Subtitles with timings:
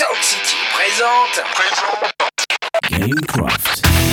[0.00, 1.44] Sound City présente.
[2.88, 4.09] Gamecraft.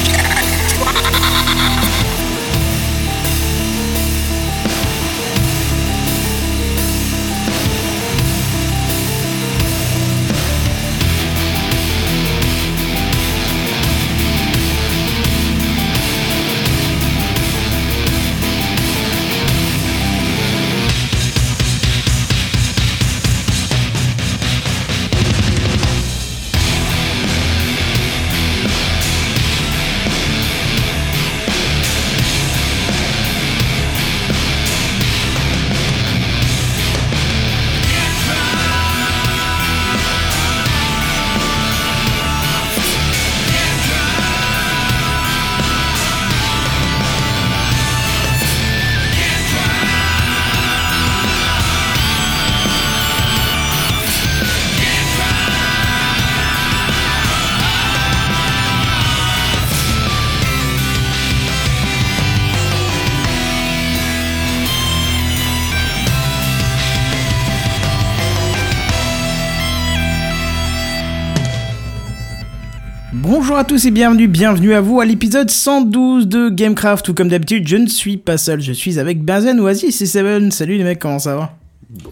[73.77, 77.05] Tous et bienvenue, bienvenue à vous à l'épisode 112 de Gamecraft.
[77.05, 80.49] Tout comme d'habitude, je ne suis pas seul, je suis avec Benzen, Oasis et Seven.
[80.49, 81.53] Salut les mecs, comment ça va?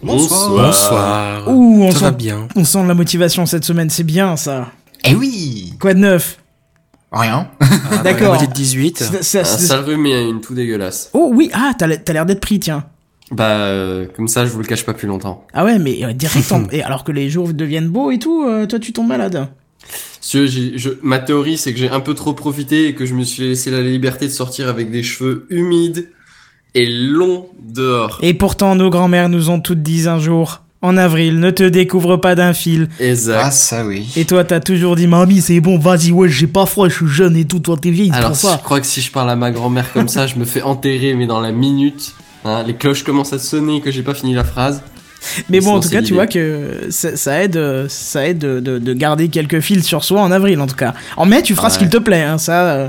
[0.00, 0.50] Bonsoir.
[0.50, 1.48] Bonsoir.
[1.48, 2.46] Ouh, on Ça sent, va bien.
[2.54, 4.68] on sent de la motivation cette semaine, c'est bien ça.
[5.04, 6.38] Eh oui Quoi de neuf?
[7.10, 7.48] Rien.
[7.60, 8.20] Ah, D'accord.
[8.20, 8.98] bah, moitié de 18.
[8.98, 11.10] Ça- ça- Un sale rhume et une tout dégueulasse.
[11.14, 12.84] Oh oui, ah, t'as l'air- t'as l'air d'être pris, tiens.
[13.32, 15.44] Bah, euh, comme ça, je vous le cache pas plus longtemps.
[15.52, 18.44] Ah ouais, mais euh, direct, en- et alors que les jours deviennent beaux et tout,
[18.44, 19.48] euh, toi tu tombes malade.
[20.20, 23.22] Si je, ma théorie, c'est que j'ai un peu trop profité et que je me
[23.22, 26.08] suis laissé la liberté de sortir avec des cheveux humides
[26.74, 28.18] et longs dehors.
[28.22, 32.16] Et pourtant, nos grands-mères nous ont toutes dit un jour, en avril, ne te découvre
[32.16, 32.88] pas d'un fil.
[33.00, 33.40] Exact.
[33.44, 34.08] Ah, ça oui.
[34.16, 37.06] Et toi, t'as toujours dit, mamie, c'est bon, vas-y, ouais, j'ai pas froid, je suis
[37.08, 38.56] jeune et tout, toi t'es vieille, Alors, pour si ça.
[38.58, 41.14] je crois que si je parle à ma grand-mère comme ça, je me fais enterrer,
[41.14, 42.14] mais dans la minute.
[42.44, 44.82] Hein, les cloches commencent à sonner que j'ai pas fini la phrase.
[45.50, 48.78] Mais bon, en tout cas, tu vois que ça, ça aide, ça aide de, de-
[48.78, 50.94] de garder quelques fils sur soi en avril, en tout cas.
[51.16, 51.80] En mai, tu feras ce Ouais.
[51.82, 52.66] qu'il te plaît, hein, ça.
[52.70, 52.88] euh.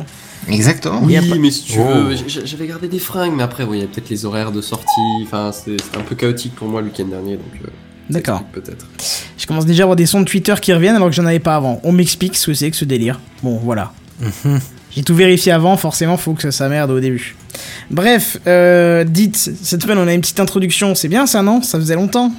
[0.50, 1.02] Exactement.
[1.04, 1.84] Oui, pas- mais si tu Oh.
[2.06, 4.52] veux, j- j'avais gardé des fringues, mais après, oui, il y a peut-être les horaires
[4.52, 4.86] de sortie.
[5.24, 7.46] Enfin, c'était un peu chaotique pour moi le week-end dernier, donc.
[7.66, 7.68] euh,
[8.10, 8.44] D'accord.
[8.54, 8.86] Peut-être.
[9.38, 11.40] Je commence déjà à avoir des sons de Twitter qui reviennent alors que j'en avais
[11.40, 11.82] pas avant.
[11.84, 13.20] On m'explique ce que c'est que ce délire.
[13.44, 13.92] Bon, voilà.
[14.98, 17.36] J'ai tout vérifié avant, forcément, faut que ça, ça merde au début.
[17.92, 21.62] Bref, euh, dites, cette semaine on a une petite introduction, c'est bien ça, non?
[21.62, 22.32] Ça faisait longtemps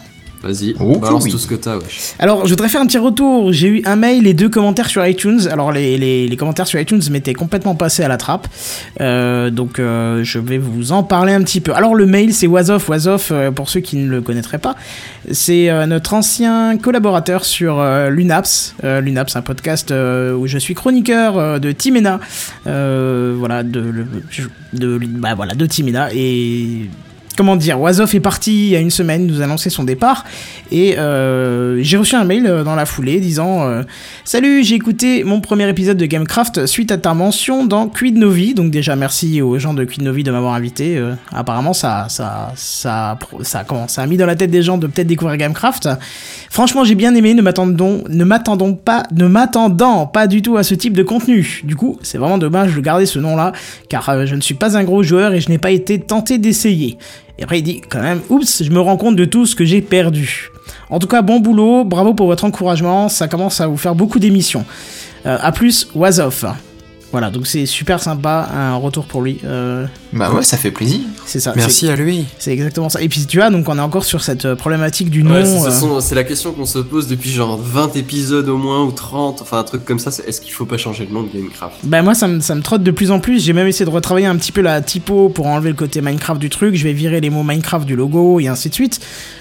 [0.42, 2.12] Vas-y, Oh, balance tout ce que t'as, wesh.
[2.20, 3.52] Alors, je voudrais faire un petit retour.
[3.52, 5.40] J'ai eu un mail et deux commentaires sur iTunes.
[5.50, 8.46] Alors, les, les, les commentaires sur iTunes m'étaient complètement passés à la trappe.
[9.00, 11.74] Euh, donc, euh, je vais vous en parler un petit peu.
[11.74, 12.88] Alors, le mail, c'est Wasoff.
[12.88, 14.76] Wasoff, euh, pour ceux qui ne le connaîtraient pas,
[15.32, 18.76] c'est notre ancien collaborateur sur l'UNAPS.
[18.84, 22.20] L'UNAPS, un podcast où je suis chroniqueur de Timena.
[22.64, 24.06] Voilà, de, le-
[24.72, 26.08] de, bah, voilà, de Timena.
[26.14, 26.88] Et
[27.38, 30.24] comment dire, Wasoff est parti il y a une semaine, nous annoncer son départ.
[30.72, 33.82] Et euh, j'ai reçu un mail euh, dans la foulée disant euh,
[34.24, 38.54] Salut, j'ai écouté mon premier épisode de Gamecraft suite à ta mention dans Quid Novi.
[38.54, 41.00] Donc déjà merci aux gens de Quid Novi de m'avoir invité.
[41.32, 44.88] Apparemment ça ça ça ça comment ça a mis dans la tête des gens de
[44.88, 45.88] peut-être découvrir Gamecraft.
[46.50, 50.94] Franchement, j'ai bien aimé, ne m'attendons pas ne m'attendant pas du tout à ce type
[50.94, 51.60] de contenu.
[51.62, 53.52] Du coup, c'est vraiment dommage de garder ce nom-là
[53.88, 56.98] car je ne suis pas un gros joueur et je n'ai pas été tenté d'essayer.
[57.38, 59.64] Et après, il dit quand même, oups, je me rends compte de tout ce que
[59.64, 60.50] j'ai perdu.
[60.90, 64.18] En tout cas, bon boulot, bravo pour votre encouragement, ça commence à vous faire beaucoup
[64.18, 64.64] d'émissions.
[65.26, 66.44] Euh, à plus, was off.
[67.12, 69.38] Voilà, donc c'est super sympa, un retour pour lui.
[69.44, 71.00] Euh, Bah ouais, ça fait plaisir.
[71.26, 71.52] c'est ça.
[71.54, 72.24] Merci à lui.
[72.38, 73.02] c'est- exactement ça.
[73.02, 75.34] Et puis tu vois, donc on est encore sur cette euh, problématique du nom.
[75.34, 77.94] Ouais, c'est- de toute euh, façon, c'est la question qu'on se pose depuis genre 20
[77.96, 80.78] épisodes au moins, ou 30, enfin un truc comme ça, c'est est-ce qu'il faut pas
[80.78, 83.20] changer le nom de Gamecraft Bah moi ça me, ça me trotte de plus en
[83.20, 86.00] plus, j'ai même essayé de retravailler un petit peu la typo pour enlever le côté
[86.00, 89.00] Minecraft du truc, je vais virer les mots Minecraft du logo et ainsi de suite.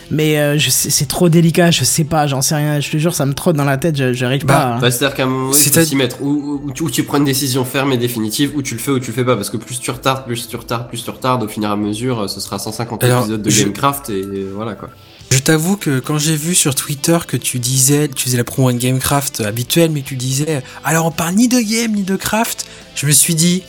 [0.09, 3.25] Mais euh, c'est trop délicat, je sais pas, j'en sais rien, je te jure ça
[3.25, 4.75] me trotte dans la tête, je- j'arrive Bah, pas.
[4.75, 6.83] à- Bah, C'est-à-dire qu'à un moment il faut C'est à- s'y mettre, ou, ou, tu-
[6.83, 9.13] ou tu prends une décision ferme et définitive, ou tu le fais ou tu le
[9.13, 11.63] fais pas, parce que plus tu retardes, plus tu retardes, plus tu retardes, au fur
[11.63, 14.23] et à mesure, euh, ce sera 150 Alors, épisodes de je- Gamecraft, et
[14.53, 14.89] voilà quoi.
[15.29, 18.71] Je t'avoue que quand j'ai vu sur Twitter que tu disais, tu faisais la promo
[18.71, 22.65] de Gamecraft habituelle, mais tu disais, alors on parle ni de game ni de craft,
[22.95, 23.63] je me suis dit,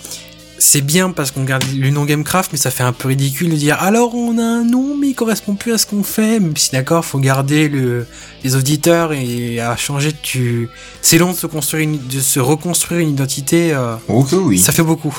[0.60, 3.56] c'est bien parce qu'on garde le nom Gamecraft, mais ça fait un peu ridicule de
[3.56, 6.56] dire, alors on a un nom, mais il correspond plus à ce qu'on fait, même
[6.56, 8.06] si d'accord, faut garder le,
[8.44, 10.68] les auditeurs et à changer, tu,
[11.02, 14.58] c'est long de se construire une, de se reconstruire une identité, euh, Oh oui.
[14.58, 15.16] ça fait beaucoup.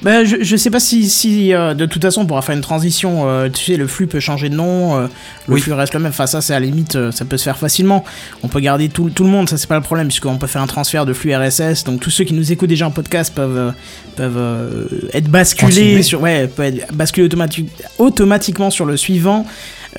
[0.00, 2.60] Bah, je, je sais pas si, si euh, de toute façon on pourra faire une
[2.60, 3.28] transition.
[3.28, 5.06] euh, tu sais, le flux peut changer de nom, euh,
[5.48, 5.60] le Oui.
[5.60, 6.10] flux reste le même.
[6.10, 8.04] Enfin, ça, c'est à la limite, euh, ça peut se faire facilement.
[8.44, 10.62] On peut garder tout, tout le monde, ça c'est pas le problème, puisqu'on peut faire
[10.62, 11.82] un transfert de flux RSS.
[11.82, 13.70] Donc tous ceux qui nous écoutent déjà en podcast peuvent, euh,
[14.14, 16.02] peuvent euh, être basculés Continuer.
[16.04, 17.66] sur, ouais, peuvent être basculés automati-
[17.98, 19.46] automatiquement sur le suivant.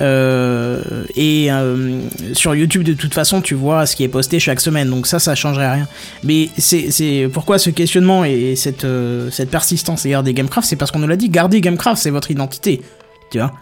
[0.00, 2.00] Euh, et euh,
[2.32, 4.88] sur YouTube, de toute façon, tu vois ce qui est posté chaque semaine.
[4.90, 5.88] Donc ça, ça changerait rien.
[6.22, 10.90] Mais c'est pourquoi ce questionnement et cette, euh, cette persistance à garder Gamecraft, c'est parce
[10.90, 12.82] qu'on nous l'a dit, garder Gamecraft, c'est votre identité.
[13.30, 13.52] Tu vois?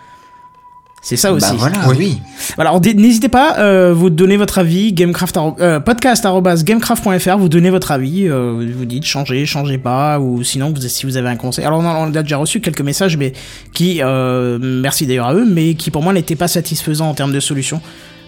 [1.00, 1.50] C'est ça aussi.
[1.50, 1.96] Bah voilà, Oui.
[1.98, 2.18] oui.
[2.56, 8.28] Voilà, n'hésitez pas, euh, vous donnez votre avis, gamecraft, euh, podcast.gamecraft.fr, vous donnez votre avis,
[8.28, 11.64] euh, vous dites changez, changez pas, ou sinon vous, si vous avez un conseil.
[11.64, 13.32] Alors on, a- on a déjà reçu quelques messages, mais
[13.72, 17.32] qui, euh, merci d'ailleurs à eux, mais qui pour moi n'étaient pas satisfaisants en termes
[17.32, 17.80] de solutions.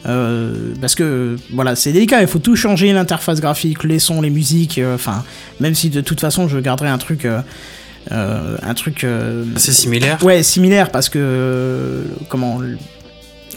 [0.07, 4.31] Euh, parce que voilà, c'est délicat, il faut tout changer, l'interface graphique, les sons, les
[4.31, 5.25] musiques, euh, enfin,
[5.61, 7.41] même si de toute façon je garderai un truc, euh,
[8.11, 10.19] un truc euh, C'est similaire?
[10.23, 12.61] Ouais, similaire parce que euh, comment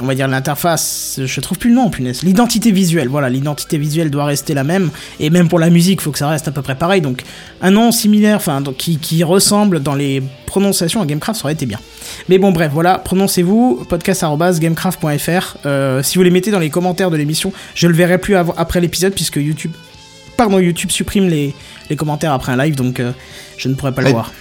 [0.01, 2.24] on va dire l'interface, je trouve plus le nom, punaise.
[2.24, 6.12] L'identité visuelle, voilà, l'identité visuelle doit rester la même et même pour la musique, faut
[6.12, 7.00] que ça reste à peu près pareil.
[7.00, 7.22] Donc
[7.62, 11.68] un nom similaire, enfin qui, qui ressemble dans les prononciations à Gamecraft, ça aurait été
[11.68, 11.80] bien.
[12.28, 15.57] Mais bon, bref, voilà, prononcez-vous podcast@gamecraft.fr.
[15.68, 18.56] Euh, si vous les mettez dans les commentaires de l'émission, je le verrai plus avant-
[18.57, 19.72] après l'épisode puisque YouTube,
[20.38, 21.54] pardon, YouTube supprime les,
[21.92, 23.12] les commentaires après un live, donc euh,
[23.58, 24.32] je ne pourrai pas le voir.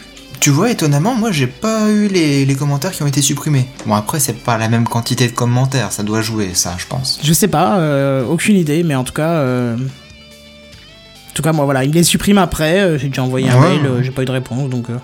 [0.40, 3.66] Tu vois, étonnamment, moi j'ai pas eu les, les commentaires qui ont été supprimés.
[3.86, 7.20] Bon, après, c'est pas la même quantité de commentaires, ça doit jouer, ça, je pense.
[7.22, 9.28] Je sais pas, euh, aucune idée, mais en tout cas.
[9.34, 12.80] euh, En tout cas, moi voilà, il les supprime après.
[12.80, 13.68] euh, j'ai déjà envoyé un Ouais.
[13.76, 14.90] mail, euh, j'ai pas eu de réponse, donc.
[14.90, 14.96] euh,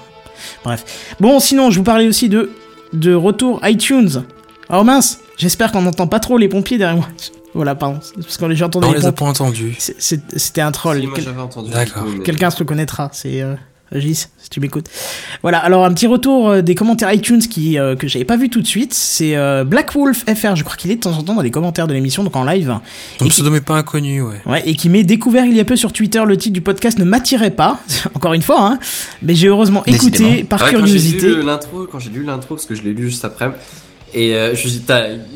[0.64, 0.84] Bref.
[1.20, 2.50] Bon, sinon, je vous parlais aussi de,
[2.93, 4.25] de retour iTunes.
[4.70, 7.08] Oh mince, j'espère qu'on n'entend pas trop les pompiers derrière moi.
[7.54, 9.75] Voilà, pardon, parce qu'on les entendu On les les a pas entendus.
[9.78, 11.00] C'était un troll.
[11.00, 11.70] Si, moi Quel- j'avais entendu.
[11.70, 12.04] D'accord.
[12.22, 13.54] Quelqu'un se reconnaîtra, c'est euh,
[13.94, 14.87] Gis, si tu m'écoutes.
[15.43, 18.50] Voilà, alors un petit retour euh, des commentaires iTunes qui, euh, que j'avais pas vu
[18.50, 18.93] tout de suite.
[18.93, 21.50] C'est euh, Black Wolf FR, je crois qu'il est de temps en temps dans les
[21.50, 22.79] commentaires de l'émission, donc en live.
[23.19, 24.40] Qui- pseudo n'est pas inconnu, ouais.
[24.46, 26.99] Ouais, et qui m'est découvert il y a peu sur Twitter, le titre du podcast
[26.99, 27.81] ne m'attirait pas,
[28.14, 28.79] encore une fois, hein,
[29.23, 30.46] mais j'ai heureusement écouté Décidément.
[30.49, 31.29] par Ouais, curiosité.
[31.90, 33.50] quand j'ai lu l'intro, parce que je l'ai lu juste après,
[34.14, 34.69] et euh, je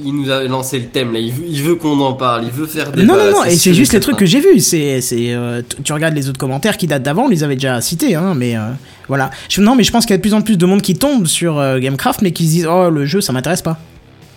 [0.05, 2.91] il nous a lancé le thème là, il veut, qu'on en parle, il veut faire
[2.91, 4.61] des Non, non, non, et c'est juste les trucs que j'ai vus.
[4.61, 7.81] C'est, c'est, euh, tu regardes les autres commentaires qui datent d'avant, on les avait déjà
[7.81, 8.71] cités, hein, mais euh,
[9.09, 9.31] voilà.
[9.49, 10.95] Je, non, mais je pense qu'il y a de plus en plus de monde qui
[10.95, 13.79] tombe sur Gamecraft, mais qui se disent, oh, le jeu, ça m'intéresse pas.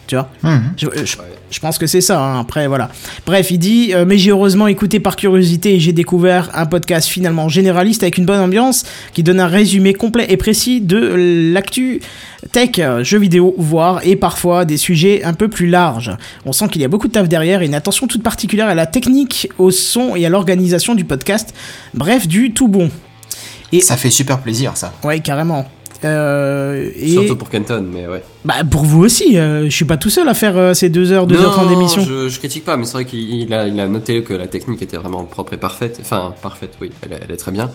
[0.08, 0.74] Tu vois Mhm.
[0.78, 1.16] je, je-
[1.52, 2.90] je pense que c'est ça, hein, après, voilà.
[3.26, 7.08] Bref, il dit euh, Mais j'ai heureusement écouté par curiosité et j'ai découvert un podcast
[7.08, 10.98] finalement généraliste avec une bonne ambiance qui donne un résumé complet et précis de
[11.54, 12.02] l'actu
[12.52, 16.12] tech, jeux vidéo, voire et parfois des sujets un peu plus larges.
[16.46, 18.76] On sent qu'il y a beaucoup de taf derrière et une attention toute particulière à
[18.76, 21.54] la technique, au son et à l'organisation du podcast.
[21.94, 22.90] Bref, du tout bon.
[23.72, 24.94] Et Ça fait super plaisir, ça.
[25.04, 25.68] ouais, carrément.
[26.06, 28.24] Euh, et Surtout pour Kenton, mais ouais.
[28.44, 31.12] bah pour vous aussi, euh, je suis pas tout seul à faire euh, ces deux
[31.12, 32.02] heures, deux heures trente d'émission.
[32.04, 34.48] Je, je critique pas, mais c'est vrai qu'il il a, il a noté que la
[34.48, 35.98] technique était vraiment propre et parfaite.
[36.02, 37.72] Enfin, parfaite, oui, elle, est- elle est très bien.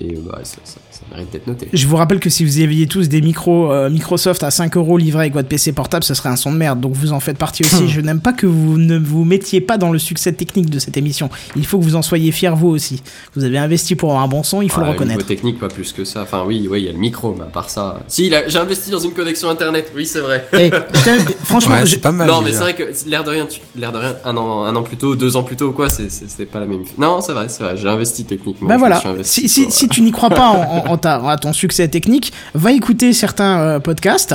[0.00, 0.78] Et bah, ça- ça
[1.14, 1.68] mérite d'être noté.
[1.72, 4.98] Je vous rappelle que si vous aviez tous des micros euh, Microsoft à 5 euros
[4.98, 6.80] livrés avec votre PC portable, ce serait un son de merde.
[6.80, 7.88] Donc vous en faites partie aussi.
[7.94, 10.96] Je n'aime pas que vous ne vous mettiez pas dans le succès technique de cette
[10.96, 11.30] émission.
[11.56, 13.02] Il faut que vous en soyez fiers vous aussi.
[13.36, 15.26] Vous avez investi pour avoir un bon son, il faut le Niveau reconnaître.
[15.26, 16.22] technique, pas plus que ça.
[16.22, 18.00] Enfin, oui, oui, il y a le micro, mais à part ça.
[18.08, 20.46] Si, il a- j'ai investi dans une connexion internet, oui, c'est vrai.
[20.52, 22.26] Eh, putain, franchement, Ouais, je- pas mal.
[22.28, 24.74] non, mais c'est vrai que l'air de rien, tu- l'air de rien, un an, un
[24.76, 26.08] an plus tôt, deux ans plus tôt, ou quoi, c'est,
[26.46, 26.82] pas la même.
[26.98, 28.68] Non, c'est vrai, c'est vrai, j'ai investi techniquement.
[28.68, 31.86] me voilà, si, si, si euh, tu n'y crois pas en ta- à ton succès
[31.88, 34.34] technique, va écouter certains euh, podcasts.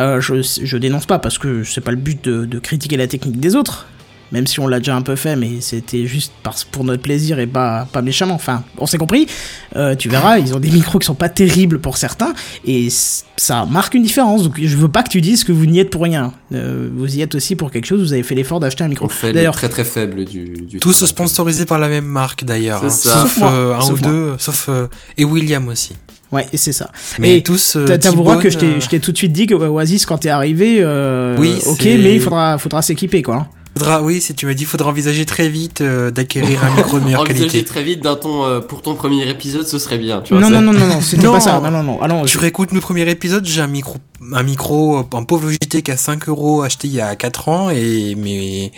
[0.00, 3.06] Euh, je, je dénonce pas parce que c'est pas le but de, de critiquer la
[3.06, 3.86] technique des autres.
[4.32, 7.38] Même si on l'a déjà un peu fait, mais c'était juste parce, pour notre plaisir
[7.38, 8.34] et pas, pas méchamment.
[8.34, 9.28] Enfin, on s'est compris.
[9.76, 12.34] Euh, tu verras, ils ont des micros qui sont pas terribles pour certains,
[12.66, 12.88] et
[13.36, 14.42] ça marque une différence.
[14.42, 16.32] Donc je veux pas que tu dises que vous n'y êtes pour rien.
[16.52, 19.06] Euh, vous y êtes aussi pour quelque chose, vous avez fait l'effort d'acheter un micro.
[19.06, 22.42] On fait le D'ailleurs, très très faible du, du Tous sponsorisés par la même marque
[22.44, 22.82] d'ailleurs.
[22.84, 22.90] Hein.
[22.90, 23.76] Sauf, Sauf moi.
[23.76, 24.10] un Sauf ou moi.
[24.12, 25.92] deux, sauf euh, et William aussi.
[26.36, 26.90] Ouais, et c'est ça.
[27.18, 27.76] Mais Et tous.
[27.76, 30.06] euh, T'a- T'avoueras que je t'ai euh, je t'ai tout de suite dit que Oasis
[30.06, 33.48] quand t'es arrivé, euh, Oui, ok, mais il faudra, faudra s'équiper quoi.
[33.76, 37.04] faudra, oui, si tu m'as dit, faudra envisager très vite euh, d'acquérir un micro de
[37.04, 37.64] meilleure Envisager qualité.
[37.64, 40.22] très vite ton euh, pour ton premier épisode, ce serait bien.
[40.22, 41.32] Tu vois, Non, non, non, non, non, c'était Non.
[41.32, 41.60] pas ça.
[41.62, 42.00] Non, non, non.
[42.00, 43.96] Allons, Tu réécoutes le premier épisode, j'ai un micro,
[44.32, 48.14] un micro, un pauvre Logitech à 5 euros acheté il y a 4 ans et,
[48.16, 48.72] mais,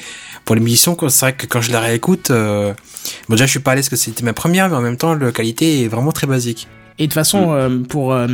[0.45, 2.73] pour l'émission, quoi, c'est vrai que quand je la réécoute, euh,
[3.29, 5.15] bon, déjà, je suis pas à l'aise que c'était ma première, mais en même temps,
[5.15, 6.67] la qualité est vraiment très basique.
[6.99, 8.27] Et de toute façon, euh, pour, euh,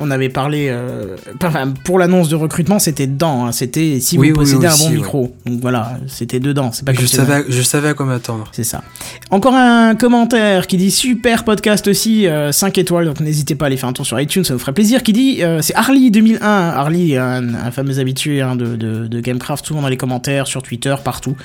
[0.00, 3.46] on avait parlé, euh, enfin, pour l'annonce de recrutement, c'était dedans.
[3.46, 3.52] hein.
[3.52, 5.36] C'était si Oui, vous oui, possédez un aussi, bon micro.
[5.46, 6.70] Donc voilà, c'était dedans.
[6.72, 8.48] C'est pas Je savais, je savais à quoi m'attendre.
[8.52, 8.82] c'est ça.
[9.30, 13.76] Encore un commentaire qui dit super podcast aussi, 5 étoiles, donc n'hésitez pas à aller
[13.76, 15.02] faire un tour sur iTunes, ça vous ferait plaisir.
[15.02, 19.20] Qui dit euh, c'est Harley 2001, Harley, un, un fameux habitué hein, de, de, de
[19.20, 21.36] Gamecraft, souvent dans les commentaires, sur Twitter, partout.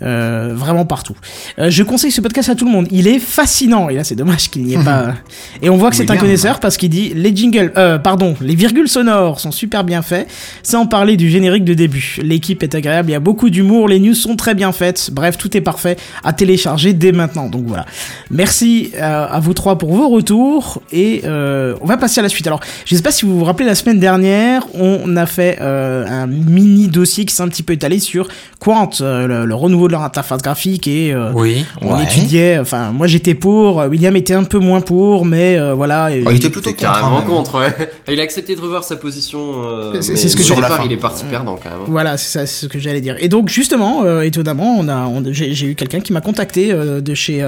[0.00, 1.16] Euh, vraiment partout.
[1.58, 2.86] Euh, je conseille ce podcast à tout le monde.
[2.92, 3.88] Il est fascinant.
[3.88, 5.14] Et là, c'est dommage qu'il n'y ait pas.
[5.62, 8.54] Et on voit que c'est un connaisseur parce qu'il dit les jingles, euh, pardon, les
[8.54, 10.28] virgules sonores sont super bien faits.
[10.62, 12.18] Sans parler du générique de début.
[12.22, 13.10] L'équipe est agréable.
[13.10, 13.88] Il y a beaucoup d'humour.
[13.88, 15.10] Les news sont très bien faites.
[15.12, 17.48] Bref, tout est parfait à télécharger dès maintenant.
[17.48, 17.84] Donc voilà.
[18.30, 22.46] Merci à vous trois pour vos retours et on va passer à la suite.
[22.46, 26.26] Alors, je sais pas si vous vous rappelez la semaine dernière, on a fait un
[26.26, 28.28] mini dossier qui s'est un petit peu étalé sur
[28.60, 31.64] Quant, le, le renouveau de leur interface graphique et euh, Oui.
[31.82, 32.04] on Ouais.
[32.04, 32.58] étudiait.
[32.60, 36.10] Enfin, moi j'étais pour, euh, William était un peu moins pour, mais euh, voilà.
[36.14, 36.82] et- Oh, il était plutôt contre.
[36.82, 37.74] carrément hein, contre, ouais.
[38.08, 39.38] Il a accepté de revoir sa position.
[39.64, 40.82] euh, C'est- ce que sur la fin.
[40.84, 41.78] il est parti perdant quand même.
[41.88, 43.16] Voilà, c'est ça, c'est ce que j'allais dire.
[43.18, 46.70] Et donc justement, euh, étonnamment, on a, on- j'ai j'ai eu quelqu'un qui m'a contacté
[46.72, 47.42] euh, de chez.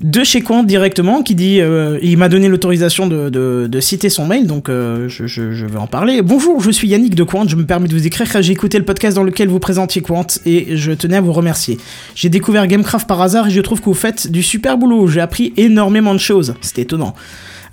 [0.00, 4.08] De chez Quant directement qui dit euh, il m'a donné l'autorisation de, de, de citer
[4.10, 6.22] son mail donc euh, je, je, je vais en parler.
[6.22, 8.78] Bonjour je suis Yannick de Quant je me permets de vous écrire car j'ai écouté
[8.78, 11.78] le podcast dans lequel vous présentiez Quant et je tenais à vous remercier.
[12.14, 15.08] J'ai découvert Gamecraft par hasard et je trouve que vous faites du super boulot.
[15.08, 16.54] J'ai appris énormément de choses.
[16.60, 17.14] C'était étonnant.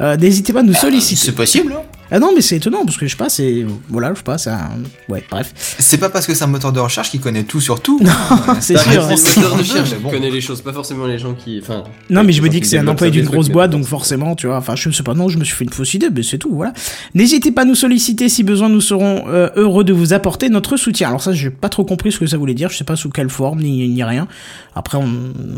[0.02, 1.22] Euh, n'hésitez pas à nous solliciter.
[1.28, 1.74] C'est possible.
[1.74, 1.82] hein.
[2.12, 4.38] Ah non mais c'est étonnant parce que je sais pas c'est voilà je sais pas
[4.38, 4.70] c'est un
[5.10, 7.82] ouais bref C'est pas parce que c'est un moteur de recherche qui connaît tout sur
[7.82, 8.00] tout.
[8.60, 11.18] c'est Bah, sûr C'est le moteur de recherche qui connaît les choses, pas forcément les
[11.20, 11.60] gens qui.
[11.62, 13.86] Enfin, Non, mais je me dis que c'est un employé ça, d'une grosse boîte, donc
[13.86, 14.58] forcément, tu vois.
[14.58, 16.38] Enfin, je ne sais pas, non, je me suis fait une fausse idée, mais c'est
[16.38, 16.74] tout, voilà.
[17.14, 20.78] N'hésitez pas à nous solliciter si besoin, nous serons euh, heureux de vous apporter notre
[20.78, 21.08] soutien.
[21.10, 23.10] Alors ça, j'ai pas trop compris ce que ça voulait dire, je sais pas sous
[23.10, 24.28] quelle forme, ni, ni rien.
[24.76, 25.08] Après, on,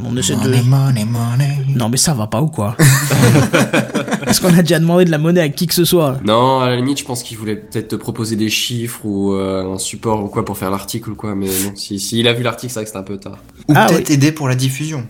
[0.10, 0.40] on essaie de...
[0.40, 1.58] Money, money, money.
[1.76, 2.76] Non, mais ça va pas ou quoi?
[4.28, 6.18] Est-ce qu'on a déjà demandé de la monnaie à qui que ce soit?
[6.26, 9.74] Non, à la limite, je pense qu'il voulait peut-être te proposer des chiffres ou euh,
[9.74, 12.34] un support ou quoi pour faire l'article ou quoi, mais non, si, si il a
[12.34, 13.40] vu l'article, c'est vrai que c'était un peu tard.
[13.68, 15.08] Ou Ah, peut-être aider pour la diffusion.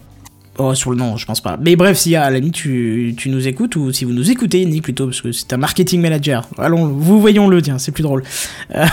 [0.60, 1.56] Oh, sur le nom, je pense pas.
[1.62, 4.66] Mais bref, si à la limite tu, tu nous écoutes, ou si vous nous écoutez,
[4.66, 6.48] Nick plutôt, parce que c'est un marketing manager.
[6.58, 8.24] Allons, vous voyons-le, tiens, c'est plus drôle.
[8.74, 8.86] Euh,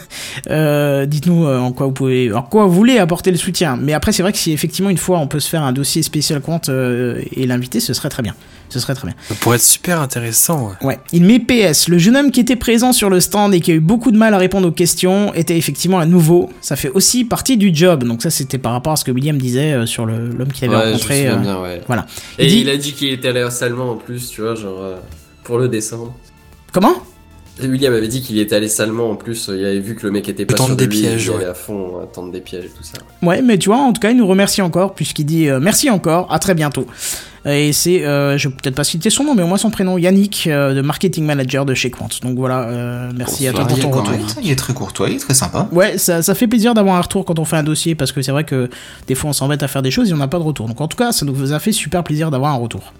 [0.50, 3.76] euh, Dites-nous en quoi vous pouvez, en quoi vous voulez apporter le soutien.
[3.76, 6.02] Mais après, c'est vrai que si effectivement une fois on peut se faire un dossier
[6.02, 8.34] spécial compte euh, et l'inviter, ce serait très bien.
[8.70, 9.16] Ce serait très bien.
[9.28, 10.68] Ça pourrait être super intéressant.
[10.80, 10.86] ouais.
[10.86, 10.98] Ouais.
[11.12, 11.88] Il met PS.
[11.88, 14.16] Le jeune homme qui était présent sur le stand et qui a eu beaucoup de
[14.16, 16.48] mal à répondre aux questions était effectivement un nouveau.
[16.60, 18.04] Ça fait aussi partie du job.
[18.04, 20.76] Donc ça, c'était par rapport à ce que William disait euh, sur l'homme qu'il avait
[20.76, 21.16] Ouais, je me rencontré.
[21.16, 21.80] souviens euh, bien, ouais.
[21.86, 22.06] voilà.
[22.38, 24.54] Et Il dit- il a dit qu'il était allé au salement en plus, tu vois,
[24.54, 24.96] genre euh,
[25.44, 26.14] pour le descendre.
[26.72, 26.94] Comment?
[27.62, 30.26] William avait dit qu'il était allé salement en plus, il avait vu que le mec
[30.30, 31.44] était pas tendre sûr de des lui, pièges, il ouais.
[31.44, 32.94] à fond, tendre des pièges et tout ça.
[33.22, 35.90] Ouais, mais tu vois, en tout cas, il nous remercie encore, puisqu'il dit euh, merci
[35.90, 36.86] encore, à très bientôt.
[37.46, 39.96] Et c'est, euh, je vais peut-être pas citer son nom, mais au moins son prénom,
[39.96, 42.08] Yannick, euh, de marketing manager de chez Quant.
[42.22, 44.12] Donc voilà, euh, merci à toi pour ton il, est retour.
[44.42, 45.66] il est très courtois, il est très sympa.
[45.72, 48.20] Ouais, ça, ça fait plaisir d'avoir un retour quand on fait un dossier, parce que
[48.20, 48.68] c'est vrai que
[49.06, 50.68] des fois on s'embête à faire des choses et on n'a pas de retour.
[50.68, 52.92] Donc en tout cas, ça nous a fait super plaisir d'avoir un retour.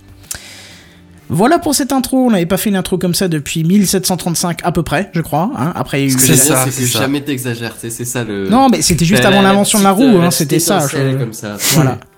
[1.29, 4.73] Voilà pour cette intro, on n'avait pas fait une intro comme ça depuis 1735 à
[4.73, 5.51] peu près, je crois.
[5.57, 5.73] Hein.
[5.77, 7.01] Après, il y a eu C'est ça, c'est que ça.
[7.01, 8.49] jamais t'exagères, c'est ça le.
[8.49, 10.89] Non, mais c'était juste avant l'invention de la roue, hein, c'était ça.
[10.89, 11.57] je- comme ça.
[11.75, 11.99] Voilà.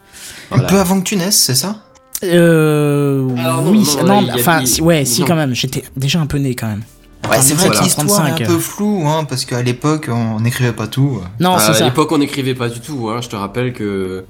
[0.50, 0.64] Voilà.
[0.64, 1.76] Un peu avant que tu naisses, c'est ça?
[2.24, 3.28] Euh.
[3.36, 5.54] Alors, non, oui, non, enfin, si- ouais, si quand même.
[5.54, 6.82] J'étais déjà un peu né quand même.
[7.30, 10.40] Ouais, c'est vrai que l'histoire est un 35, peu floue, hein, parce qu'à l'époque, on
[10.40, 11.20] n'écrivait pas tout.
[11.38, 11.84] Non, à c'est ça.
[11.84, 13.08] l'époque, on n'écrivait pas du tout.
[13.10, 13.20] Hein.
[13.22, 14.24] Je te rappelle que,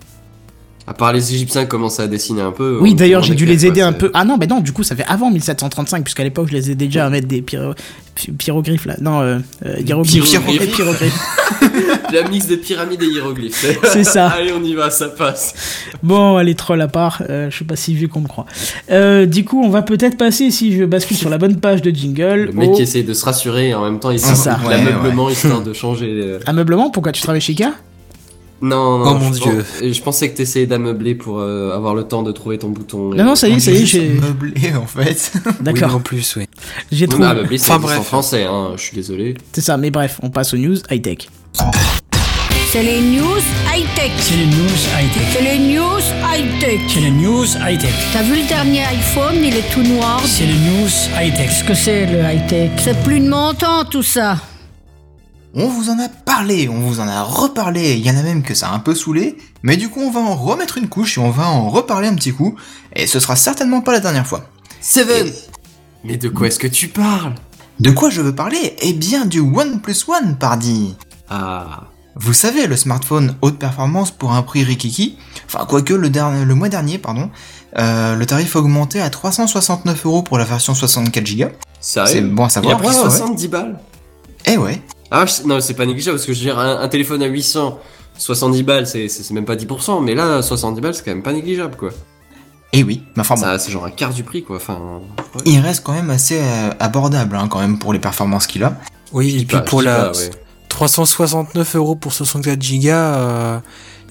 [0.86, 2.78] à part les Égyptiens commençaient à dessiner un peu.
[2.82, 4.10] Oui, d'ailleurs, j'ai dû les aider quoi, un peu.
[4.12, 6.74] Ah non, mais non, du coup, ça fait avant 1735, puisqu'à l'époque, je les ai
[6.74, 7.72] déjà à mettre des pyro...
[8.14, 8.96] py- pyroglyphes là.
[9.00, 10.30] Non, euh, euh, hiéroglyphes.
[10.74, 11.18] Pyroglyphes.
[12.12, 13.66] La mix de pyramides et hiéroglyphes.
[13.84, 14.28] C'est ça.
[14.38, 15.54] Allez, on y va, ça passe.
[16.02, 18.46] Bon, allez, troll à part, euh, je suis pas si vieux qu'on me croit.
[18.90, 21.90] Euh, du coup, on va peut-être passer, si je bascule sur la bonne page de
[21.90, 24.34] jingle, Le mec au qui essaye de se rassurer et en même temps il C'est
[24.34, 24.58] ça.
[24.60, 26.10] s'en Ouais, l'ameublement histoire de changer.
[26.22, 26.38] euh.
[26.46, 26.90] ameublement.
[26.90, 27.62] Pourquoi tu travailles chez K
[28.60, 29.04] Non, non.
[29.06, 29.64] Oh mon je Dieu.
[29.92, 33.10] Je pensais que t'essayais d'ameubler pour euh, avoir le temps de trouver ton bouton.
[33.14, 34.08] Non, non, ça y est, On ça y est, j'ai.
[34.08, 35.32] meublé, en fait.
[35.46, 36.46] Oui, D'accord, en plus, oui.
[36.90, 37.24] j'ai trouvé.
[37.24, 38.72] mais ameubler, c'est Enfin, en français, hein.
[38.76, 39.34] Je suis désolé.
[39.52, 41.28] C'est ça, mais bref, on passe aux news high-tech.
[42.70, 44.12] C'est les news high-tech.
[44.18, 45.26] C'est les news high-tech.
[45.32, 46.80] C'est les news high-tech.
[46.88, 47.92] C'est les news high-tech.
[48.12, 50.22] T'as vu le dernier iPhone, il est tout noir.
[50.24, 51.48] C'est les news high-tech.
[51.48, 52.70] Qu'est-ce que c'est le high-tech?
[52.82, 54.38] C'est plus de mon temps tout ça.
[55.54, 58.42] On vous en a parlé, on vous en a reparlé, il y en a même
[58.42, 61.18] que ça a un peu saoulé, mais du coup on va en remettre une couche
[61.18, 62.56] et on va en reparler un petit coup,
[62.96, 64.48] et ce sera certainement pas la dernière fois.
[64.80, 65.30] Seven
[66.04, 67.34] Mais de quoi est-ce que tu parles?
[67.80, 68.76] De quoi je veux parler?
[68.80, 70.96] Eh bien du OnePlus One, pardi
[71.34, 71.84] Ah.
[72.14, 76.54] Vous savez, le smartphone haute performance pour un prix rikiki, enfin quoique le, dernier, le
[76.54, 77.30] mois dernier, pardon,
[77.78, 81.44] euh, le tarif a augmenté à 369 euros pour la version 64 Go.
[81.80, 82.34] Ça C'est arrive.
[82.34, 82.76] bon à Il a savoir.
[82.78, 83.00] pris ouais, ouais.
[83.10, 83.78] 70 balles.
[84.46, 84.82] Eh ouais.
[85.10, 87.78] Ah, non, c'est pas négligeable parce que je veux dire, un, un téléphone à 800,
[88.18, 91.76] 70 balles, c'est même pas 10%, mais là, 70 balles, c'est quand même pas négligeable,
[91.76, 91.90] quoi.
[92.74, 93.02] Eh oui.
[93.16, 93.40] Mais enfin bon.
[93.40, 94.56] Ça, C'est genre un quart du prix, quoi.
[94.56, 94.78] Enfin,
[95.34, 95.40] ouais.
[95.46, 98.74] Il reste quand même assez euh, abordable, hein, quand même, pour les performances qu'il a.
[99.12, 100.30] Oui, et puis pas, pour la pas, ouais.
[100.68, 103.58] 369 euros pour 64 gigas, euh,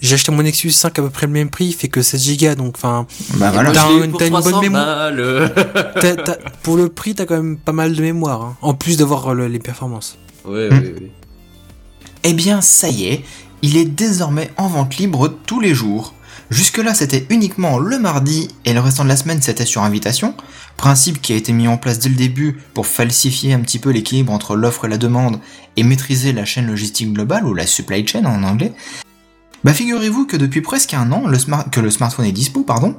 [0.02, 2.22] j'ai acheté mon Nexus 5 à peu près le même prix, il fait que 16
[2.24, 3.06] gigas, donc enfin,
[3.36, 3.72] Bah voilà.
[3.72, 5.10] T'as un- une bonne 300 mémoire.
[5.12, 5.48] euh.
[6.02, 8.98] t'as- t'as- pour le prix, t'as quand même pas mal de mémoire, hein, en plus
[8.98, 10.18] d'avoir le- les performances.
[10.46, 10.74] Ouais, Hmm.
[10.74, 11.12] ouais, ouais.
[12.24, 13.24] Eh bien, ça y est,
[13.64, 16.14] il est désormais en vente libre tous les jours.
[16.52, 20.36] Jusque-là, c'était uniquement le mardi et le restant de la semaine, c'était sur invitation.
[20.76, 23.90] Principe qui a été mis en place dès le début pour falsifier un petit peu
[23.90, 25.40] l'équilibre entre l'offre et la demande
[25.78, 28.74] et maîtriser la chaîne logistique globale ou la supply chain en anglais.
[29.64, 31.24] Bah, figurez-vous que depuis presque un an,
[31.72, 32.98] que le smartphone est dispo, pardon,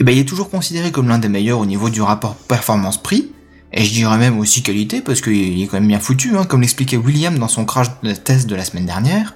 [0.00, 3.30] eh ben, il est toujours considéré comme l'un des meilleurs au niveau du rapport performance-prix.
[3.72, 6.60] Et je dirais même aussi qualité, parce qu'il est quand même bien foutu, hein, comme
[6.60, 9.34] l'expliquait William dans son crash de test de la semaine dernière.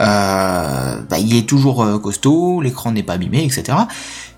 [0.00, 3.76] Euh, bah, il est toujours euh, costaud, l'écran n'est pas abîmé, etc.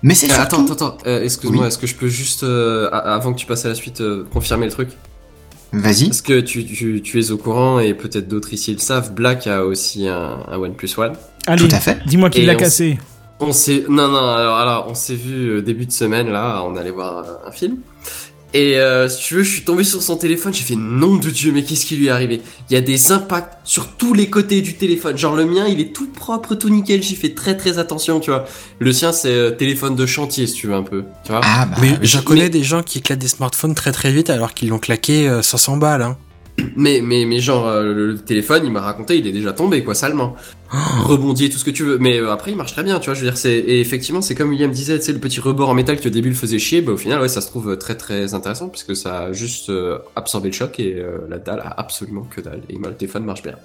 [0.01, 0.55] Mais c'est Euh, surtout...
[0.61, 0.97] Attends, attends, attends.
[1.05, 1.67] Euh, Excuse-moi, Oui.
[1.67, 4.65] est-ce que je peux juste, euh, avant que tu passes à la suite, euh, confirmer
[4.65, 4.89] le truc?
[5.73, 6.09] Vas-y.
[6.09, 9.47] Est-ce que tu, tu, tu es au courant et peut-être d'autres ici le savent Black
[9.47, 11.13] a aussi un, un OnePlus One.
[11.47, 11.99] Allez, Tout à fait.
[12.05, 12.99] dis-moi qui l'a cassé.
[13.39, 16.91] On s'est non non alors, alors on s'est vu début de semaine là on allait
[16.91, 17.77] voir un film
[18.53, 21.29] et euh, si tu veux je suis tombé sur son téléphone j'ai fait nom de
[21.29, 22.41] dieu mais qu'est-ce qui lui est arrivé?
[22.69, 25.79] Il y a des impacts sur tous les côtés du téléphone genre le mien il
[25.79, 28.45] est tout propre tout nickel j'y fais très très attention tu vois
[28.79, 31.65] le sien c'est euh, téléphone de chantier si tu veux un peu tu vois Ah
[31.65, 34.53] bah, mais je mais- connais des gens qui éclatent des smartphones très très vite alors
[34.53, 36.01] qu'ils l'ont claqué euh, 500 balles.
[36.01, 36.17] Hein.
[36.75, 39.95] Mais mais mais genre euh, le téléphone il m'a raconté il est déjà tombé quoi
[39.95, 40.35] salement.
[41.03, 41.97] Rebondi et tout ce que tu veux.
[41.97, 44.21] Mais euh, après il marche très bien tu vois je veux dire c'est et effectivement
[44.21, 46.35] c'est comme William disait tu sais le petit rebord en métal qui au début le
[46.35, 49.33] faisait chier bah au final ouais ça se trouve très très intéressant puisque ça a
[49.33, 52.93] juste euh, absorbé le choc et euh, la dalle a absolument que dalle et le
[52.93, 53.55] téléphone marche bien.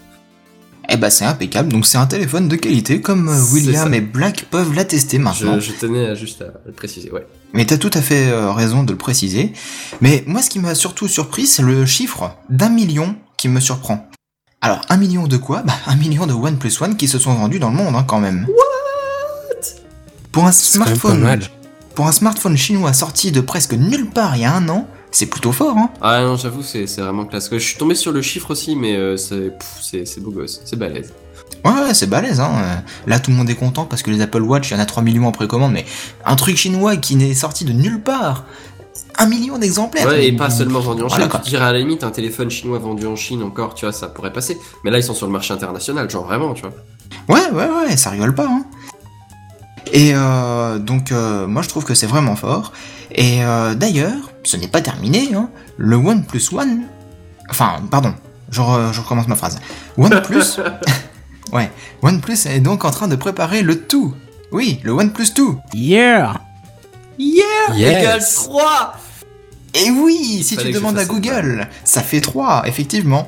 [0.88, 4.00] Eh bah c'est impeccable, donc c'est un téléphone de qualité, comme euh, C'est William et
[4.00, 5.59] Black peuvent l'attester maintenant.
[5.59, 8.52] je, je tenais à juste à le préciser ouais Mais t'as tout à fait euh,
[8.52, 9.54] raison de le préciser.
[10.02, 14.10] Mais moi, ce qui m'a surtout surpris, c'est le chiffre d'un million qui me surprend.
[14.60, 15.62] Alors, un million de quoi?
[15.62, 18.20] Bah, un million de OnePlus One qui se sont vendus dans le monde, hein, quand
[18.20, 18.46] même.
[18.46, 19.82] What?
[20.32, 21.40] Pour un smartphone, mal.
[21.94, 25.24] pour un smartphone chinois sorti de presque nulle part il y a un an, c'est
[25.24, 25.88] plutôt fort, hein.
[26.02, 28.96] ah non j'avoue c'est c'est vraiment classe je suis tombé sur le chiffre aussi mais
[28.96, 31.14] euh, c'est beau gosse c'est balèze
[31.64, 32.82] Ouais, ouais, c'est balèze, hein.
[33.06, 34.87] Là, tout le monde est content parce que les Apple Watch, il y en a
[34.87, 35.85] 3 millions en précommande, mais
[36.24, 38.44] un truc chinois qui n'est sorti de nulle part.
[39.18, 40.06] Un million d'exemplaires.
[40.06, 41.24] Ouais, et pas seulement vendu en Chine.
[41.24, 43.92] Voilà, tu dirais à la limite, un téléphone chinois vendu en Chine encore, tu vois,
[43.92, 44.59] ça pourrait passer.
[44.85, 46.72] Mais là, ils sont sur le marché international, genre vraiment, tu vois.
[47.28, 48.46] Ouais, ouais, ouais, ça rigole pas.
[48.46, 48.64] Hein.
[49.92, 52.72] Et euh, donc, euh, moi je trouve que c'est vraiment fort.
[53.12, 55.30] Et euh, d'ailleurs, ce n'est pas terminé.
[55.35, 55.48] Hein.
[55.78, 56.82] Le OnePlus One.
[57.50, 58.14] Enfin, pardon,
[58.50, 59.59] je, re- je recommence ma phrase.
[59.96, 60.61] OnePlus.
[61.52, 61.70] ouais,
[62.02, 64.14] OnePlus est donc en train de préparer le tout.
[64.52, 65.42] Oui, le OnePlus 2.
[65.74, 66.35] Yeah
[67.76, 68.94] Égal 3
[69.74, 73.26] Et oui, si Fallait tu demandes à Google, ça fait 3, effectivement.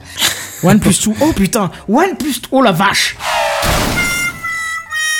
[0.62, 1.12] OnePlus 2.
[1.20, 2.48] Oh putain, OnePlus 2.
[2.52, 3.16] Oh la vache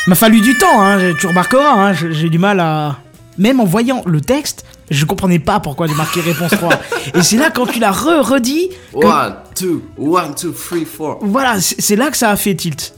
[0.07, 2.99] M'a fallu du temps, hein, tu remarqueras, hein, j'ai du mal à...
[3.37, 6.71] Même en voyant le texte, je comprenais pas pourquoi j'ai marqué réponse 3.
[7.15, 10.79] Et c'est là quand tu l'as re-redit, que- 1, 2, 1, 2, 3,
[11.15, 11.19] 4.
[11.23, 12.95] voilà, c'est là que ça a fait tilt.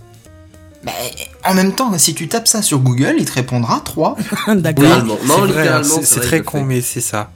[0.82, 0.92] Mais
[1.44, 4.16] en même temps, si tu tapes ça sur Google, il te répondra 3.
[4.54, 4.84] D'accord.
[4.84, 5.18] Littéralement.
[5.26, 5.46] Non,
[6.02, 7.30] C'est hein, très con, mais c'est ça.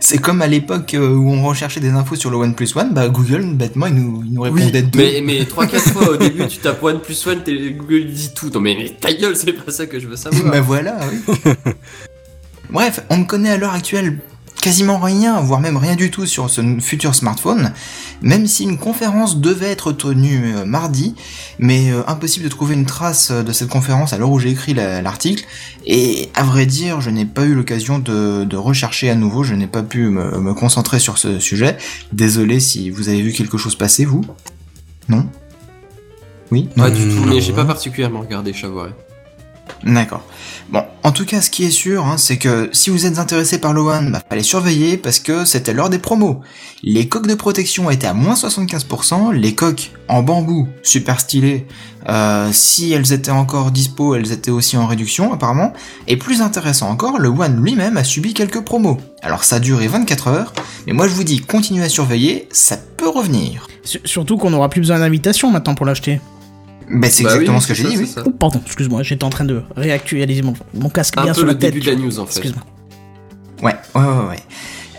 [0.00, 3.08] C'est comme à l'époque euh, où on recherchait des infos sur le OnePlus One, bah
[3.08, 4.98] Google, bêtement, il nous, il nous répondait deux.
[5.00, 8.48] Mais, mais 3-4 fois au début, tu tapes 1 plus 1, t'es- Google dit tout.
[8.54, 10.44] Non, mais, mais ta gueule, c'est pas ça que je veux savoir.
[10.52, 11.34] bah voilà, oui.
[12.70, 14.18] Bref, on ne connaît à l'heure actuelle
[14.60, 17.72] quasiment rien, voire même rien du tout sur ce futur smartphone,
[18.22, 21.14] même si une conférence devait être tenue euh, mardi,
[21.60, 24.50] mais euh, impossible de trouver une trace euh, de cette conférence à l'heure où j'ai
[24.50, 25.44] écrit la- l'article,
[25.86, 29.54] et à vrai dire, je n'ai pas eu l'occasion de, de rechercher à nouveau, je
[29.54, 31.76] n'ai pas pu me, me concentrer sur ce sujet.
[32.12, 34.24] Désolé si vous avez vu quelque chose passer, vous
[35.08, 35.24] Non?
[36.50, 36.68] Oui?
[36.76, 37.26] Pas du tout, Non.
[37.34, 38.90] mais j'ai pas particulièrement regardé, je t'avouerai.
[39.84, 40.22] D'accord.
[40.70, 43.58] Bon, en tout cas, ce qui est sûr, hein, c'est que si vous êtes intéressé
[43.58, 46.40] par le One, bah, fallait surveiller parce que c'était l'heure des promos.
[46.82, 51.66] Les coques de protection étaient à moins 75%, les coques en bambou, super stylées,
[52.08, 55.72] euh, si elles étaient encore dispo, elles étaient aussi en réduction apparemment.
[56.06, 58.98] Et plus intéressant encore, le One lui-même a subi quelques promos.
[59.22, 60.52] Alors ça a duré 24 heures,
[60.86, 63.66] mais moi je vous dis, continuez à surveiller, ça peut revenir.
[63.82, 66.20] Sur- Surtout qu'on n'aura plus besoin d'invitation maintenant pour l'acheter.
[66.90, 68.06] Bah c'est Bah exactement oui, ce que j'ai dit, oui.
[68.06, 68.22] ça.
[68.24, 71.46] Oh pardon, excuse-moi, j'étais en train de réactualiser mon, mon casque Un bien peu sur
[71.46, 71.72] la le tête.
[71.74, 72.38] début de la news, en fait.
[72.38, 72.64] Excuse-moi.
[73.62, 74.42] Ouais, ouais, ouais, ouais.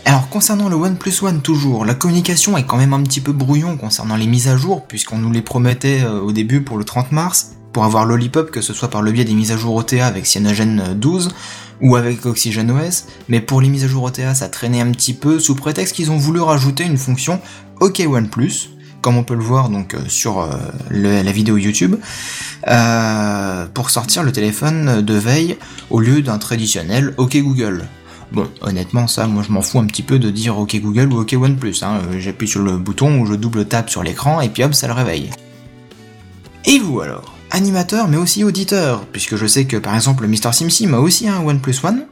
[0.04, 3.76] Alors concernant le OnePlus One toujours, la communication est quand même un petit peu brouillon
[3.76, 7.12] concernant les mises à jour, puisqu'on nous les promettait euh, au début pour le 30
[7.12, 10.06] mars, pour avoir Lollipop, que ce soit par le biais des mises à jour OTA
[10.06, 11.30] avec Cyanogen 12
[11.82, 15.38] ou avec OxygenOS, mais pour les mises à jour OTA ça traînait un petit peu
[15.38, 17.40] sous prétexte qu'ils ont voulu rajouter une fonction
[17.80, 18.70] OK OnePlus,
[19.00, 20.48] comme on peut le voir donc euh, sur euh,
[20.90, 21.96] la vidéo YouTube,
[22.68, 25.56] euh, pour sortir le téléphone de veille
[25.90, 27.86] au lieu d'un traditionnel OK Google.
[28.32, 31.20] Bon, honnêtement, ça, moi je m'en fous un petit peu de dire OK Google ou
[31.20, 31.76] OK OnePlus.
[31.82, 31.98] Hein.
[32.18, 34.92] J'appuie sur le bouton ou je double tape sur l'écran et puis hop, ça le
[34.92, 35.30] réveille.
[36.64, 37.34] Et vous alors?
[37.50, 41.40] Animateur mais aussi auditeur, puisque je sais que par exemple Mr SimSim a aussi un
[41.40, 42.04] OnePlus One,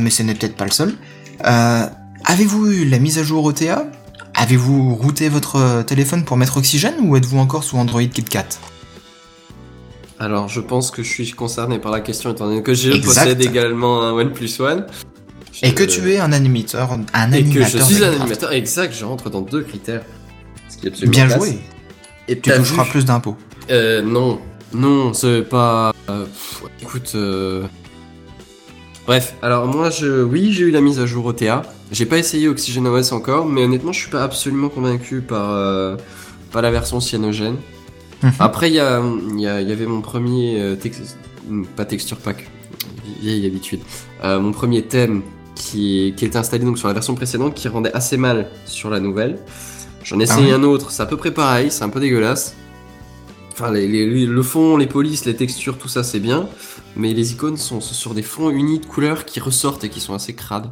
[0.00, 0.94] mais ce n'est peut-être pas le seul.
[2.24, 3.84] Avez-vous eu la mise à jour OTA
[4.42, 8.48] Avez-vous routé votre euh, téléphone pour mettre Oxygène ou êtes-vous encore sous Android KitKat?
[10.18, 13.04] Alors, je pense que je suis concerné par la question étant donné que je Exact.
[13.06, 14.86] possède également un OnePlus One.
[15.62, 17.68] Et que tu es un animateur, un Et que animateur.
[17.88, 20.02] je suis un animateur exact, je rentre dans deux critères.
[20.68, 21.58] Ce qui est absolument Bien joué.
[22.26, 23.36] Et Tu toucheras plus d'impôts.
[23.70, 24.40] Euh, non.
[24.74, 25.92] Non, c'est pas.
[26.10, 27.12] euh, pff, écoute.
[27.14, 27.66] euh,
[29.06, 31.62] Bref, alors moi, je, oui, j'ai eu la mise à jour OTA.
[31.90, 35.96] J'ai pas essayé OxygenOS encore, mais honnêtement, je suis pas absolument convaincu par, euh,
[36.52, 37.56] par la version cyanogène.
[38.22, 38.32] Mhm.
[38.38, 39.02] Après, il y, a,
[39.36, 40.60] y, a- y avait mon premier.
[40.60, 41.16] euh, tex-
[41.76, 42.48] pas texture pack,
[43.20, 43.80] vieille habitude.
[44.22, 45.22] Euh, mon premier thème
[45.56, 49.00] qui, qui était installé donc sur la version précédente qui rendait assez mal sur la
[49.00, 49.38] nouvelle.
[50.04, 52.54] J'en ai Ah essayé un autre, c'est à peu près pareil, c'est un peu dégueulasse.
[53.52, 56.48] Enfin, les- les- le fond, les polices, les textures, tout ça c'est bien,
[56.96, 60.14] mais les icônes sont sur des fonds unis de couleurs qui ressortent et qui sont
[60.14, 60.70] assez crades.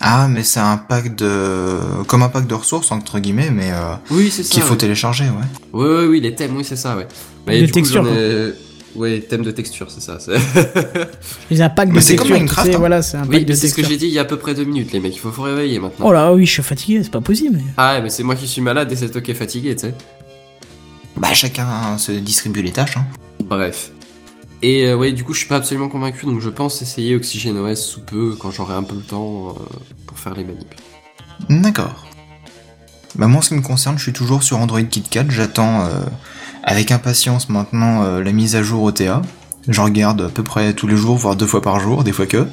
[0.00, 1.78] Ah, mais c'est un pack de.
[2.08, 4.54] comme un pack de ressources, entre guillemets, mais euh, Oui, c'est ça.
[4.54, 4.78] qu'il faut ouais.
[4.78, 5.46] télécharger, ouais.
[5.72, 7.06] Oui, oui, oui, les thèmes, oui, c'est ça, ouais.
[7.46, 8.52] Mais Les du coup, textures, ai-
[8.94, 10.18] Ouais, thème de texture, c'est ça.
[10.20, 10.36] c'est-
[11.50, 12.78] J'ai un pack de Mais c'est comme Minecraft, sais, hein.
[12.78, 14.24] voilà, c'est un pack oui, de c'est ce que j'ai dit il y a à
[14.26, 15.14] peu près deux minutes, les mecs.
[15.16, 16.06] Il faut faut réveiller maintenant.
[16.08, 17.58] Oh là, oui, je suis fatigué, c'est pas possible.
[17.78, 19.86] Ah, ouais, mais c'est moi qui suis malade et c'est toi qui es fatigué, tu
[19.86, 19.94] sais.
[21.16, 23.06] Bah, chacun se distribue les tâches, hein.
[23.44, 23.90] Bref.
[24.62, 27.76] Et euh, ouais, du coup, je suis pas absolument convaincu, donc je pense essayer OxygenOS
[27.76, 29.52] sous peu quand j'aurai un peu le temps euh,
[30.06, 30.74] pour faire les manips.
[31.48, 32.06] D'accord.
[33.16, 35.26] Bah, moi, en ce qui me concerne, je suis toujours sur Android KitKat.
[35.28, 36.00] J'attends euh,
[36.62, 39.22] avec impatience maintenant euh, la mise à jour OTA.
[39.68, 42.26] Je regarde à peu près tous les jours, voire deux fois par jour, des fois
[42.26, 42.46] que.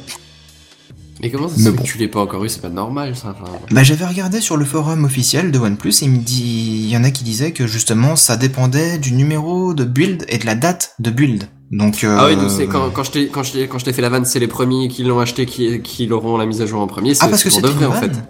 [1.21, 1.83] Mais comment ça Mais se fait bon.
[1.83, 3.35] que tu l'aies pas encore eu C'est pas normal, ça.
[3.39, 3.51] enfin.
[3.71, 6.95] Bah, j'avais regardé sur le forum officiel de OnePlus et il me dit, il y
[6.97, 10.55] en a qui disaient que justement ça dépendait du numéro de build et de la
[10.55, 11.45] date de build.
[11.71, 13.85] Donc, euh, Ah oui, donc c'est quand, quand je t'ai quand je t'ai- quand je
[13.85, 16.61] t'ai fait la vanne, c'est les premiers qui l'ont acheté qui, qui l'auront la mise
[16.61, 17.13] à jour en premier.
[17.19, 18.07] Ah, parce que de vrai, une en fait.
[18.07, 18.25] vanne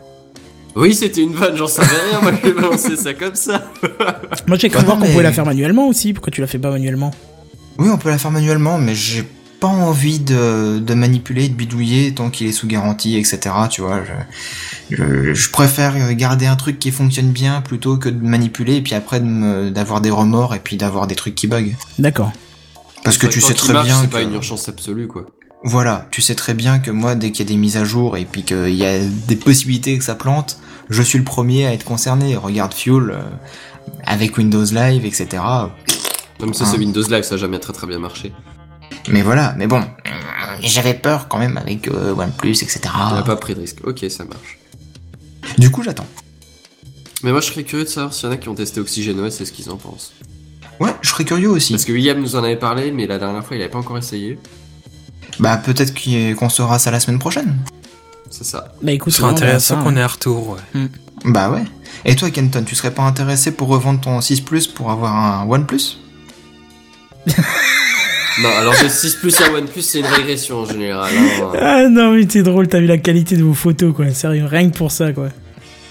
[0.76, 3.64] Oui, c'était une vanne, j'en savais rien, moi j'ai balancé ça comme ça.
[4.48, 6.12] Moi, j'ai cru voir qu'on mais- pouvait la faire manuellement aussi.
[6.14, 7.12] Pourquoi tu la fais pas manuellement?
[7.78, 9.24] Oui, on peut la faire manuellement, mais j'ai
[9.60, 13.40] pas envie de, de manipuler, de bidouiller tant qu'il est sous garantie, etc.
[13.70, 14.02] Tu vois,
[14.90, 18.82] je, je, je préfère garder un truc qui fonctionne bien plutôt que de manipuler et
[18.82, 21.76] puis après de d'avoir des remords et puis d'avoir des trucs qui bug.
[21.98, 22.32] D'accord.
[23.04, 24.12] Parce que tu sais très marche, bien C'est que...
[24.12, 25.26] pas une urgence absolue, quoi.
[25.64, 28.16] Voilà, tu sais très bien que moi, dès qu'il y a des mises à jour
[28.16, 30.58] et puis qu'il y a des possibilités que ça plante,
[30.90, 32.38] je suis le premier à être concerné.
[32.38, 33.22] Regarde Fuel, euh,
[34.06, 35.28] avec Windows Live, etc.
[36.40, 36.70] Même ça, Ah.
[36.72, 38.32] c'est Windows Live, ça a jamais très très bien marché.
[39.08, 39.84] Mais voilà, mais bon,
[40.62, 42.82] j'avais peur quand même avec euh, OnePlus, etc.
[43.12, 43.78] On n'a pas pris de risque.
[43.86, 44.60] Ok, ça marche.
[45.58, 46.06] Du coup, j'attends.
[47.24, 49.28] Mais moi, je serais curieux de savoir s'il y en a qui ont testé OxygenOS
[49.28, 50.14] et ce qu'ils en pensent.
[50.80, 51.74] Ouais, je serais curieux aussi.
[51.74, 53.98] Parce que William nous en avait parlé, mais la dernière fois, il avait pas encore
[53.98, 54.38] essayé.
[55.40, 57.58] Bah, peut-être qu'il- qu'on saura ça la semaine prochaine.
[58.30, 58.74] C'est ça.
[58.82, 60.58] Bah écoute, Ce serait on verra intéressant qu'on ait un retour.
[60.76, 60.88] ouais.
[61.26, 61.64] Bah ouais.
[62.06, 65.46] Et toi, Kenton, tu serais pas intéressé pour revendre ton 6 Plus pour avoir un
[65.50, 65.98] OnePlus?
[68.42, 71.12] Non, alors le 6 Plus à OnePlus, c'est une régression en général.
[71.14, 71.52] hein.
[71.60, 74.10] Ah non, mais t'es drôle, t'as vu la qualité de vos photos, quoi.
[74.12, 75.30] Sérieux, rien que pour ça, quoi.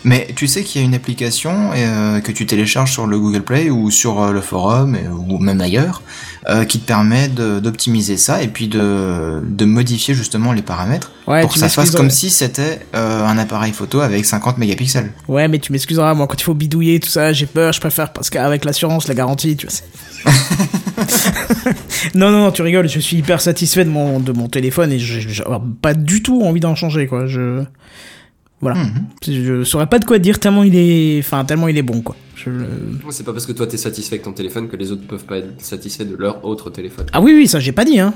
[0.05, 3.43] Mais tu sais qu'il y a une application euh, que tu télécharges sur le Google
[3.43, 6.03] Play ou sur euh, le forum euh, ou même ailleurs
[6.49, 11.43] euh, qui te permet d'optimiser ça et puis de, de modifier justement les paramètres Ouais,
[11.43, 15.13] pour que ça fasse comme si c'était euh, un appareil photo avec 50 mégapixels.
[15.27, 18.15] Ouais, mais tu m'excuseras, moi, quand il faut bidouiller tout ça, j'ai peur, je préfère,
[18.15, 20.33] parce qu'avec l'assurance, la garantie, tu vois.
[22.15, 24.99] non, non, non, tu rigoles, je suis hyper satisfait de mon, de mon téléphone et
[24.99, 25.45] j'ai
[25.83, 27.27] pas du tout envie d'en changer, quoi.
[27.27, 27.63] Je.
[28.61, 28.79] Voilà.
[28.85, 28.93] Mhm.
[29.27, 31.19] Je saurais pas de quoi dire tellement il est.
[31.21, 32.17] Enfin, tellement il est bon, quoi.
[32.35, 32.51] Je...
[33.11, 35.39] C'est pas parce que toi t'es satisfait avec ton téléphone que les autres peuvent pas
[35.39, 37.07] être satisfaits de leur autre téléphone.
[37.13, 38.15] Ah oui, oui, ça j'ai pas dit, hein.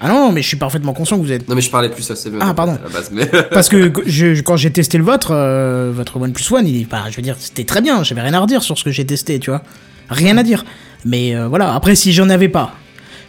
[0.00, 1.48] Ah non, mais je suis parfaitement conscient que vous êtes.
[1.48, 2.14] Non mais je parlais plus à.
[2.40, 2.74] Ah, pardon.
[2.74, 3.26] à la base, mais...
[3.50, 7.04] Parce que je- quand j'ai testé le vôtre, euh, votre OnePlus One, il est pas,
[7.10, 8.02] je veux dire, c'était très bien.
[8.04, 9.62] J'avais rien à redire sur ce que j'ai testé, tu vois.
[10.08, 10.64] Rien à dire.
[11.04, 11.74] Mais euh, voilà.
[11.74, 12.74] Après, si j'en avais pas,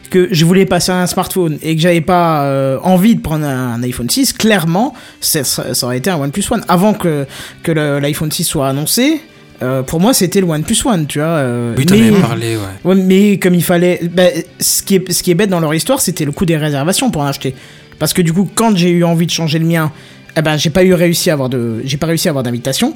[0.10, 3.45] que je voulais passer à un smartphone et que j'avais pas euh, envie de prendre
[3.45, 6.63] un, un iPhone 6, clairement, ça, ça aurait été un OnePlus One.
[6.67, 7.26] Avant que,
[7.63, 9.22] que l'iPhone 6 soit annoncé,
[9.62, 11.28] euh, pour moi, c'était le OnePlus One, tu vois.
[11.28, 12.62] euh, Oui, t'en mais- avais parlé, ouais.
[12.86, 14.00] Ouais, mais comme il fallait.
[14.12, 14.24] bah,
[14.60, 17.12] ce, qui est, ce qui est bête dans leur histoire, c'était le coût des réservations
[17.12, 17.54] pour en acheter.
[18.00, 19.91] Parce que du coup, quand j'ai eu envie de changer le mien,
[20.38, 21.82] eh ben, j'ai pas eu réussi à avoir de.
[21.84, 22.93] J'ai pas réussi à avoir d'invitation.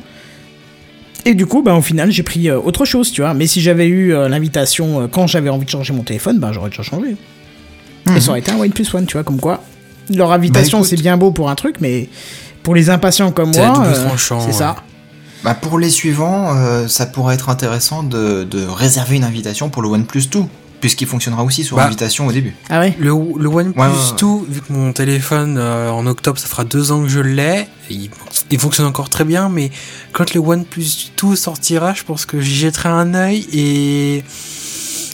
[1.26, 3.34] Et du coup, ben, au final, j'ai pris euh, autre chose, tu vois.
[3.34, 6.52] Mais si j'avais eu euh, l'invitation euh, quand j'avais envie de changer mon téléphone, ben,
[6.52, 7.16] j'aurais déjà changé.
[8.16, 9.64] Et ça aurait été un OnePlus One, tu vois, comme quoi.
[10.14, 10.90] Leur invitation, écoute.
[10.90, 12.10] c'est bien beau pour un truc, mais
[12.62, 13.84] pour les impatients comme moi,
[14.18, 14.52] c'est ouais.
[14.52, 14.76] ça.
[15.46, 16.54] Bah pour les suivants,
[16.88, 20.40] ça pourrait être intéressant de, de réserver une invitation pour le OnePlus 2,
[20.84, 21.86] puisqu'il fonctionnera aussi sur Bah.
[21.86, 22.54] invitation au début.
[22.70, 23.14] Ah ouais Le, le
[23.48, 24.18] OnePlus Ouais, ouais, ouais.
[24.20, 27.68] 2, vu que mon téléphone euh, en octobre, ça fera deux ans que je l'ai,
[27.90, 28.10] il,
[28.52, 29.72] il fonctionne encore très bien, mais
[30.12, 34.26] quand le OnePlus 2 sortira, je pense que j'y jetterai un œil et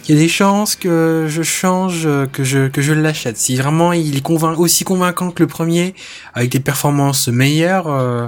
[0.08, 3.38] il y a des chances que je change, que je, que je l'achète.
[3.38, 5.93] Si vraiment il est convain- aussi convaincant que le premier,
[6.34, 8.25] avec des performances meilleures, euh,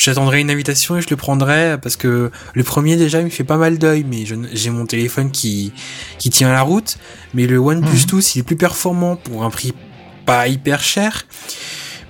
[0.00, 3.44] j'attendrai une invitation et je le prendrai parce que le premier déjà il me fait
[3.44, 5.72] pas mal d'œil, mais j'ai mon téléphone qui,
[6.18, 6.98] qui tient la route.
[7.34, 9.72] Mais le OnePlus 2, s'il est plus performant pour un prix
[10.26, 11.26] pas hyper cher,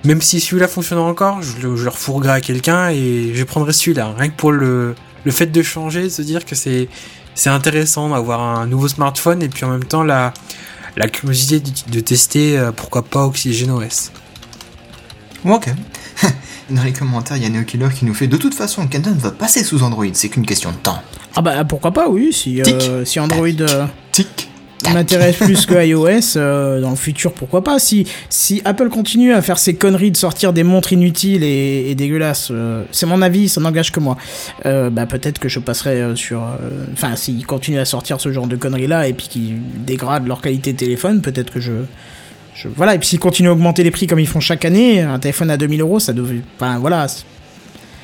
[0.03, 3.73] même si celui-là fonctionne encore, je le, je le refourguerai à quelqu'un et je prendrai
[3.73, 4.13] celui-là.
[4.17, 6.87] Rien que pour le, le fait de changer, de se dire que c'est,
[7.35, 10.33] c'est intéressant d'avoir un nouveau smartphone et puis en même temps la,
[10.97, 14.11] la curiosité de, de tester euh, pourquoi pas OxygenOS.
[15.45, 15.69] Ok.
[16.71, 19.31] Dans les commentaires, il y a NeoKiller qui nous fait De toute façon, Kenton va
[19.31, 21.01] passer sous Android, c'est qu'une question de temps.
[21.35, 23.47] Ah bah pourquoi pas, oui, si, euh, si Android...
[23.47, 24.49] euh, Tic.
[24.93, 27.77] m'intéresse plus que iOS euh, dans le futur pourquoi pas.
[27.79, 31.95] Si si Apple continue à faire ses conneries de sortir des montres inutiles et, et
[31.95, 32.51] dégueulasses
[32.91, 34.17] c'est mon avis ça n'engage que moi.
[34.65, 36.43] Bah peut-être que je passerai sur
[36.93, 40.41] enfin s'ils continuent à sortir ce genre de conneries là et puis qu'ils dégradent leur
[40.41, 41.73] qualité de téléphone peut-être que je
[42.63, 45.01] je- voilà, et puis s'ils continuent à augmenter les prix comme ils font chaque année,
[45.01, 46.41] un téléphone à 2000 euros, ça devait.
[46.57, 47.07] Enfin, voilà.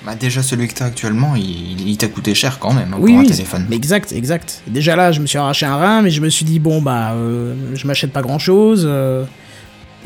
[0.05, 3.11] Bah déjà, celui que t'as actuellement, il, il t'a coûté cher quand même hein, Oui,
[3.11, 3.29] pour un oui.
[3.31, 3.65] téléphone.
[3.71, 4.61] Exact, exact.
[4.67, 7.11] Déjà là, je me suis arraché un rein, mais je me suis dit, bon, bah,
[7.13, 8.87] euh, je m'achète pas grand chose.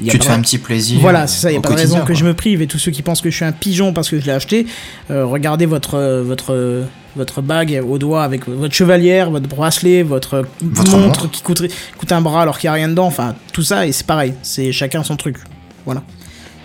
[0.06, 0.99] Tu te fais un petit plaisir.
[0.99, 2.15] Voilà, euh, c'est ça, il n'y a pas de raison que quoi.
[2.15, 2.62] je me prive.
[2.62, 4.65] Et tous ceux qui pensent que je suis un pigeon parce que je l'ai acheté,
[5.12, 10.01] euh, regardez votre, euh, votre, euh, votre bague au doigt avec votre chevalière, votre bracelet,
[10.01, 11.30] votre, Votre montre, montre.
[11.32, 11.62] qui coûte,
[11.97, 13.06] coûte un bras alors qu'il n'y a rien dedans.
[13.06, 14.34] Enfin, tout ça, et c'est pareil.
[14.43, 15.38] C'est chacun son truc.
[15.86, 16.01] Voilà.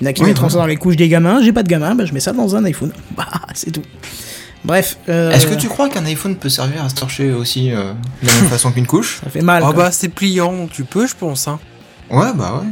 [0.00, 0.52] Il y en a qui Oui, mettront voilà.
[0.52, 1.42] ça dans les couches des gamins.
[1.42, 2.92] J'ai pas de gamin, bah, je mets ça dans un iPhone.
[3.16, 3.82] Bah, c'est tout.
[4.64, 4.98] Bref.
[5.08, 8.26] euh, Est-ce que tu crois qu'un iPhone peut servir à se torcher aussi euh, de
[8.28, 9.20] la même façon qu'une couche?
[9.24, 9.62] Ça fait mal.
[9.64, 9.84] Ah quoi.
[9.84, 11.46] bah c'est pliant, tu peux, je pense.
[11.48, 11.58] Hein.
[12.10, 12.68] Ouais, bah ouais.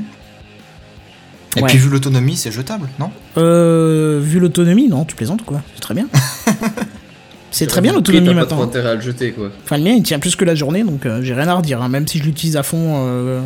[1.56, 1.68] Et Ouais.
[1.68, 3.10] puis vu l'autonomie, c'est jetable, non?
[3.38, 5.62] Euh, vu l'autonomie, non, tu plaisantes quoi.
[5.74, 6.06] C'est très bien.
[7.50, 8.56] c'est très bien l'autonomie pas maintenant.
[8.56, 9.50] trop intérêt à le jeter, quoi.
[9.64, 11.80] Enfin, le mien, il tient plus que la journée, donc euh, j'ai rien à redire,
[11.82, 12.94] hein, même si je l'utilise à fond.
[13.06, 13.40] euh,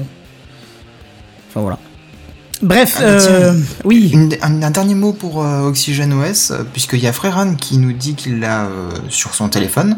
[1.51, 1.79] Enfin, voilà.
[2.61, 4.11] Bref, Ah, bah, euh, oui.
[4.13, 7.93] Une- un, un dernier mot pour euh, OxygenOS, euh, puisqu'il y a Fréran qui nous
[7.93, 9.97] dit qu'il l'a euh, sur son téléphone.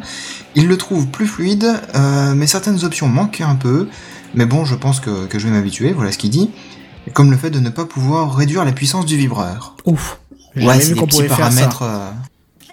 [0.57, 3.89] Il le trouve plus fluide, euh, mais certaines options manquent un peu.
[4.35, 6.51] Mais bon, je pense que, que je vais m'habituer, voilà ce qu'il dit.
[7.13, 9.75] Comme le fait de ne pas pouvoir réduire la puissance du vibreur.
[9.85, 10.19] Ouf.
[10.57, 11.83] Ouais, c'est des petits paramètres.
[11.83, 12.11] euh,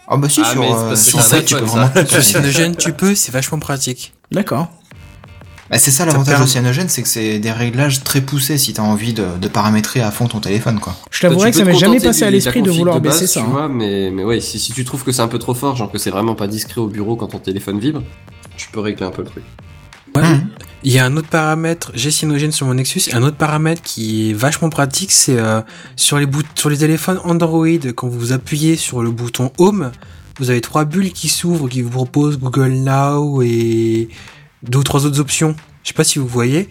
[0.08, 2.24] Ah bah si, Ah, sur, euh, sur ça, tu peux vraiment faire.
[2.24, 4.14] Cyanogène, tu peux, c'est vachement pratique.
[4.32, 4.68] D'accord.
[5.70, 8.84] Bah, c'est ça l'avantage de Cyanogen, c'est que c'est des réglages très poussés si t'as
[8.84, 10.96] envie de, de paramétrer à fond ton téléphone, quoi.
[11.12, 13.42] Je t'avouerais que ça m'est jamais passé à de l'esprit de vouloir base, baisser ça.
[13.42, 13.50] Tu hein.
[13.50, 15.92] vois, mais, mais ouais, si, si tu trouves que c'est un peu trop fort, genre
[15.92, 18.02] que c'est vraiment pas discret au bureau quand ton téléphone vibre,
[18.56, 19.44] tu peux régler un peu le truc.
[20.16, 20.22] Ouais.
[20.24, 20.48] Mhm.
[20.84, 23.82] Il y a un autre paramètre, j'ai Cyanogen sur mon Nexus, et un autre paramètre
[23.82, 25.62] qui est vachement pratique, c'est euh,
[25.96, 29.92] sur les sur les téléphones Android, quand vous appuyez sur le bouton Home,
[30.40, 34.10] vous avez trois bulles qui s'ouvrent, qui vous proposent Google Now et
[34.64, 35.56] deux ou trois autres options.
[35.84, 36.70] Je sais pas si vous voyez.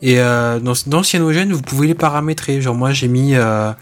[0.00, 2.60] Et euh, dans, dans vous pouvez les paramétrer.
[2.60, 3.72] Genre moi, j'ai mis euh,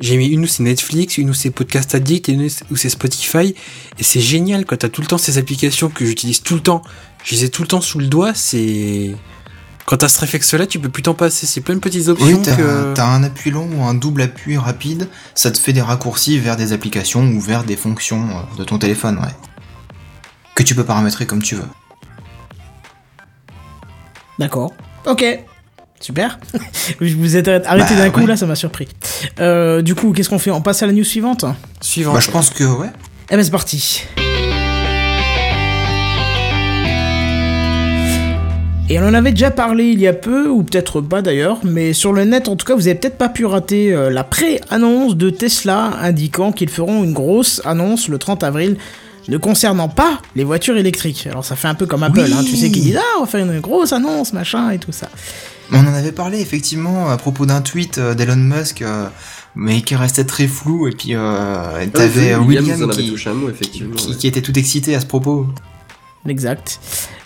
[0.00, 2.88] j'ai mis une où c'est Netflix, une où c'est Podcast Addict et une où c'est
[2.88, 3.54] Spotify.
[3.98, 6.82] Et c'est génial quand t'as tout le temps ces applications que j'utilise tout le temps.
[7.24, 8.32] Je les ai tout le temps sous le doigt.
[8.34, 9.14] C'est
[9.86, 11.46] quand t'as ce réflexe-là, tu peux plus t'en passer.
[11.46, 12.92] C'est plein de petites options Oui, t'as que.
[12.94, 16.56] t'as un appui long ou un double appui rapide, ça te fait des raccourcis vers
[16.56, 19.34] des applications ou vers des fonctions euh, de ton téléphone, ouais.
[20.54, 21.64] Que tu peux paramétrer comme tu veux.
[24.38, 24.72] D'accord.
[25.06, 25.24] Ok.
[26.00, 26.38] Super.
[27.00, 28.26] Je vous êtes arrêté Bah, d'un coup ouais.
[28.26, 28.88] là, ça m'a surpris.
[29.40, 30.50] Euh, du coup, qu'est-ce qu'on fait?
[30.50, 31.44] On passe à la news suivante?
[31.80, 32.12] Suivant.
[32.14, 32.90] Bah, je pense que, ouais.
[33.30, 34.04] Eh ben c'est parti.
[38.90, 41.94] Et on en avait déjà parlé il y a peu, ou peut-être pas d'ailleurs, mais
[41.94, 45.16] sur le net en tout cas, vous avez peut-être pas pu rater euh, la pré-annonce
[45.16, 48.76] de Tesla indiquant qu'ils feront une grosse annonce le 30 avril
[49.28, 51.26] ne concernant pas les voitures électriques.
[51.30, 52.32] Alors ça fait un peu comme Apple, Oui.
[52.36, 54.92] hein, tu sais, qui disent ah on va faire une grosse annonce machin et tout
[54.92, 55.08] ça.
[55.72, 59.06] On en avait parlé effectivement à propos d'un tweet euh, d'Elon Musk, euh,
[59.56, 60.88] mais qui restait très flou.
[60.88, 63.94] Et puis euh, t'avais Ah, euh, William, William qui, touché un mot, effectivement.
[63.96, 64.16] qui, ouais.
[64.16, 65.46] qui était tout excité à ce propos.
[66.28, 66.80] Exact.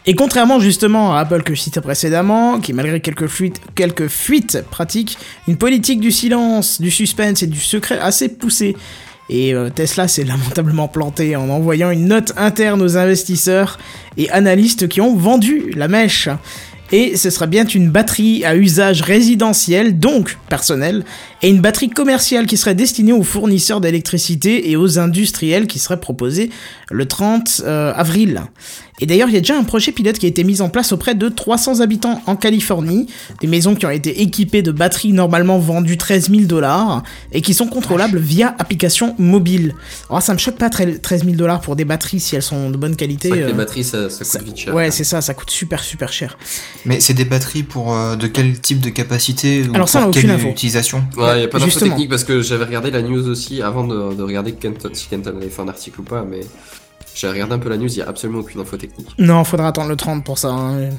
[0.07, 4.63] Et contrairement justement à Apple que je citais précédemment, qui malgré quelques fuites, quelques fuites
[4.71, 8.77] pratiques, une politique du silence, du suspense et du secret assez poussée.
[9.29, 13.79] Et euh, Tesla s'est lamentablement planté en envoyant une note interne aux investisseurs
[14.17, 16.29] et analystes qui ont vendu la mèche.
[16.91, 21.05] Et ce sera bien une batterie à usage résidentiel, donc personnel,
[21.43, 26.01] et une batterie commerciale qui serait destinée aux fournisseurs d'électricité et aux industriels qui serait
[26.01, 26.49] proposée
[26.91, 28.43] le 30 euh, avril.
[29.01, 30.93] Et d'ailleurs, il y a déjà un projet pilote qui a été mis en place
[30.93, 33.07] auprès de 300 habitants en Californie,
[33.41, 37.55] des maisons qui ont été équipées de batteries normalement vendues 13 000 dollars et qui
[37.55, 39.75] sont contrôlables via application mobile.
[40.11, 42.77] Alors ça me choque pas 13 000 dollars pour des batteries si elles sont de
[42.77, 43.29] bonne qualité.
[43.29, 44.75] Vrai que les euh, batteries, ça, ça coûte vite cher.
[44.75, 46.37] Ouais, c'est ça, ça coûte super super cher.
[46.85, 50.09] Mais c'est des batteries pour euh, de quel type de capacité ou Alors ça, pour
[50.11, 50.49] aucune quelle info.
[50.49, 51.05] utilisation?
[51.17, 51.91] Ouais, il y a pas d'info Justement.
[51.91, 55.37] technique parce que j'avais regardé la news aussi avant de, de regarder Kenton, si Kenton
[55.37, 56.41] avait fait un article ou pas, mais
[57.21, 59.09] j'ai regardé un peu la news, il y a absolument aucune info technique.
[59.19, 60.49] Non, faudra attendre le 30 pour ça.
[60.51, 60.91] hein.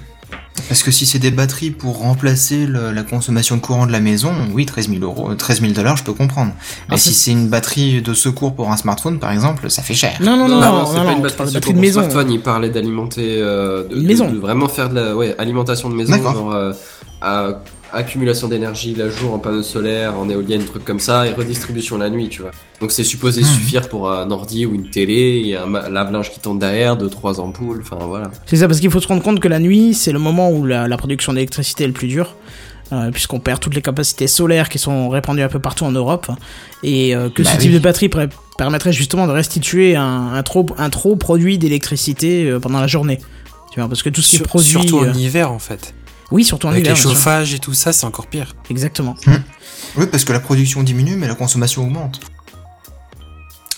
[0.67, 3.99] Parce que si c'est des batteries pour remplacer le- la consommation de courant de la
[4.01, 6.51] maison, oui, 13 000 euros, 13 000 dollars, je peux comprendre.
[6.89, 9.93] Mais Ah, si c'est- une batterie de secours pour un smartphone, par exemple, ça fait
[9.95, 10.17] cher.
[10.19, 12.01] Non, non, non, non, non, c'est non, pas une batterie, de batterie de maison.
[12.01, 14.29] smartphone, il parlait d'alimenter, euh, de, maison.
[14.29, 16.33] de vraiment faire de la, ouais, alimentation de maison, D'accord.
[16.33, 16.73] genre, euh,
[17.21, 17.61] à-
[17.93, 22.09] accumulation d'énergie la jour en panneaux solaires, en éoliennes, trucs comme ça, et redistribution la
[22.09, 22.51] nuit, tu vois.
[22.81, 23.47] Donc c'est supposé Mhm.
[23.47, 27.39] suffire pour un ordi ou une télé, et un lave-linge qui tourne derrière, deux, trois
[27.39, 28.29] ampoules, enfin voilà.
[28.45, 30.65] C'est ça, parce qu'il faut se rendre compte que la nuit, c'est le moment où
[30.65, 32.35] la, la production d'électricité est le plus dur.
[32.91, 36.25] euh, puisqu'on perd toutes les capacités solaires qui sont répandues un peu partout en Europe,
[36.81, 37.61] et euh, que Bah ce oui.
[37.65, 38.09] type de batterie
[38.57, 43.19] permettrait justement de restituer un, un trop, un trop produit d'électricité euh, pendant la journée.
[43.71, 44.67] Tu vois, parce que tout ce qui est produit.
[44.67, 45.93] surtout euh, en hiver en fait.
[46.31, 46.93] Oui, surtout en Avec hiver.
[46.95, 47.11] les bien sûr.
[47.11, 48.55] chauffages et tout ça, c'est encore pire.
[48.69, 49.15] Exactement.
[49.97, 52.19] Oui, parce que la production diminue, mais la consommation augmente.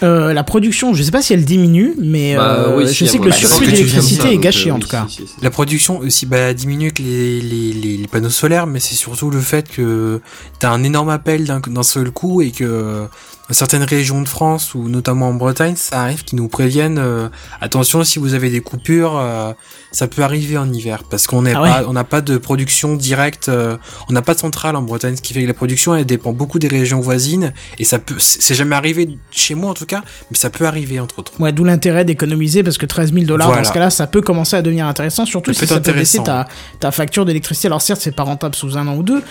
[0.04, 3.08] Euh, la production, je sais pas si elle diminue, mais Bah, euh, oui, je si,
[3.08, 5.06] sais que le surplus d'électricité est gâché euh, en oui, tout cas.
[5.08, 5.34] si, si, si.
[5.44, 9.30] La production aussi bah, diminue que les, les, les, les panneaux solaires, mais c'est surtout
[9.30, 10.20] le fait que
[10.58, 13.06] t'as un énorme appel d'un seul coup et que
[13.52, 18.04] certaines régions de France ou notamment en Bretagne, ça arrive qu'ils nous préviennent euh, attention
[18.04, 19.54] si vous avez des coupures, euh,
[19.92, 21.70] ça peut arriver en hiver parce qu'on Ah ouais.
[21.70, 23.78] pas, on n'a pas de production directe, euh,
[24.10, 26.34] on n'a pas de centrale en Bretagne, ce qui fait que la production elle dépend
[26.34, 30.04] beaucoup des régions voisines et ça peut, c'est jamais arrivé chez moi en tout cas,
[30.30, 31.34] mais ça peut arriver entre autres.
[31.40, 34.56] Ouais, d'où l'intérêt d'économiser parce que 13 000 dollars dans ce cas-là, ça peut commencer
[34.56, 36.48] à devenir intéressant, surtout Ça si ça peut baisser ta,
[36.80, 37.68] ta facture d'électricité.
[37.68, 39.24] Alors certes, c'est pas rentable sous un an ou deux,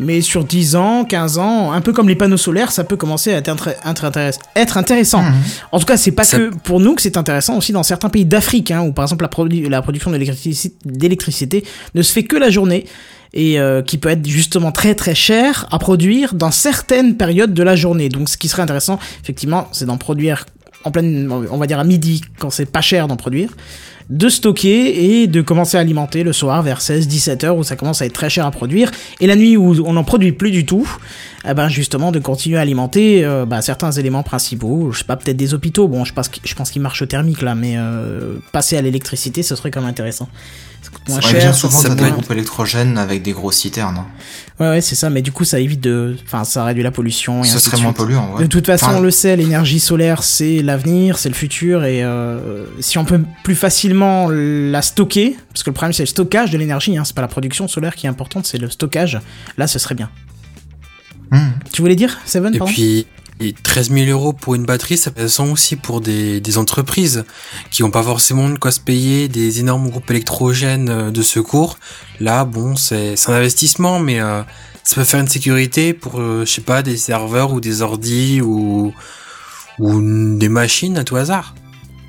[0.00, 3.32] mais sur 10 ans, 15 ans, un peu comme les panneaux solaires, ça peut commencer
[3.32, 5.22] à être, intré- être intéress- être intéressant.
[5.22, 5.34] Mhm.
[5.72, 8.08] En tout cas, c'est pas Ça- que pour nous que c'est intéressant, aussi dans certains
[8.08, 12.24] pays d'Afrique, hein, où par exemple la, produ- la production d'électrici- d'électricité ne se fait
[12.24, 12.86] que la journée
[13.32, 17.62] et euh, qui peut être justement très très cher à produire dans certaines périodes de
[17.62, 18.08] la journée.
[18.08, 20.46] Donc ce qui serait intéressant, effectivement, c'est d'en produire
[20.84, 23.50] en pleine, on va dire à midi, quand c'est pas cher d'en produire,
[24.10, 28.02] de stocker et de commencer à alimenter le soir vers 16-17 heures où ça commence
[28.02, 28.90] à être très cher à produire,
[29.20, 30.88] et la nuit où on n'en produit plus du tout,
[31.48, 35.16] eh ben justement de continuer à alimenter euh, bah, certains éléments principaux, je sais pas,
[35.16, 38.36] peut-être des hôpitaux, bon je pense, je pense qu'ils marchent au thermique là, mais euh,
[38.52, 40.28] passer à l'électricité ce serait quand même intéressant.
[40.94, 43.96] Ça coûte moins Ouais, bien cher, souvent, ça groupes électrogènes avec des grosses citernes.
[43.98, 44.06] hein.
[44.60, 46.16] Ouais, ouais, c'est ça, mais du coup, ça évite de.
[46.26, 47.38] Enfin, ça réduit la pollution.
[47.42, 48.42] Et ainsi serait de moins polluant, ouais.
[48.42, 52.04] De toute façon, Enfin, on le sait, l'énergie solaire, c'est l'avenir, c'est le futur, et
[52.04, 56.50] euh, si on peut plus facilement la stocker, parce que le problème, c'est le stockage
[56.52, 59.18] de l'énergie, hein, c'est pas la production solaire qui est importante, c'est le stockage,
[59.58, 60.08] là, ce serait bien.
[61.32, 61.52] Mhm.
[61.72, 62.72] Tu voulais dire, Seven, Et pardon?
[62.72, 63.06] puis,
[63.40, 67.24] et 13 000 euros pour une batterie, ça peut être aussi pour des, des entreprises
[67.70, 71.78] qui n'ont pas forcément de quoi se payer des énormes groupes électrogènes euh, de secours.
[72.20, 74.42] Là, bon, c'est un investissement, mais euh,
[74.84, 78.40] ça peut faire une sécurité pour, euh, je sais pas, des serveurs ou des ordis
[78.40, 78.92] ou,
[79.78, 81.54] ou des machines à tout hasard.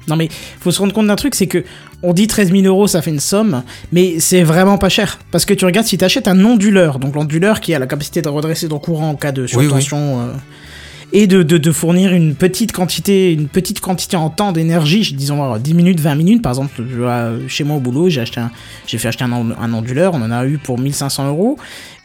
[0.08, 1.64] Non mais faut se rendre compte d'un truc, c'est que
[2.04, 5.18] on dit 13 000 euros, ça fait une somme, mais c'est vraiment pas cher.
[5.32, 8.30] Parce que tu regardes si t'achètes un onduleur, donc l'onduleur qui a la capacité de
[8.30, 9.50] redresser ton courant en cas de oui.
[9.50, 10.34] surtension, euh,
[11.14, 15.42] et de, de, de fournir une petite quantité, une petite quantité en temps d'énergie, disons
[15.44, 18.42] alors, 10 minutes, 20 minutes, par exemple, je vois, chez moi au boulot, j'ai acheté
[18.88, 21.58] j'ai fait acheter un, on- un onduleur, on en a eu pour 1500 euros.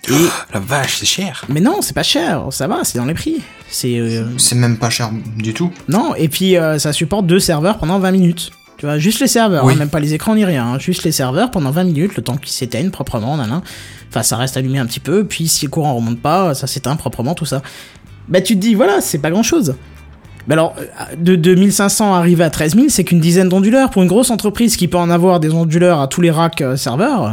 [0.09, 0.13] Et,
[0.55, 1.45] La vache, c'est cher.
[1.49, 3.37] mais non, c'est pas cher, ça va, c'est dans les prix.
[3.69, 5.71] C'est, euh, C'est même pas cher du tout.
[5.89, 8.51] non, et puis euh, ça supporte deux serveurs pendant 20 minutes.
[8.79, 9.75] Tu vois, juste les serveurs, Oui.
[9.75, 12.23] hein, même pas les écrans ni rien, hein, juste les serveurs pendant 20 minutes, le
[12.23, 13.61] temps qu'ils s'éteignent proprement, nan,
[14.09, 16.97] Enfin, ça reste allumé un petit peu, puis si le courant remonte pas, ça s'éteint
[16.97, 17.61] proprement, tout ça.
[18.29, 19.75] Bah tu te dis, voilà, c'est pas grand chose.
[20.47, 23.91] Mais alors, euh, de 2500 arriver à 13 000, c'est qu'une dizaine d'onduleurs.
[23.91, 26.77] Pour une grosse entreprise qui peut en avoir des onduleurs à tous les racks euh,
[26.77, 27.31] serveurs, euh,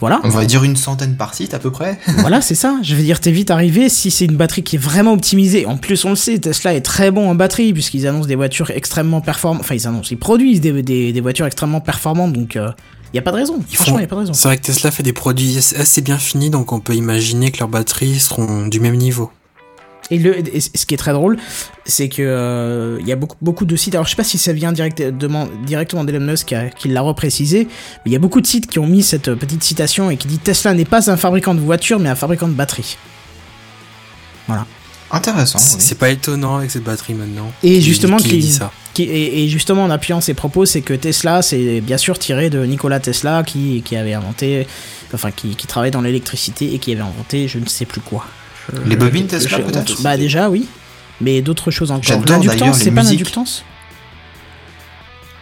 [0.00, 0.20] voilà.
[0.24, 1.98] On va dire une centaine par site à peu près.
[2.18, 2.76] voilà, c'est ça.
[2.82, 5.66] Je veux dire, t'es vite arrivé si c'est une batterie qui est vraiment optimisée.
[5.66, 8.70] En plus, on le sait, Tesla est très bon en batterie puisqu'ils annoncent des voitures
[8.70, 9.60] extrêmement performantes.
[9.62, 13.22] Enfin, ils annoncent, ils produisent des, des, des voitures extrêmement performantes, donc il y a
[13.22, 13.58] pas de raison.
[13.70, 14.32] Ils Franchement, font- il y a pas de raison.
[14.34, 17.58] C'est vrai que Tesla fait des produits assez bien finis, donc on peut imaginer que
[17.58, 19.30] leurs batteries seront du même niveau.
[20.10, 21.36] Et, le, et ce qui est très drôle,
[21.84, 23.94] c'est que euh, il y a beaucoup, beaucoup de sites.
[23.94, 28.10] Alors je sais pas si ça vient directement, directement d'Elon Musk qui, l'a reprécisé, mais
[28.10, 30.38] il y a beaucoup de sites qui ont mis cette petite citation et qui dit
[30.38, 32.96] Tesla n'est pas un fabricant de voitures, mais un fabricant de batteries.
[35.10, 35.58] Intéressant.
[35.58, 35.98] C'est oui.
[35.98, 37.50] pas étonnant avec cette batterie maintenant.
[37.62, 38.70] Et Qui- justement, qui qui- dit ça.
[38.92, 42.50] Qui- et, et justement, en appuyant ses propos, c'est que Tesla, c'est bien sûr tiré
[42.50, 44.66] de Nikola Tesla qui, qui avait inventé,
[45.14, 48.26] enfin qui, qui travaillait dans l'électricité et qui avait inventé je ne sais plus quoi.
[48.86, 50.66] Les bobines je- Tesla, je- peut-être Bah déjà oui,
[51.20, 52.20] mais d'autres choses encore.
[52.26, 53.64] L'inductance, c'est pas l'inductance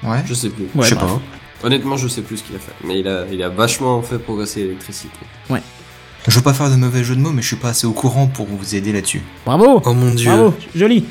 [0.02, 0.22] Ouais.
[0.26, 0.64] Je sais plus.
[0.74, 1.08] Ouais, je sais bref.
[1.08, 1.66] pas.
[1.66, 2.72] Honnêtement, je sais plus ce qu'il a fait.
[2.84, 5.16] Mais il a, il a vachement fait progresser l'électricité.
[6.28, 7.92] Je veux pas faire de mauvais jeu de mots, mais je suis pas assez au
[7.92, 9.22] courant pour vous aider là-dessus.
[9.44, 10.28] Bravo Oh mon dieu.
[10.28, 11.04] Bravo, joli.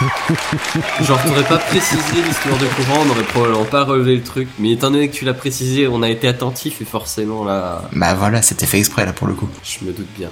[1.02, 4.48] Genre, t'aurais pas précisé l'histoire de courant, on aurait probablement pas relevé le truc.
[4.58, 8.14] Mais étant donné que tu l'as précisé, on a été attentif et forcément là, Bah
[8.14, 9.48] voilà, c'était fait exprès là pour le coup.
[9.62, 10.28] je me doute bien.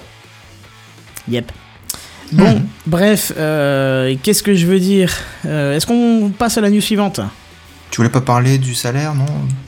[1.29, 1.51] Yep.
[2.31, 2.67] Bon, Mhm.
[2.87, 5.13] bref, euh, qu'est-ce que je veux dire
[5.45, 7.19] Euh, Est-ce qu'on passe à la news suivante?
[7.91, 9.25] Tu voulais pas parler du salaire, non?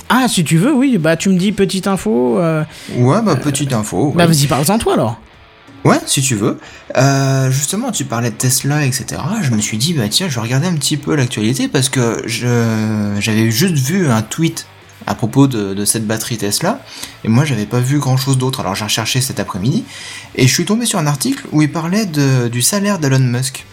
[0.08, 2.40] Ah, si tu veux, oui, bah tu me dis petite info.
[2.40, 2.64] euh,
[2.96, 4.08] Ouais, bah petite info.
[4.08, 4.14] ouais.
[4.16, 5.20] Bah vas-y, parle-en toi alors.
[5.84, 6.60] Ouais, si tu veux.
[6.96, 9.22] Euh, justement, tu parlais de Tesla, etc.
[9.42, 12.22] Je me suis dit, bah tiens, je vais regarder un petit peu l'actualité parce que
[12.26, 14.66] je j'avais juste vu un tweet
[15.06, 16.80] à propos de, de cette batterie Tesla
[17.26, 18.62] et moi j'avais pas vu grand chose d'autre.
[18.62, 19.84] Alors j'ai recherché cet après-midi
[20.36, 23.66] et je suis tombé sur un article où il parlait de, du salaire d'Elon Musk.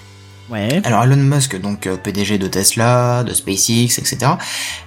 [0.50, 0.80] Ouais.
[0.84, 4.32] Alors Elon Musk, donc euh, PDG de Tesla, de SpaceX, etc.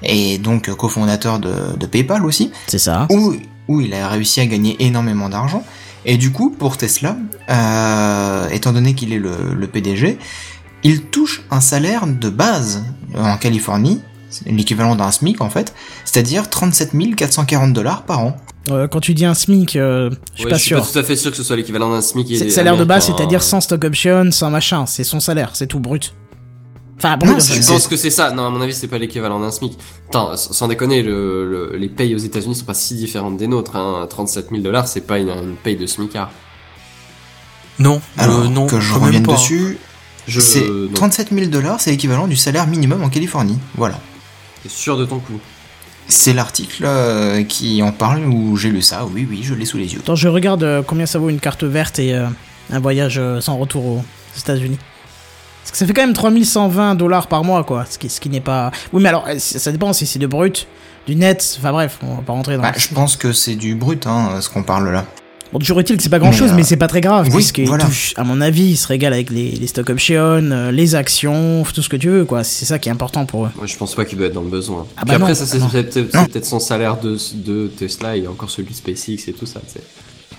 [0.01, 3.07] Et donc euh, cofondateur de, de PayPal aussi C'est ça.
[3.09, 3.33] où,
[3.69, 5.63] où il a réussi à gagner énormément d'argent.
[6.05, 7.15] Et du coup, pour Tesla,
[7.49, 10.17] euh, étant donné qu'il est le, le PDG,
[10.83, 12.83] il touche un salaire de base
[13.15, 14.01] en Californie,
[14.45, 15.73] l'équivalent d'un SMIC en fait,
[16.05, 18.35] c'est-à-dire 37 440 dollars par an.
[18.69, 20.79] Euh, quand tu dis un SMIC, euh, je suis Ouais, pas je suis sûr.
[20.79, 22.27] pas tout à fait sûr que ce soit l'équivalent d'un SMIC.
[22.37, 23.43] C'est des salaire de base, c'est-à-dire hein.
[23.43, 24.85] sans stock option, sans machin.
[24.85, 26.13] C'est son salaire, c'est tout brut.
[27.05, 28.31] Enfin, bon, Non, oui, c'est- Je pense que c'est ça.
[28.31, 29.77] Non, à mon avis, c'est pas l'équivalent d'un SMIC.
[30.07, 33.75] Attends, sans déconner, le, le- les payes aux États-Unis sont pas si différentes des nôtres.
[33.75, 34.07] Hein.
[34.09, 36.31] 37 000 dollars, c'est pas une, une paye de SMICard.
[37.79, 39.33] Non, Alors euh, non, que je revienne pas.
[39.33, 39.77] dessus,
[40.27, 43.57] Je c'est non, 37 000 dollars, c'est l'équivalent du salaire minimum en Californie.
[43.75, 43.99] Voilà.
[44.61, 45.39] t'es sûr de ton coup?
[46.07, 49.05] C'est l'article euh, qui en parle où j'ai lu ça.
[49.11, 49.99] Oui, oui, je l'ai sous les yeux.
[50.03, 52.27] Attends, je regarde euh, combien ça vaut une carte verte et euh,
[52.71, 54.03] un voyage euh, sans retour aux
[54.37, 54.77] États-Unis.
[55.63, 57.85] Parce que ça fait quand même 3120 dollars par mois, quoi.
[57.89, 58.71] Ce qui, ce qui n'est pas.
[58.91, 60.67] Oui, mais alors, euh, ça ça dépend si c'est de brut,
[61.07, 61.55] du net.
[61.57, 62.63] Enfin bref, on va pas rentrer dans.
[62.63, 65.05] Bah, je pense que c'est du brut, hein, ce qu'on parle là.
[65.53, 67.27] Bon, toujours est-il que c'est pas grand chose, Mais, euh, mais c'est pas très grave.
[67.27, 67.85] oui, puisqu'il voilà.
[67.85, 71.63] touche, à mon avis, il se régale avec les, les stock options, euh, les actions,
[71.71, 72.43] tout ce que tu veux, quoi.
[72.43, 73.49] C'est ça qui est important pour eux.
[73.55, 74.87] Moi, je pense pas qu'il doit être dans le besoin.
[74.97, 75.59] Ah Puis bah après, non, ça, c'est
[76.09, 79.73] peut-être son salaire de, de Tesla et encore celui de SpaceX et tout ça, tu
[79.73, 79.83] sais.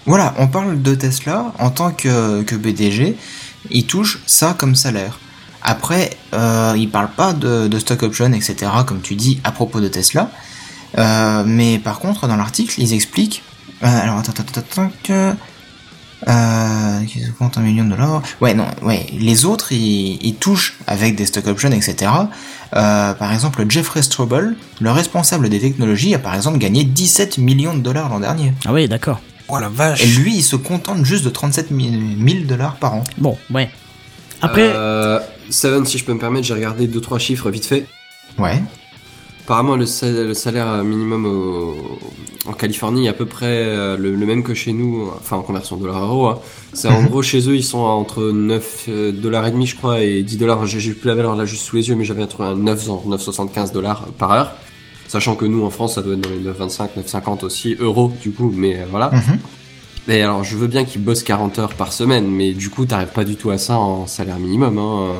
[0.05, 3.16] Voilà, on parle de Tesla en tant que, que BDG,
[3.71, 5.19] il touche ça comme salaire.
[5.62, 9.89] Après, euh, il parle pas de, stock option, etc., comme tu dis, à propos de
[9.89, 10.31] Tesla.
[10.99, 13.43] Euh, mais par contre, dans l'article, ils expliquent.
[13.83, 15.33] euh, alors, attends, attends, attends, que.
[16.27, 17.01] Euh,
[17.39, 18.23] compte un million de dollars.
[18.41, 19.07] Ouais, non, ouais.
[19.12, 22.11] Les autres, ils, ils touchent avec des stock options, etc.
[22.77, 27.75] Euh, par exemple, Jeffrey Strobel, le responsable des technologies, a par exemple gagné 17 millions
[27.75, 28.53] de dollars l'an dernier.
[28.65, 29.21] Ah oui, d'accord.
[29.49, 30.03] Oh la vache.
[30.03, 33.05] Et lui, il se contente juste de 37 000 dollars par an.
[33.18, 33.68] Bon, ouais.
[34.40, 35.18] Après, Euh,
[35.51, 37.84] Seven, si je peux me permettre, j'ai regardé 2-3 chiffres vite fait.
[38.38, 38.62] Ouais.
[39.45, 41.99] Apparemment, le, sal- le salaire minimum au-
[42.47, 45.42] en Californie est à peu près euh, le, le même que chez nous, enfin en
[45.42, 46.26] conversion dollar-euro.
[46.28, 46.38] Hein.
[46.72, 47.09] C'est en Mhm.
[47.09, 50.22] gros chez eux, ils sont à entre 9 euh, dollars et demi, je crois, et
[50.22, 50.64] 10 dollars.
[50.66, 53.72] J'ai plus la valeur là juste sous les yeux, mais j'avais entre un 9, 9,75
[53.72, 54.53] dollars par heure.
[55.09, 58.30] Sachant que nous, en France, ça doit être dans les 9,25, 9,50 aussi, euros, du
[58.32, 59.11] coup, mais euh, voilà.
[59.12, 59.38] Mhm.
[60.09, 63.09] Mais alors, je veux bien qu'ils bossent 40 heures par semaine, mais du coup, t'arrives
[63.09, 65.12] pas du tout à ça en salaire minimum, hein.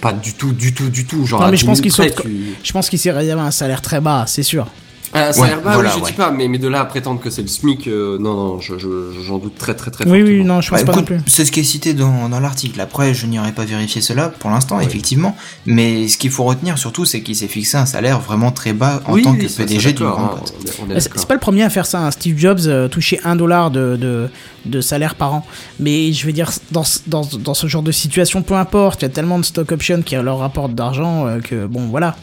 [0.00, 1.26] Pas du tout, du tout, du tout.
[1.26, 3.42] Genre, Non, mais je 10 pense 000 qu'ils près, tu- je pense qu'il s'est réservé
[3.42, 4.68] un salaire très bas, c'est sûr.
[5.12, 6.10] Ah, ça Ouais, a l'air bas, voilà, oui, je ouais.
[6.10, 8.60] dis pas, mais, mais de là à prétendre que c'est le SMIC, euh, non, non,
[8.60, 11.02] je- je- j'en doute très très très Oui, oui, non, je pense Bah, pas non
[11.02, 11.30] écoute, plus.
[11.32, 12.80] c'est ce qui est cité dans, dans l'article.
[12.80, 14.84] Après, je n'irai pas vérifier cela pour l'instant, Oui.
[14.84, 15.36] effectivement.
[15.66, 19.00] Mais ce qu'il faut retenir surtout, c'est qu'il s'est fixé un salaire vraiment très bas
[19.06, 20.88] en Oui, tant que ça, PDG d'une grande hein, boîte.
[20.88, 22.00] Bah, C'est pas le premier à faire ça.
[22.00, 22.10] hein.
[22.10, 24.28] Steve Jobs euh, touchait 1 dollar de, de,
[24.66, 25.46] de salaire par an.
[25.80, 29.06] Mais je veux dire, dans, ce- dans, dans ce genre de situation, peu importe, il
[29.06, 32.14] y a tellement de stock options qui leur rapportent d'argent euh, que, bon, voilà.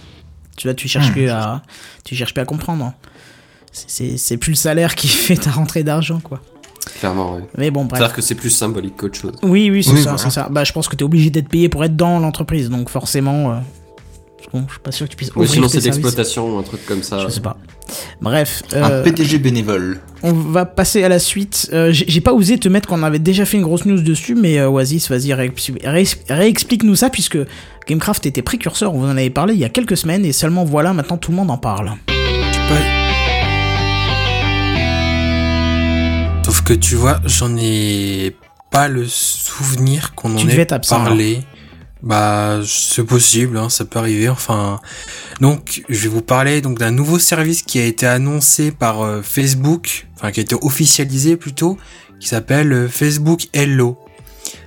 [0.57, 1.13] Tu vois, tu cherches Hmm.
[1.13, 1.61] plus à,
[2.03, 2.85] tu cherches plus à comprendre.
[2.85, 2.93] hein.
[3.71, 6.41] C'est- plus le salaire qui fait ta rentrée d'argent, quoi.
[6.99, 7.41] Clairement, oui.
[7.57, 7.99] Mais bon, bref.
[7.99, 9.33] C'est-à-dire que c'est plus symbolique qu'autre chose.
[9.43, 10.17] Oui, oui, c'est Oui, ça, voilà.
[10.17, 10.47] c'est ça.
[10.49, 13.55] Bah, je pense que t'es obligé d'être payé pour être dans l'entreprise, donc forcément, euh,
[14.67, 16.01] je suis pas sûr que tu puisses Ou sinon c'est de services.
[16.03, 17.19] l'exploitation ou un truc comme ça.
[17.19, 17.57] Je sais pas.
[18.21, 19.99] Bref, Un euh, PDG bénévole.
[20.23, 21.69] on va passer à la suite.
[21.73, 24.57] Euh, J'ai pas osé te mettre qu'on avait déjà fait une grosse news dessus, mais
[24.59, 27.37] euh, Oasis, vas-y, réexpli- réex- réexplique-nous ça, puisque
[27.87, 30.63] Gamecraft était précurseur, on vous en avait parlé il y a quelques semaines, et seulement
[30.65, 31.91] voilà, maintenant tout le monde en parle.
[36.43, 38.35] Sauf que tu vois, j'en ai
[38.71, 41.39] pas le souvenir qu'on en Tu devais ait être absent, parlé.
[42.03, 44.29] Bah, c'est possible, hein, ça peut arriver.
[44.29, 44.79] Enfin,
[45.41, 49.21] donc je vais vous parler donc d'un nouveau service qui a été annoncé par euh,
[49.21, 51.77] Facebook, enfin qui a été officialisé plutôt,
[52.19, 53.97] qui s'appelle euh, Facebook Hello.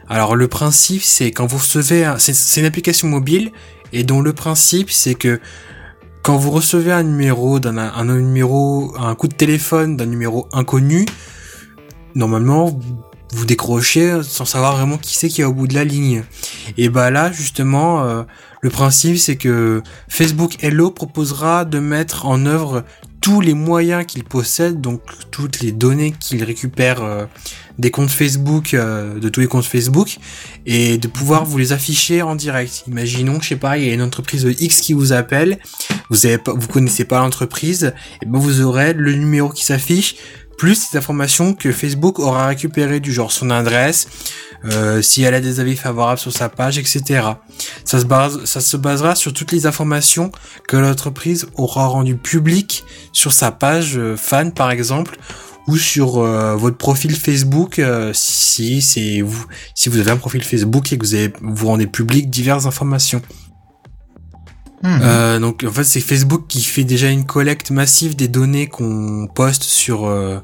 [0.09, 3.53] Alors le principe, c'est quand vous recevez, c'est une application mobile
[3.93, 5.39] et dont le principe, c'est que
[6.23, 11.05] quand vous recevez un numéro d'un un, numéro, un coup de téléphone d'un numéro inconnu,
[12.15, 12.79] normalement
[13.33, 16.25] vous, décrochez sans savoir vraiment qui c'est qui est au bout de la ligne.
[16.77, 18.23] Et bah là justement, euh,
[18.61, 22.85] le principe c'est que Facebook Hello proposera de mettre en œuvre
[23.21, 27.27] tous les moyens qu'il possède, donc toutes les données qu'il récupère euh,
[27.79, 30.19] des comptes Facebook, euh, de tous les comptes Facebook,
[30.67, 32.85] et de pouvoir vous les afficher en direct.
[32.87, 35.59] Imaginons, je sais pas, il y a une entreprise X qui vous appelle,
[36.11, 40.17] vous avez pas, vous connaissez pas l'entreprise, et ben vous aurez le numéro qui s'affiche,
[40.59, 44.09] plus les informations que Facebook aura récupérées du genre son adresse,
[44.65, 47.23] euh, si elle a des avis favorables sur sa page, etc.
[47.85, 50.33] Ça se base, ça se basera sur toutes les informations
[50.67, 55.17] que l'entreprise aura rendues publiques sur sa page euh, fan par exemple,
[55.69, 57.81] ou sur euh, votre profil Facebook
[58.13, 62.29] si vous, si vous avez un profil Facebook et que vous avez, vous rendez public
[62.29, 63.23] diverses informations.
[64.83, 64.99] Hmm.
[65.03, 69.27] Euh, donc en fait c'est Facebook qui fait déjà une collecte massive des données qu'on
[69.27, 70.39] poste sur euh,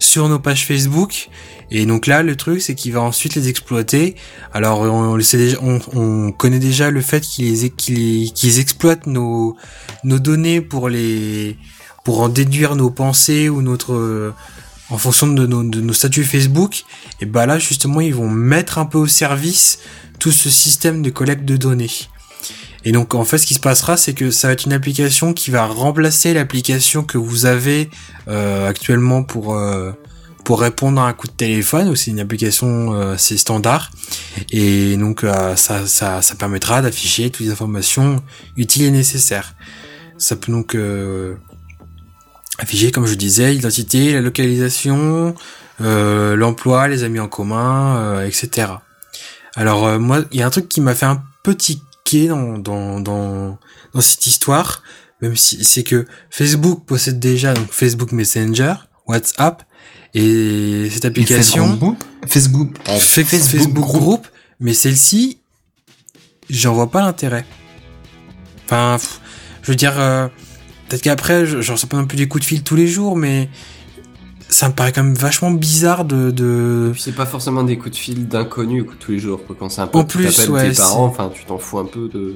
[0.00, 1.28] sur nos pages Facebook
[1.70, 4.16] et donc là le truc c'est qu'il va ensuite les exploiter.
[4.52, 9.56] Alors on, sait déjà, on, on connaît déjà le fait qu'ils qu'ils exploitent nos
[10.02, 11.56] nos données pour les
[12.04, 14.34] pour en déduire nos pensées ou notre euh,
[14.90, 16.84] en fonction de nos, de nos statuts Facebook.
[17.20, 19.78] Et bah là justement ils vont mettre un peu au service
[20.18, 21.90] tout ce système de collecte de données.
[22.86, 25.32] Et donc en fait ce qui se passera c'est que ça va être une application
[25.34, 27.90] qui va remplacer l'application que vous avez
[28.28, 29.90] euh, actuellement pour euh,
[30.44, 31.96] pour répondre à un coup de téléphone.
[31.96, 33.90] C'est une application euh, standard
[34.52, 38.22] et donc euh, ça, ça ça permettra d'afficher toutes les informations
[38.56, 39.56] utiles et nécessaires.
[40.16, 41.34] Ça peut donc euh,
[42.58, 45.34] afficher comme je disais l'identité, la localisation,
[45.80, 48.68] euh, l'emploi, les amis en commun, etc.
[49.56, 51.82] Alors moi il y a un truc qui m'a fait un petit
[52.14, 53.58] dans, dans, dans,
[53.94, 54.82] dans cette histoire,
[55.22, 58.74] même si c'est que Facebook possède déjà donc Facebook Messenger,
[59.06, 59.62] WhatsApp,
[60.14, 61.66] et cette Et application.
[61.68, 64.26] Facebook, Facebook, fait Facebook, Group,
[64.60, 65.40] mais celle-ci,
[66.48, 67.44] j'en vois pas l'intérêt.
[68.64, 68.96] Enfin,
[69.62, 70.28] je veux dire, euh,
[70.88, 73.16] peut-être qu'après, je- j'en reçois pas non plus des coups de fil tous les jours,
[73.16, 73.48] mais
[74.56, 76.92] ça me paraît quand même vachement bizarre de, de...
[76.98, 79.40] C'est pas forcément des coups de fil d'inconnus tous les jours.
[79.58, 81.84] Quand c'est un peu En plus, ouais, tes c'est- parents, enfin tu t'en fous un
[81.84, 82.34] peu de.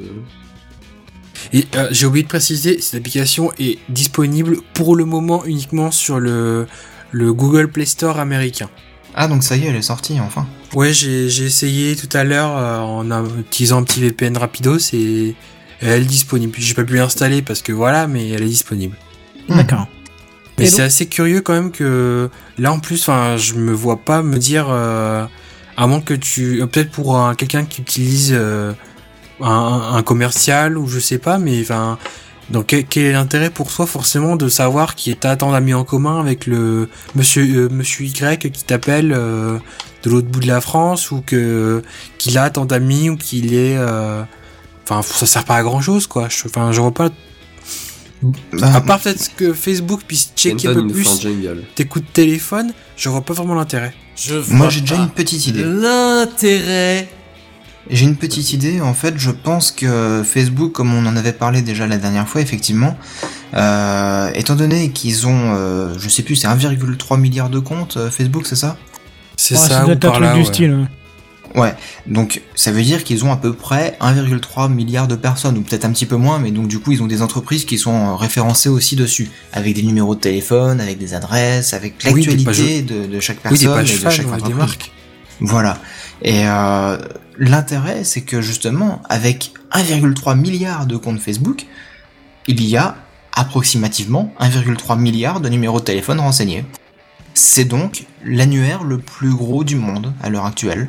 [1.53, 6.21] Et euh, j'ai oublié de préciser, cette application est disponible pour le moment uniquement sur
[6.21, 6.67] le,
[7.11, 8.69] le Google Play Store américain.
[9.15, 10.47] Ah, donc ça y est, elle est sortie, enfin.
[10.75, 13.11] Ouais, j'ai j'ai essayé tout à l'heure euh, en
[13.41, 15.35] utilisant un petit VPN rapidos et
[15.81, 16.55] elle est disponible.
[16.59, 18.97] J'ai pas pu l'installer parce que voilà, mais elle est disponible.
[19.49, 19.57] Hmm.
[19.57, 19.87] D'accord.
[20.61, 23.99] Mais c'est donc- assez curieux quand même que là en plus, enfin, je me vois
[23.99, 25.25] pas me dire euh,
[25.77, 28.73] à moins que tu euh, peut-être pour un- quelqu'un qui utilise euh,
[29.41, 31.99] un, un commercial ou je sais pas, mais enfin.
[32.51, 35.85] Donc quel, quel est l'intérêt pour toi forcément de savoir qui est tant d'amis en
[35.85, 41.23] commun avec le monsieur monsieur Y qui t'appelle de l'autre bout de la France ou
[41.25, 41.81] que
[42.19, 43.79] qu'il a tant d'amis ou qu'il est
[44.83, 46.27] enfin ça sert pas à grand chose quoi.
[46.29, 47.11] Je- Enfin je vois pas
[48.23, 51.27] Bah, à part peut-être que Facebook puisse checker un peu plus
[51.75, 53.95] tes coups de téléphone, je vois pas vraiment l'intérêt.
[54.51, 55.63] Moi, j'ai déjà une petite idée.
[55.65, 57.09] L'intérêt.
[57.89, 61.63] J'ai une petite idée, en fait, je pense que Facebook, comme on en avait parlé
[61.63, 62.97] déjà la dernière fois, effectivement,
[63.53, 68.09] Euh, étant donné qu'ils ont, euh, je sais plus, c'est 1,3 milliard de comptes euh,
[68.09, 68.77] Facebook, c'est ça?
[69.37, 70.35] C'est Ouais, ça doit ou être un par truc là.
[70.35, 70.45] du ouais.
[70.47, 70.71] style.
[70.75, 70.87] ouais.
[71.55, 71.75] Ouais,
[72.07, 75.85] donc ça veut dire qu'ils ont à peu près 1,3 milliard de personnes, ou peut-être
[75.85, 78.15] un petit peu moins, mais donc du coup ils ont des entreprises qui sont euh,
[78.15, 83.07] référencées aussi dessus, avec des numéros de téléphone, avec des adresses, avec Oui, l'actualité de,
[83.07, 84.93] de chaque Oui, personne et de chaque ouais, des marques.
[85.41, 85.79] Voilà.
[86.23, 86.99] Et euh,
[87.39, 91.67] l'intérêt, c'est que justement, avec 1,3 milliard de comptes Facebook,
[92.47, 92.97] il y a
[93.33, 96.65] approximativement 1,3 milliard de numéros de téléphone renseignés.
[97.35, 100.89] C'est donc l'annuaire le plus gros du monde à l'heure actuelle.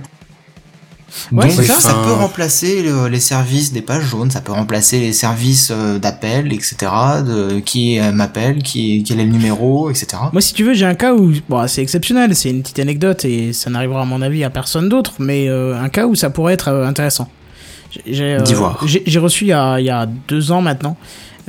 [1.32, 5.14] Ouais, donc ça, peut remplacer le- les services des pages jaunes, ça peut remplacer les
[5.14, 6.76] services euh, d'appel, etc.
[7.26, 10.08] De qui euh, m'appelle, qui quel est le numéro, etc.
[10.32, 13.26] Moi, si tu veux, j'ai un cas où, bon, c'est exceptionnel, c'est une petite anecdote
[13.26, 16.30] et ça n'arrivera à mon avis à personne d'autre, mais euh, un cas où ça
[16.30, 17.28] pourrait être intéressant.
[17.92, 18.82] J'ai- J'ai euh, Dis voir.
[18.88, 20.96] j'ai- j'ai reçu il y, a, il y a deux ans maintenant,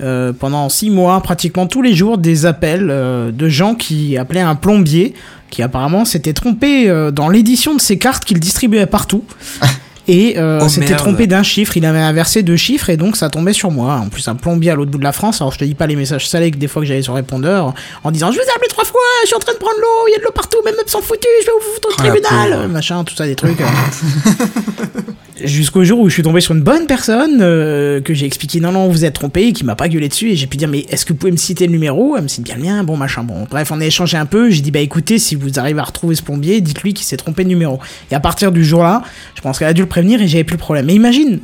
[0.01, 4.41] euh, pendant six mois, pratiquement tous les jours, des appels euh, de gens qui appelaient
[4.41, 5.15] un plombier
[5.53, 9.23] qui apparemment s'était trompé euh, dans l'édition de ses cartes qu'il distribuait partout.
[10.09, 13.31] Et euh, Oh, s'était trompé d'un chiffre, il avait inversé deux chiffres et donc ça
[13.31, 13.95] tombait sur moi.
[14.05, 15.41] En plus, un plombier à l'autre bout de la France.
[15.41, 17.73] Alors je te dis pas les messages salés que des fois que j'avais sur répondeur
[18.03, 20.09] en disant Je vous ai appelé trois fois, je suis en train de prendre l'eau,
[20.09, 22.03] il y a de l'eau partout, même s'en foutu, je vais vous foutre au Oh,
[22.03, 23.61] tribunal, machin, tout ça, des trucs.
[25.43, 28.71] Jusqu'au jour où je suis tombé sur une bonne personne euh, que j'ai expliqué non
[28.71, 30.81] non vous êtes trompé et qui m'a pas gueulé dessus et j'ai pu dire mais
[30.91, 32.17] est-ce que vous pouvez me citer le numéro?
[32.17, 34.51] Elle me cite bien le mien bon machin bon bref on a échangé un peu
[34.51, 37.45] j'ai dit bah écoutez si vous arrivez à retrouver ce plombier dites-lui qu'il s'est trompé
[37.45, 37.81] de numéro
[38.11, 39.03] et à partir du jour là
[39.35, 41.41] je pense qu'elle a dû le prévenir et j'avais plus le problème mais imagine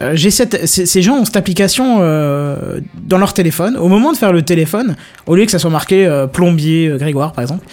[0.00, 3.76] euh, j'ai cette, ces, gens ont cette application euh, dans leur téléphone.
[3.76, 7.42] Au moment de faire le téléphone, au lieu que ça soit marqué plombier Grégoire par
[7.42, 7.66] exemple,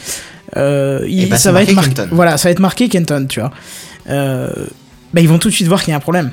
[0.55, 1.93] il- bah, c'est ça va être marqué.
[2.11, 3.51] Voilà, ça va être marqué Kenton, tu vois.
[4.09, 4.49] Euh,
[5.13, 6.31] bah, ils vont tout de suite voir qu'il y a un problème.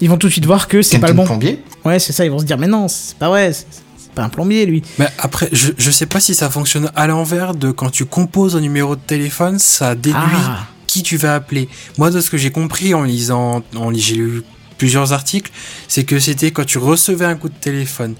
[0.00, 1.24] Ils vont tout de suite voir que c'est pas le bon.
[1.24, 2.24] plombier Ouais, c'est ça.
[2.24, 3.52] Ils vont se dire mais non, c'est pas vrai.
[3.52, 4.82] C'est pas un plombier lui.
[4.98, 8.56] Mais après, je, je sais pas si ça fonctionne à l'envers de quand tu composes
[8.56, 10.66] un numéro de téléphone, ça déduit Ah.
[10.86, 11.68] qui tu vas appeler.
[11.98, 14.42] Moi, de ce que j'ai compris en lisant, en, j'ai lu
[14.78, 15.50] plusieurs articles,
[15.88, 18.14] c'est que c'était quand tu recevais un coup de téléphone.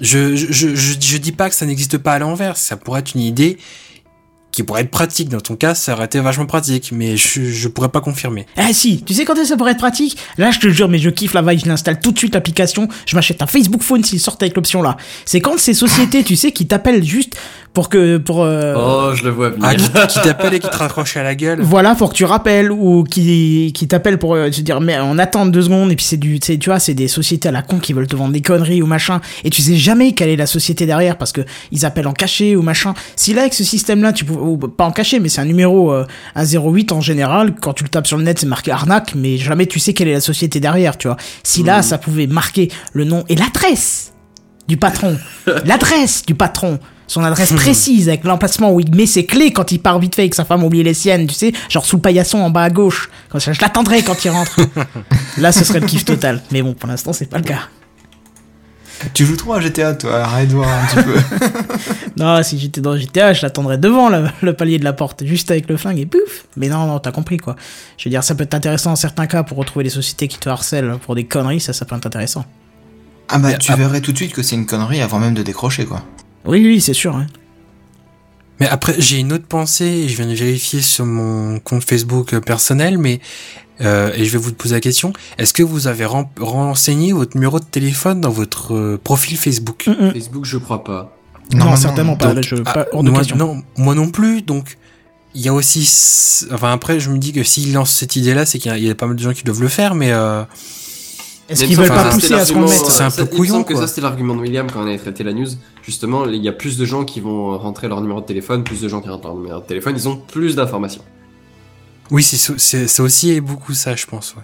[0.00, 3.00] Je, je, je, je, je dis pas que ça n'existe pas à l'envers, ça pourrait
[3.00, 3.58] être une idée
[4.52, 5.28] qui pourrait être pratique.
[5.28, 8.46] Dans ton cas, ça aurait été vachement pratique, mais je, je pourrais pas confirmer.
[8.56, 10.16] Ah si, tu sais quand ça pourrait être pratique?
[10.38, 12.88] Là, je te jure, mais je kiffe la vibe, je l'installe tout de suite l'application,
[13.06, 14.96] je m'achète un Facebook Phone s'il sort avec l'option là.
[15.24, 17.36] C'est quand ces sociétés, tu sais, qui t'appellent juste
[17.72, 19.64] pour que pour euh, Oh, je le vois venir.
[19.64, 21.60] Ah, qui, qui t'appelle et qui te raccroche à la gueule.
[21.62, 25.18] voilà pour que tu rappelles ou qui qui t'appellent pour euh, te dire mais on
[25.18, 27.52] attend deux secondes et puis c'est du tu sais, tu vois c'est des sociétés à
[27.52, 30.30] la con qui veulent te vendre des conneries ou machin et tu sais jamais quelle
[30.30, 33.54] est la société derrière parce que ils appellent en cachet ou machin si là avec
[33.54, 36.44] ce système là tu peux ou pas en cachet mais c'est un numéro euh, un
[36.44, 39.66] 08 en général quand tu le tapes sur le net c'est marqué arnaque mais jamais
[39.66, 43.04] tu sais quelle est la société derrière tu vois si là ça pouvait marquer le
[43.04, 44.12] nom et l'adresse
[44.68, 45.16] du patron
[45.64, 46.78] l'adresse du patron
[47.10, 50.26] son adresse précise avec l'emplacement où il met ses clés quand il part vite fait
[50.26, 52.50] et que sa femme a oublié les siennes, tu sais, genre sous le paillasson en
[52.50, 53.10] bas à gauche.
[53.30, 54.60] Comme ça, je l'attendrai quand il rentre.
[55.38, 56.40] Là, ce serait le kiff total.
[56.52, 57.62] Mais bon, pour l'instant, c'est pas le cas.
[59.14, 61.14] Tu joues trop à GTA, toi, arrête de voir un petit peu.
[62.16, 65.50] Non, si j'étais dans GTA, je l'attendrais devant le, le palier de la porte, juste
[65.50, 66.44] avec le flingue et pouf.
[66.56, 67.56] Mais non, non, t'as compris quoi.
[67.96, 70.38] Je veux dire, ça peut être intéressant en certains cas pour retrouver les sociétés qui
[70.38, 72.44] te harcèlent pour des conneries, ça, ça peut être intéressant.
[73.28, 75.34] Ah bah, Mais tu ap- verrais tout de suite que c'est une connerie avant même
[75.34, 76.02] de décrocher, quoi.
[76.44, 77.16] Oui, oui, c'est sûr.
[77.16, 77.26] hein.
[78.58, 82.38] Mais après, j'ai une autre pensée, et je viens de vérifier sur mon compte Facebook
[82.40, 83.20] personnel, mais
[83.80, 87.36] euh, et je vais vous poser la question est-ce que vous avez ren- renseigné votre
[87.36, 89.86] numéro de téléphone dans votre euh, profil Facebook?
[89.88, 90.12] Mm, mm.
[90.12, 91.16] Facebook, je crois pas.
[91.54, 92.26] Non, certainement pas.
[92.26, 94.42] Donc, là, je, ah, pas hors de moi, non, moi non plus.
[94.42, 94.76] Donc,
[95.34, 95.80] il y a aussi,
[96.52, 98.84] enfin après, je me dis que s'ils lancent cette idée-là, c'est qu'il y, a- il
[98.84, 100.42] y a pas mal de gens qui doivent le faire, mais euh,
[101.48, 103.62] Est-ce qu'ils veulent pas pousser à ce qu'on mette C'est un peu Il me couillon,
[103.64, 103.82] que quoi.
[103.82, 105.48] ça c'était l'argument de William quand on avait traité la news.
[105.82, 108.80] Justement, il y a plus de gens qui vont rentrer leur numéro de téléphone, plus
[108.80, 111.02] de gens qui rentrent leur numéro de téléphone, ils ont plus d'informations.
[112.10, 114.34] Oui, c'est aussi beaucoup ça, je pense.
[114.36, 114.42] Ouais.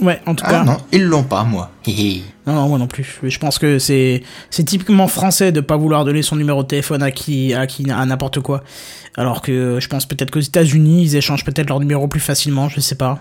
[0.00, 0.64] Ouais, en tout Ah cas.
[0.64, 1.70] non, ils l'ont pas, moi.
[1.86, 3.20] Non, non, moi non plus.
[3.22, 7.12] Je pense que c'est typiquement français de pas vouloir donner son numéro de téléphone à
[7.12, 8.64] qui à qui à n'importe quoi.
[9.16, 12.80] Alors que je pense peut-être qu'aux États-Unis, ils échangent peut-être leur numéro plus facilement, je
[12.80, 13.20] sais pas.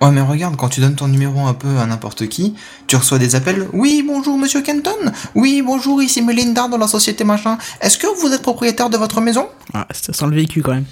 [0.00, 2.54] Ouais, mais regarde, quand tu donnes ton numéro un peu à n'importe qui,
[2.88, 3.66] tu reçois des appels.
[3.72, 4.90] Oui, bonjour, monsieur Kenton.
[5.36, 7.56] Oui, bonjour, ici Melinda dans la société machin.
[7.80, 9.46] Est-ce que vous êtes propriétaire de votre maison?
[9.74, 10.84] Ah, ça sent le véhicule quand même.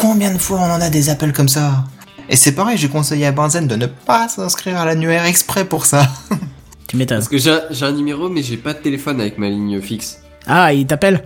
[0.00, 1.84] Combien de fois on en a des appels comme ça
[2.28, 5.86] Et c'est pareil, j'ai conseillé à Benzen de ne pas s'inscrire à l'annuaire exprès pour
[5.86, 6.06] ça.
[6.88, 7.18] Tu m'étonnes.
[7.18, 9.78] Parce que j'ai un- j'ai un numéro, mais j'ai pas de téléphone avec ma ligne
[9.82, 10.20] fixe.
[10.46, 11.22] Ah, il t'appelle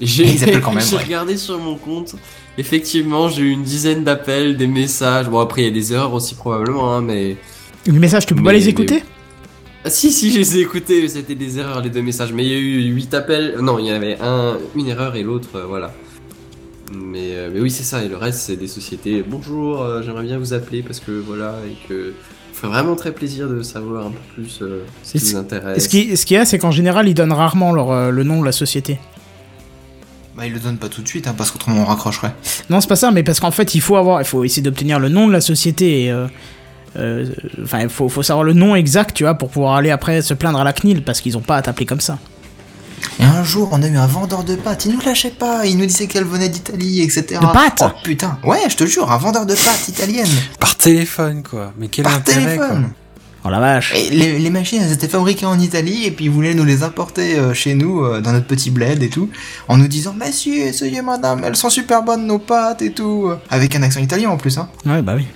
[0.00, 1.02] J'ai Ils appellent quand même, j'ai ouais.
[1.04, 2.16] regardé sur mon compte.
[2.58, 5.28] Effectivement, j'ai eu une dizaine d'appels, des messages.
[5.28, 7.36] Bon, après, il y a des erreurs aussi probablement, hein, mais
[7.86, 9.04] Les messages, tu peux pas les écouter
[9.84, 12.32] Ah, si, si, je les ai écoutés, c'était des erreurs les deux messages.
[12.32, 13.56] Mais il y a eu 8 appels.
[13.60, 15.92] Non, il y avait un, une erreur et l'autre, euh, voilà.
[16.96, 18.02] Mais, euh, mais oui, c'est ça.
[18.02, 19.24] Et le reste, c'est des sociétés.
[19.26, 21.56] Bonjour, euh, j'aimerais bien vous appeler parce que voilà.
[21.68, 22.14] Et que.
[22.52, 25.82] Ça ferait vraiment très plaisir de savoir un peu plus euh, ce qui vous intéresse.
[25.82, 28.22] ce qui, ce qu'il y a, c'est qu'en général, ils donnent rarement leur, euh, le
[28.22, 28.98] nom de la société.
[30.36, 32.34] Bah, il le donne pas tout de suite, hein, parce qu'autrement on raccrocherait.
[32.68, 34.98] Non, c'est pas ça, mais parce qu'en fait, il faut avoir, il faut essayer d'obtenir
[34.98, 36.04] le nom de la société.
[36.04, 36.26] et, euh,
[36.96, 37.26] euh,
[37.62, 40.34] Enfin, il faut, faut savoir le nom exact, tu vois, pour pouvoir aller après se
[40.34, 42.18] plaindre à la CNIL, parce qu'ils ont pas à t'appeler comme ça.
[43.20, 45.76] Et un jour, on a eu un vendeur de pâtes, il nous lâchait pas, il
[45.78, 47.24] nous disait qu'elle venait d'Italie, etc.
[47.40, 50.28] De pâtes Oh putain, ouais, je te jure, un vendeur de pâtes italienne,
[50.58, 51.72] Par téléphone, quoi.
[51.78, 52.66] Mais quel par intérêt, quoi.
[52.68, 52.90] téléphone.
[53.46, 53.92] Oh la vache.
[53.94, 56.82] Et les, les machines, elles étaient fabriquées en Italie, et puis ils voulaient nous les
[56.82, 59.28] importer euh, chez nous, euh, dans notre petit bled et tout,
[59.68, 63.30] en nous disant, monsieur, essayez madame, elles sont super bonnes nos pâtes et tout.
[63.50, 64.68] Avec un accent italien en plus, hein.
[64.86, 65.26] Ouais, bah oui.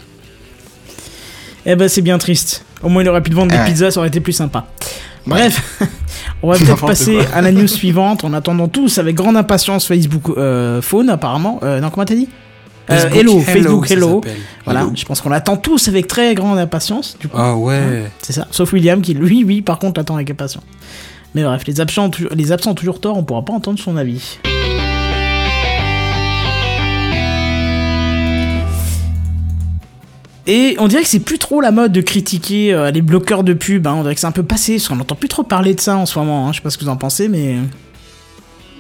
[1.67, 2.65] Eh ben, c'est bien triste.
[2.83, 4.67] Au moins, il aurait pu te vendre des pizzas, ça aurait été plus sympa.
[5.27, 5.61] Bref,
[6.43, 10.37] on va peut-être passer à la news suivante en attendant tous avec grande impatience Facebook
[10.37, 11.61] euh, Phone, apparemment.
[11.63, 12.29] Euh, non, comment t'as dit?
[12.91, 14.23] Euh, Hello, Facebook Hello.
[14.65, 14.93] Voilà, Hello.
[14.95, 17.17] je pense qu'on l'attend tous avec très grande impatience.
[17.21, 17.37] Du coup.
[17.39, 18.05] Ah ouais.
[18.23, 18.47] C'est ça.
[18.51, 20.65] Sauf William qui, lui, oui, par contre, l'attend avec impatience.
[21.35, 23.79] Mais bref, les absents, ont toujours- les absents ont toujours tort, on pourra pas entendre
[23.79, 24.39] son avis.
[30.51, 33.53] Et on dirait que c'est plus trop la mode de critiquer euh, les bloqueurs de
[33.53, 33.87] pub.
[33.87, 33.95] hein.
[33.99, 35.97] On dirait que c'est un peu passé, parce qu'on n'entend plus trop parler de ça
[35.97, 36.49] en ce moment.
[36.49, 36.53] hein.
[36.53, 37.57] Je sais pas ce que vous en pensez, mais.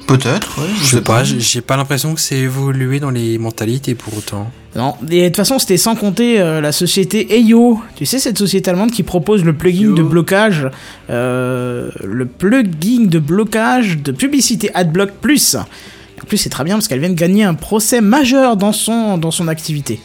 [0.06, 3.94] Peut-être, ouais, Je sais pas, j'ai j'ai pas l'impression que c'est évolué dans les mentalités
[3.94, 4.50] pour autant.
[4.74, 7.78] Non, et de toute façon, c'était sans compter euh, la société Eyo.
[7.94, 9.94] Tu sais, cette société allemande qui propose le plugin Yo.
[9.94, 10.66] de blocage,
[11.10, 15.56] euh, le plugin de blocage de publicité AdBlock Plus.
[15.56, 19.18] En plus, c'est très bien parce qu'elle vient de gagner un procès majeur dans son,
[19.18, 20.00] dans son activité.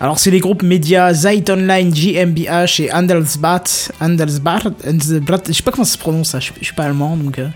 [0.00, 3.92] Alors, c'est les groupes médias Zeit Online, GmbH et Handelsblatt.
[4.00, 7.16] Handelsblatt, Handelsblatt je sais pas comment ça se prononce ça, je, je suis pas allemand
[7.16, 7.38] donc.
[7.38, 7.48] euh,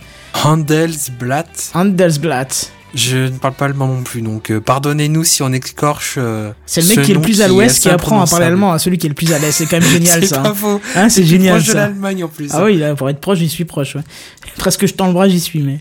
[0.45, 2.73] Handelsblatt, Handelsblatt.
[2.95, 6.17] Je ne parle pas allemand non plus, donc euh, pardonnez-nous si on écorche.
[6.19, 8.27] euh, C'est le mec ce qui est le plus à l'ouest est qui apprend à
[8.27, 9.53] parler allemand à celui qui est le plus à l'est.
[9.53, 10.39] C'est quand même génial C'est ça.
[10.41, 10.81] pas faux.
[10.97, 12.51] Hein, c'est génial proche de l'Allemagne en plus.
[12.53, 13.95] Ah oui, là, pour être proche, j'y suis proche.
[13.97, 14.03] Ouais.
[14.59, 15.61] Presque je tends le bras, j'y suis.
[15.63, 15.79] Mais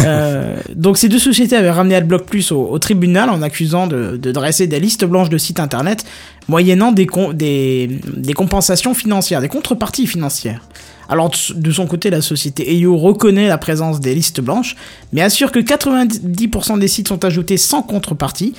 [0.00, 4.16] Euh, donc ces deux sociétés avaient ramené AdBlock Plus au, au tribunal en accusant de,
[4.16, 6.04] de dresser des listes blanches de sites internet
[6.48, 10.60] moyennant des, con- des, des compensations financières, des contreparties financières.
[11.08, 14.74] Alors de son côté, la société EO reconnaît la présence des listes blanches,
[15.12, 18.54] mais assure que 90% des sites sont ajoutés sans contrepartie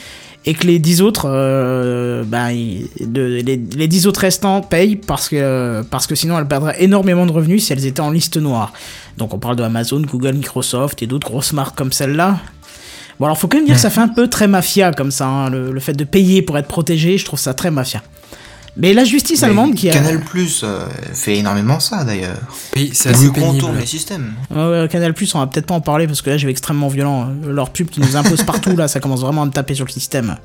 [0.48, 5.28] et que les 10 autres, euh, ils- de- les, les 10 autres restants payent parce
[5.28, 8.72] que, parce que sinon elles perdraient énormément de revenus si elles étaient en liste noire.
[9.18, 12.40] Donc on parle de Amazon, Google, Microsoft et d'autres grosses marques comme celle-là.
[13.20, 15.26] Bon alors faut quand même dire que ça fait un peu très mafia comme ça,
[15.26, 18.04] hein, le, le fait de payer pour être protégé, je trouve ça très mafia.
[18.78, 19.94] Mais la justice Mais allemande qui a...
[19.94, 22.38] Canal Plus euh, fait énormément ça d'ailleurs.
[22.74, 23.66] Pays- C'est assez pénible.
[23.80, 24.34] les systèmes.
[24.54, 26.90] Ouais, ouais, Canal Plus, on va peut-être pas en parler parce que là, j'ai extrêmement
[26.90, 27.30] violent.
[27.48, 29.92] Leur pub qui nous impose partout, là, ça commence vraiment à me taper sur le
[29.92, 30.36] système.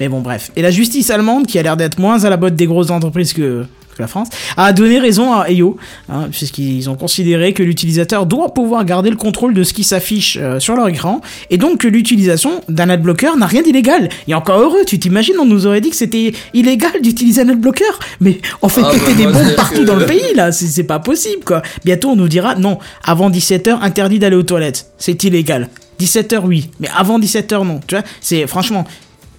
[0.00, 0.50] Mais bon, bref.
[0.56, 3.32] Et la justice allemande, qui a l'air d'être moins à la botte des grosses entreprises
[3.32, 5.76] que, que la France, a donné raison à EO,
[6.08, 10.38] hein, puisqu'ils ont considéré que l'utilisateur doit pouvoir garder le contrôle de ce qui s'affiche
[10.40, 11.20] euh, sur leur écran,
[11.50, 14.08] et donc que l'utilisation d'un adblocker n'a rien d'illégal.
[14.28, 17.84] Et encore heureux, tu t'imagines, on nous aurait dit que c'était illégal d'utiliser un adblocker,
[18.20, 20.84] mais on fait Ah, péter bah, des bombes partout que- dans le pays, là, c'est
[20.84, 21.62] pas possible, quoi.
[21.84, 25.68] Bientôt, on nous dira, non, avant 17h, interdit d'aller aux toilettes, c'est illégal.
[26.00, 27.80] 17h, oui, mais avant 17h, non.
[27.86, 28.84] Tu vois, c'est franchement,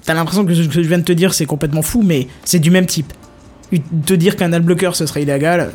[0.06, 2.60] t'as l'impression que ce que je viens de te dire, c'est complètement fou, mais c'est
[2.60, 3.12] du même type.
[4.06, 5.72] Te dire qu'un adblocker, ce serait illégal,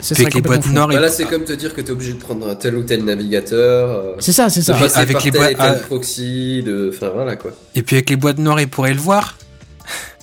[0.00, 0.72] ce serait avec les complètement boîtes fou.
[0.74, 2.82] nord, Bah là, c'est comme te dire que t'es obligé de prendre un tel ou
[2.82, 3.90] tel navigateur.
[3.90, 4.76] euh, C'est ça, c'est ça.
[4.76, 5.72] Avec par les boîtes- tel ah.
[5.86, 6.90] proxy, de...
[6.94, 7.50] Enfin voilà quoi.
[7.74, 9.36] et puis avec les boîtes noires, ils pourraient le voir.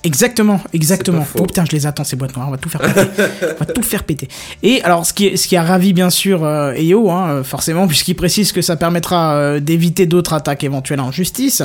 [0.05, 1.27] Exactement, exactement.
[1.37, 3.01] Oh putain, je les attends ces boîtes noires, on va tout faire péter.
[3.59, 4.29] on va tout faire péter.
[4.63, 7.43] Et alors, ce qui, est- ce qui a ravi bien sûr euh, EO, hein, euh,
[7.43, 11.63] forcément, puisqu'il précise que ça permettra euh, d'éviter d'autres attaques éventuelles en justice.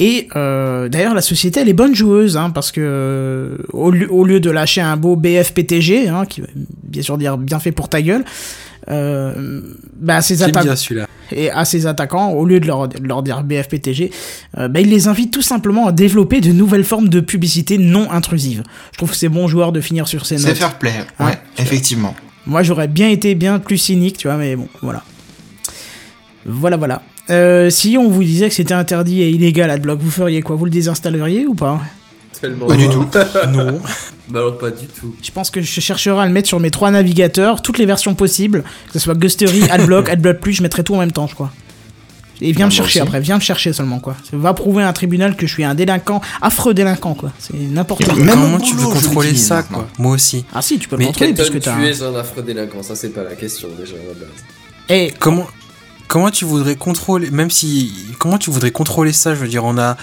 [0.00, 4.10] Et euh, d'ailleurs, la société, elle est bonne joueuse, hein, parce que euh, au, lieu,
[4.12, 7.72] au lieu de lâcher un beau BFPTG, hein, qui veut bien sûr dire bien fait
[7.72, 8.24] pour ta gueule,
[8.90, 9.60] euh,
[10.00, 11.06] bah, bien celui-là.
[11.32, 14.10] et à ses attaquants, au lieu de leur, de leur dire BFPTG,
[14.58, 18.10] euh, bah, il les invite tout simplement à développer de nouvelles formes de publicité non
[18.10, 18.62] intrusives.
[18.92, 20.56] Je trouve que c'est bon joueur de finir sur ces C'est notes.
[20.58, 21.38] fair play, Ouais.
[21.58, 22.14] effectivement.
[22.46, 25.02] Moi, j'aurais bien été bien plus cynique, tu vois, mais bon, voilà.
[26.46, 27.02] Voilà, voilà.
[27.30, 30.56] Euh, si on vous disait que c'était interdit et illégal AdBlock, vous feriez quoi?
[30.56, 31.80] Vous le désinstalleriez ou pas?
[32.40, 32.66] Tellement.
[32.66, 33.06] Pas du tout.
[33.52, 33.80] Non.
[34.28, 35.14] Bah alors pas du tout.
[35.22, 38.14] Je pense que je chercherai à le mettre sur mes trois navigateurs, toutes les versions
[38.14, 41.34] possibles, que ce soit Gustery, AdBlock, AdBlock Plus, je mettrai tout en même temps, je
[41.34, 41.50] crois.
[42.40, 44.14] Et viens me chercher après, viens me chercher seulement quoi.
[44.32, 47.32] Va prouver à un tribunal que je suis un délinquant, affreux délinquant quoi.
[47.38, 48.14] C'est n'importe quoi.
[48.14, 49.78] Même Comment tu veux contrôler ça, maintenant.
[49.78, 50.44] quoi Moi aussi.
[50.54, 51.76] Ah si, tu peux le contrôler Kenton, t'as.
[51.76, 54.44] tu es un affreux délinquant, ça c'est pas la question déjà à la base.
[54.90, 55.46] Eh, Comment
[56.08, 59.78] comment tu voudrais contrôler même si comment tu voudrais contrôler ça Je veux dire, on
[59.78, 59.96] a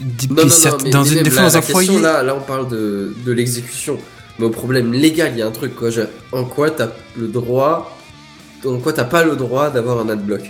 [0.00, 2.00] des- Non, certes- dans une dans la un foyer.
[2.00, 3.98] là, là on parle de, de l'exécution.
[4.38, 5.90] Mais au problème légal, il y a un truc quoi.
[5.90, 6.02] je-
[6.32, 7.96] En quoi t'as le droit.
[8.64, 10.42] En quoi t'as pas le droit d'avoir un adblock?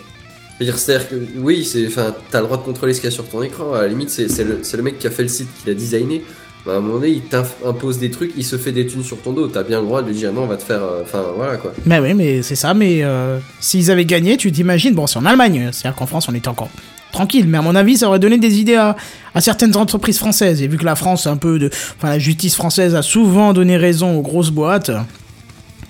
[0.58, 3.14] C'est-à-dire, c'est-à-dire que oui, c'est, enfin, t'as le droit de contrôler ce qu'il y a
[3.14, 3.72] sur ton écran.
[3.74, 5.68] À la limite, c'est, c'est le, c'est le mec qui a fait le site, qui
[5.68, 6.24] l'a designé.
[6.68, 9.16] Bah, à un moment donné, il t'impose des trucs, il se fait des thunes sur
[9.22, 9.48] ton dos.
[9.48, 10.82] T'as bien le droit de lui dire non, on va te faire.
[10.82, 11.72] euh, Enfin, voilà quoi.
[11.86, 12.74] mais oui, mais c'est ça.
[12.74, 14.94] Mais euh, s'ils avaient gagné, tu t'imagines.
[14.94, 15.70] Bon, c'est en Allemagne.
[15.72, 16.68] C'est-à-dire qu'en France, on était encore
[17.10, 17.46] tranquille.
[17.48, 18.96] Mais à mon avis, ça aurait donné des idées à,
[19.34, 20.60] à certaines entreprises françaises.
[20.60, 23.78] Et vu que la France, un peu de, enfin, la justice française a souvent donné
[23.78, 24.90] raison aux grosses boîtes.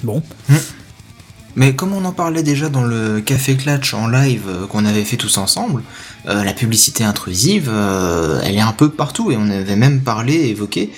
[0.05, 0.23] Bon,
[1.57, 5.03] Mais comme on en parlait déjà dans le Café Clatch en live euh, qu'on avait
[5.03, 5.83] fait tous ensemble,
[6.29, 10.35] euh, la publicité intrusive, euh, elle est un peu partout et on avait même parlé,
[10.49, 10.91] évoqué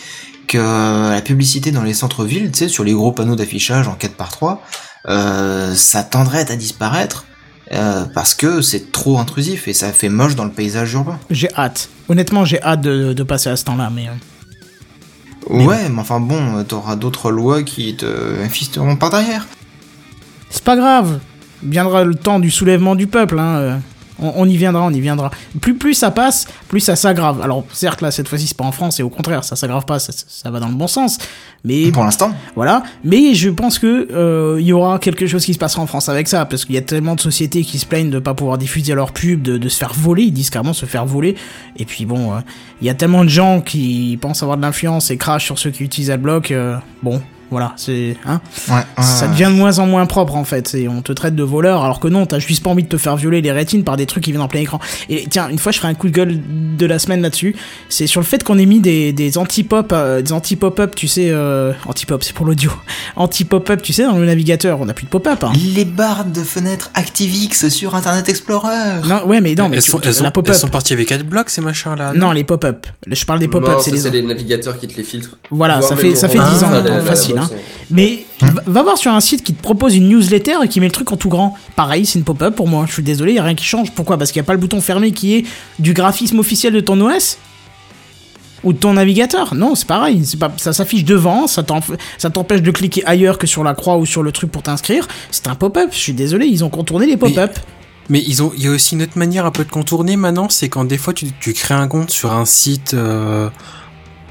[0.49, 4.15] que la publicité dans les centres-villes, tu sais, sur les gros panneaux d'affichage en 4
[4.17, 4.65] par 3
[5.09, 7.25] euh, ça tendrait à disparaître
[7.73, 11.19] euh, parce que c'est trop intrusif et ça fait moche dans le paysage urbain.
[11.31, 11.89] j'ai hâte.
[12.09, 13.91] Honnêtement, j'ai hâte de, de passer à ce temps-là.
[13.95, 19.47] Mais euh, Ouais, mais enfin bon, t'auras d'autres lois qui te infisteront par derrière.
[20.51, 21.21] c'est pas grave.
[21.63, 23.39] Viendra le temps du soulèvement du peuple.
[23.39, 23.81] Hein.
[24.21, 25.31] On, on y viendra, on y viendra.
[25.61, 27.41] Plus plus ça passe, plus ça s'aggrave.
[27.43, 29.99] Alors certes là cette fois-ci c'est pas en France et au contraire ça s'aggrave pas,
[29.99, 31.19] ça, ça va dans le bon sens.
[31.65, 35.53] Mais Pour l'instant, Voilà, mais je pense que euh, il y aura quelque chose qui
[35.53, 37.85] se passera en France avec ça, parce qu'il y a tellement de sociétés qui se
[37.85, 40.73] plaignent de pas pouvoir diffuser leurs pubs, de, de se faire voler, ils disent carrément
[40.73, 41.35] se faire voler.
[41.77, 42.39] Et puis bon, euh,
[42.81, 45.71] il y a tellement de gens qui pensent avoir de l'influence et crachent sur ceux
[45.71, 46.51] qui utilisent AdBlock.
[46.51, 47.21] euh, bon,
[47.51, 50.75] voilà, c'est hein, ouais, ouais, ça devient de moins en moins propre en fait.
[50.75, 52.97] Et on te traite de voleur, alors que non, t'as juste pas envie de te
[52.97, 54.79] faire violer les rétines par des trucs qui viennent en plein écran.
[55.09, 56.41] Et tiens, une fois je ferai un coup de gueule
[56.77, 57.57] de la semaine là-dessus.
[57.89, 61.31] C'est sur le fait qu'on ait mis des, des anti-pop, euh, des anti-pop-up, tu sais,
[61.31, 62.71] euh, anti-pop, c'est pour l'audio.
[63.17, 65.43] Anti-pop-up, tu sais, dans le navigateur, on a plus de pop-up.
[65.45, 65.53] Hein.
[65.75, 69.01] Les barres de fenêtres ActiveX sur Internet Explorer.
[69.07, 70.53] Non, ouais, mais non, mais elles, tu- sont, elles, la pop-up.
[70.55, 72.13] elles sont parties avec Adblock ces machins là.
[72.15, 72.87] Non, les pop-up.
[73.07, 75.37] Je parle des pop-up, Non, c'est les les navigateurs qui te les filtrent.
[75.51, 77.40] Voilà, ça fait, ça fait Orange, 10 ans, les facile.
[77.43, 77.51] Hein.
[77.91, 80.87] Mais va- va voir sur un site qui te propose une newsletter et qui met
[80.87, 81.57] le truc en tout grand.
[81.77, 82.85] Pareil, c'est une pop-up pour moi.
[82.87, 83.91] Je suis désolé, il a rien qui change.
[83.93, 84.19] Pourquoi?
[84.19, 85.45] Parce qu'il n'y a pas le bouton fermé qui est
[85.79, 87.39] du graphisme officiel de ton OS
[88.63, 89.55] ou de ton navigateur?
[89.55, 90.23] Non, c'est pareil.
[90.25, 94.05] C'est pas, ça s'affiche devant, ça t'empêche de cliquer ailleurs que sur la croix ou
[94.07, 95.09] sur le truc pour t'inscrire.
[95.31, 95.89] C'est un pop-up.
[95.93, 97.53] Je suis désolé, ils ont contourné les pop-up.
[98.09, 100.49] Mais ils ont, il y a aussi une autre manière un peu de contourner maintenant,
[100.51, 103.49] c'est quand des fois tu, tu crées un compte sur un site euh,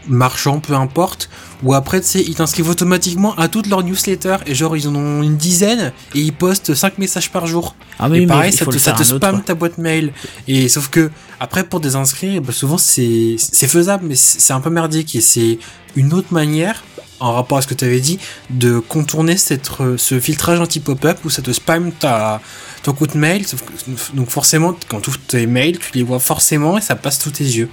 [0.08, 1.30] marchand, peu importe,
[1.64, 4.96] ou après tu sais, ils t'inscrivent automatiquement à toutes leurs newsletters, et genre ils en
[4.96, 7.76] ont une dizaine, et ils postent 5 messages par jour.
[8.00, 9.42] Ah et oui, mais pareil, il ça te, ça te autre, quoi.
[9.42, 10.14] ta boîte mail.
[10.48, 13.36] Et sauf que, après pour désinscrire, bah, souvent c'est
[13.68, 15.60] faisable, mais c'est un peu merdique, et c'est
[15.96, 16.84] une autre manière
[17.22, 18.18] en rapport à ce que tu avais dit,
[18.50, 22.40] de contourner cette, euh, ce filtrage anti-pop-up où ça te spamme ta,
[22.82, 23.46] ton compte mail.
[23.46, 26.96] Sauf que- donc forcément, quand tu ouvres tes mails, tu les vois forcément et ça
[26.96, 27.70] passe sous tes yeux.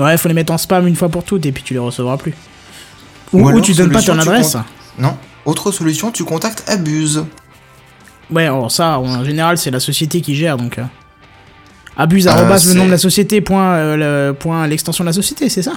[0.00, 2.16] Ouais, faut les mettre en spam une fois pour toutes et puis tu les recevras
[2.16, 2.34] plus.
[3.32, 4.56] Ou, Ou ou alors, tu donnes pas ton adresse.
[4.98, 5.16] Non.
[5.44, 7.24] Autre solution, tu contactes Abuse.
[8.30, 10.78] Ouais, alors ça, en général, c'est la société qui gère, donc...
[10.78, 10.84] euh,
[11.96, 15.12] Abuse, Euh, arrobas, le nom de la société, point, euh, le- point l'extension de la
[15.12, 15.72] société, c'est ça?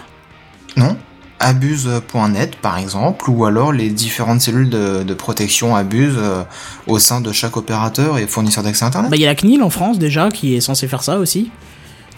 [0.77, 0.97] Non.
[1.39, 6.43] Abuse.net par exemple, ou alors les différentes cellules de, de protection Abuse euh,
[6.85, 9.09] au sein de chaque opérateur et fournisseur d'accès Internet.
[9.09, 11.49] Bah, il y a la CNIL en France, déjà, qui est censée faire ça aussi.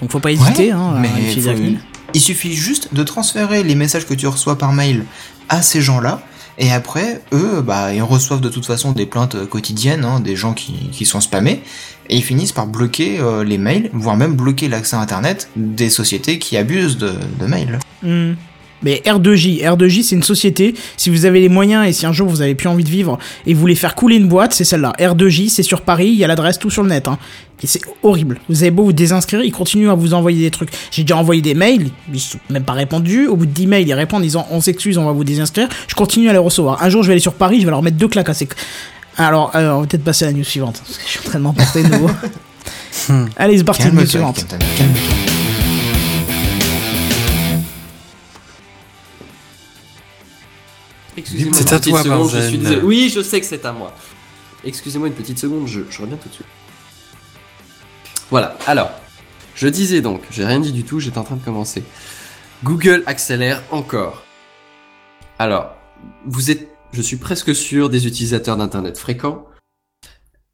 [0.02, 1.80] Donc faut pas hésiter, Ouais, hein, mais à utiliser la CNIL.
[2.14, 5.06] Il suffit juste de transférer les messages que tu reçois par mail
[5.50, 6.22] à ces gens-là,
[6.58, 10.54] et après, eux, bah, ils reçoivent de toute façon des plaintes quotidiennes, hein, des gens
[10.54, 11.64] qui, sont spammés,
[12.10, 16.38] et ils finissent par bloquer euh, les mails, voire même bloquer l'accès Internet des sociétés
[16.38, 17.80] qui abusent de, de mails.
[18.04, 18.34] Hmm.
[18.84, 22.28] Mais R2J, R2J c'est une société, si vous avez les moyens et si un jour
[22.28, 24.94] vous avez plus envie de vivre et vous voulez faire couler une boîte, c'est celle-là.
[25.00, 27.08] R2J, c'est sur Paris, il y a l'adresse tout sur le net.
[27.08, 27.18] Hein.
[27.62, 28.40] Et c'est horrible.
[28.50, 30.70] Vous avez beau vous désinscrire, ils continuent à vous envoyer des trucs.
[30.92, 33.28] J'ai déjà envoyé des mails, ils sont même pas répondus.
[33.28, 35.70] Au bout de 10 mails, ils répondent en disant on s'excuse, on va vous désinscrire.
[35.88, 36.84] Je continue à les recevoir.
[36.84, 38.48] Un jour, je vais aller sur Paris, je vais leur mettre deux claques à ces...
[39.18, 41.30] Alors, alors on va peut-être passer à la news suivante, parce que je suis en
[41.30, 42.10] train de m'emporter de nouveau.
[43.38, 44.46] Allez, c'est parti, news suivante.
[51.18, 52.82] Excusez-moi C'est une à petite toi, seconde, je suis désolé.
[52.82, 53.94] Oui, je sais que c'est à moi.
[54.64, 56.48] Excusez-moi une petite seconde, je, je reviens tout de suite.
[58.30, 58.90] Voilà, alors,
[59.56, 61.84] je disais donc, j'ai rien dit du tout, j'étais en train de commencer.
[62.64, 64.24] Google accélère encore.
[65.38, 65.76] Alors,
[66.26, 69.46] vous êtes, je suis presque sûr, des utilisateurs d'Internet fréquents.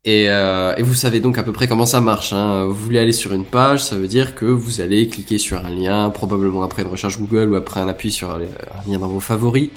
[0.05, 2.33] Et, euh, et vous savez donc à peu près comment ça marche.
[2.33, 2.65] Hein.
[2.65, 5.69] Vous voulez aller sur une page, ça veut dire que vous allez cliquer sur un
[5.69, 9.19] lien, probablement après une recherche Google ou après un appui sur un lien dans vos
[9.19, 9.69] favoris.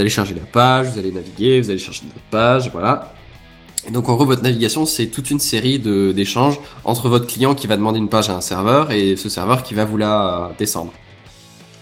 [0.00, 3.12] Vous allez charger la page, vous allez naviguer, vous allez chercher une autre page, voilà.
[3.86, 7.66] Et donc en gros votre navigation c'est toute une série d'échanges entre votre client qui
[7.66, 10.90] va demander une page à un serveur et ce serveur qui va vous la descendre.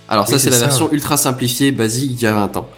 [0.08, 2.56] Alors ça Oui, c'est c'est la ça, version ultra simplifiée basique d'il y a 20
[2.56, 2.68] ans.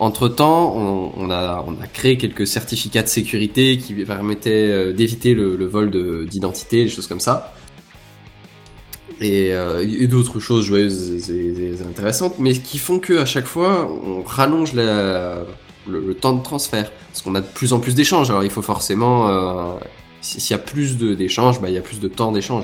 [0.00, 4.92] Entre temps, on, on a on a créé quelques certificats de sécurité qui permettaient euh,
[4.92, 7.52] d'éviter le, le vol de- d'identité, des choses comme ça.
[9.20, 13.90] Et, euh, et d'autres choses joyeuses et, intéressantes, mais qui font que à chaque fois
[14.06, 18.30] on rallonge le, temps de transfert, parce qu'on a de plus en plus d'échanges.
[18.30, 19.74] Alors il faut forcément, euh,
[20.20, 22.62] si- s'il y a plus d'échanges, bah, il y a plus de temps d'échange.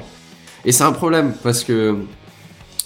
[0.64, 1.96] Et c'est un problème parce que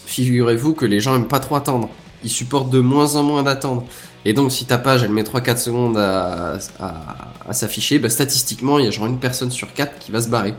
[0.06, 1.88] figurez-vous que les gens aiment pas trop attendre.
[2.24, 3.84] Ils supportent de moins en moins d'attendre.
[4.24, 8.78] Et donc si ta page elle met 3-4 secondes à, à, à s'afficher, bah, statistiquement
[8.78, 10.54] il y a genre une personne sur 4 qui va se barrer.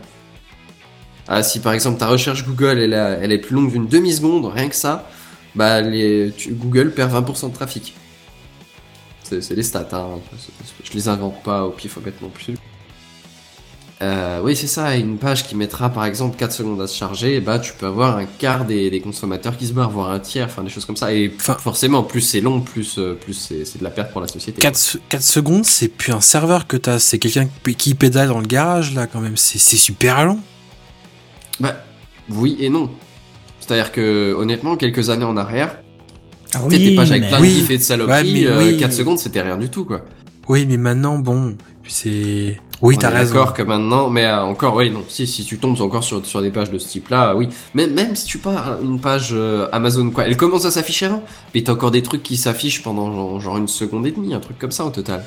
[1.31, 4.45] Ah, si par exemple ta recherche Google elle, a- elle est plus longue d'une demi-seconde,
[4.51, 5.07] rien que ça,
[5.55, 7.93] bah les, tu- Google perd 20% de trafic.
[9.23, 10.17] C'est les stats, hein.
[10.83, 12.55] je les invente pas au pied bête non plus.
[14.01, 17.41] Euh, oui, c'est ça, une page qui mettra par exemple 4 secondes à se charger,
[17.41, 20.45] bah tu peux avoir un quart des, des consommateurs qui se barrent, voire un tiers,
[20.45, 21.13] enfin des choses comme ça.
[21.13, 24.27] Et Enfin- forcément, plus c'est long, plus, euh, plus c'est de la perte pour la
[24.29, 24.61] société.
[24.61, 28.93] 4, secondes, c'est plus un serveur que t'as, c'est quelqu'un qui- pédale dans le garage,
[28.95, 29.35] là, quand même.
[29.37, 30.39] C'est c'est super long.
[31.59, 31.75] Bah,
[32.29, 32.89] oui et non.
[33.59, 35.77] C'est-à-dire que, honnêtement, quelques années en arrière,
[36.53, 37.49] Ah t'étais des pages avec mais- plein Oui.
[37.49, 38.77] de gifs et de saloperies, Ouais, mais euh, oui.
[38.77, 40.01] 4 secondes c'était rien du tout, quoi.
[40.47, 41.55] Oui, mais maintenant, bon,
[41.87, 42.59] c'est...
[42.81, 43.33] Oui, t'as raison.
[43.35, 45.03] D'accord que maintenant, mais euh, encore, oui, non.
[45.09, 47.49] Si, si tu tombes encore sur, sur des pages de ce type-là, oui.
[47.75, 51.21] Même, même si tu pars une page euh, Amazon, quoi, elle commence à s'afficher avant,
[51.53, 54.39] mais t'as encore des trucs qui s'affichent pendant genre, genre une seconde et demie, un
[54.39, 55.23] truc comme ça au total.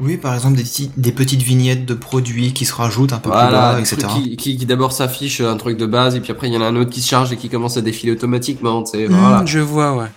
[0.00, 0.58] Oui, par exemple,
[0.96, 4.08] des, petites vignettes de produits qui se rajoutent un peu plus Voilà, bas, des etc.
[4.14, 6.62] qui, qui, qui d'abord s'affiche un truc de base, et puis après il y en
[6.62, 9.12] a un autre qui se charge et qui commence à défiler automatiquement, tu sais, Hmm,
[9.12, 9.44] voilà.
[9.44, 10.08] Je vois, ouais.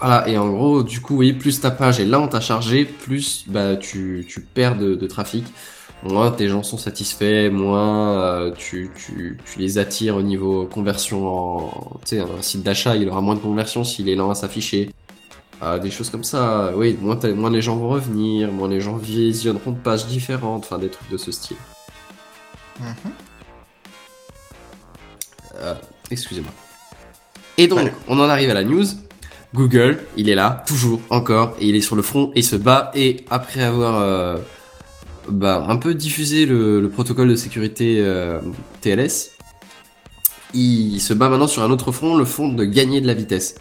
[0.00, 3.44] Voilà, et en gros, du coup, oui, plus ta page est lente à charger, plus
[3.48, 5.44] bah, tu, tu perds de, de trafic.
[6.04, 11.26] Moins tes gens sont satisfaits, moins euh, tu, tu, tu les attires au niveau conversion
[11.26, 12.00] en...
[12.06, 14.90] Tu sais, un site d'achat, il aura moins de conversion s'il est lent à s'afficher.
[15.62, 19.72] Euh, des choses comme ça, oui, moins, les gens vont revenir, moins les gens visionneront
[19.72, 21.56] de pages différentes, enfin des trucs de ce style.
[22.80, 22.94] Mhm.
[25.56, 25.74] Euh,
[26.10, 26.52] Excusez-moi.
[27.58, 27.94] Et donc, Voilà.
[28.06, 28.84] on en arrive à la news.
[29.54, 32.54] Google, il est là, toujours, encore, et il est sur le front, et il se
[32.56, 34.36] bat, et après avoir euh,
[35.28, 38.40] bah, un peu diffusé le, le protocole de sécurité euh,
[38.82, 39.30] TLS,
[40.54, 43.54] il se bat maintenant sur un autre front, le front de gagner de la vitesse.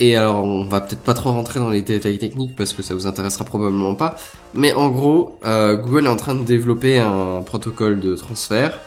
[0.00, 2.94] Et alors, on va peut-être pas trop rentrer dans les détails techniques parce que ça
[2.94, 4.14] vous intéressera probablement pas,
[4.54, 8.78] mais en gros, euh, Google est en train de développer un protocole de transfert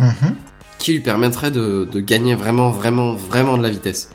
[0.00, 0.34] Mhm.
[0.78, 4.10] qui lui permettrait de, de gagner vraiment, vraiment, vraiment de la vitesse.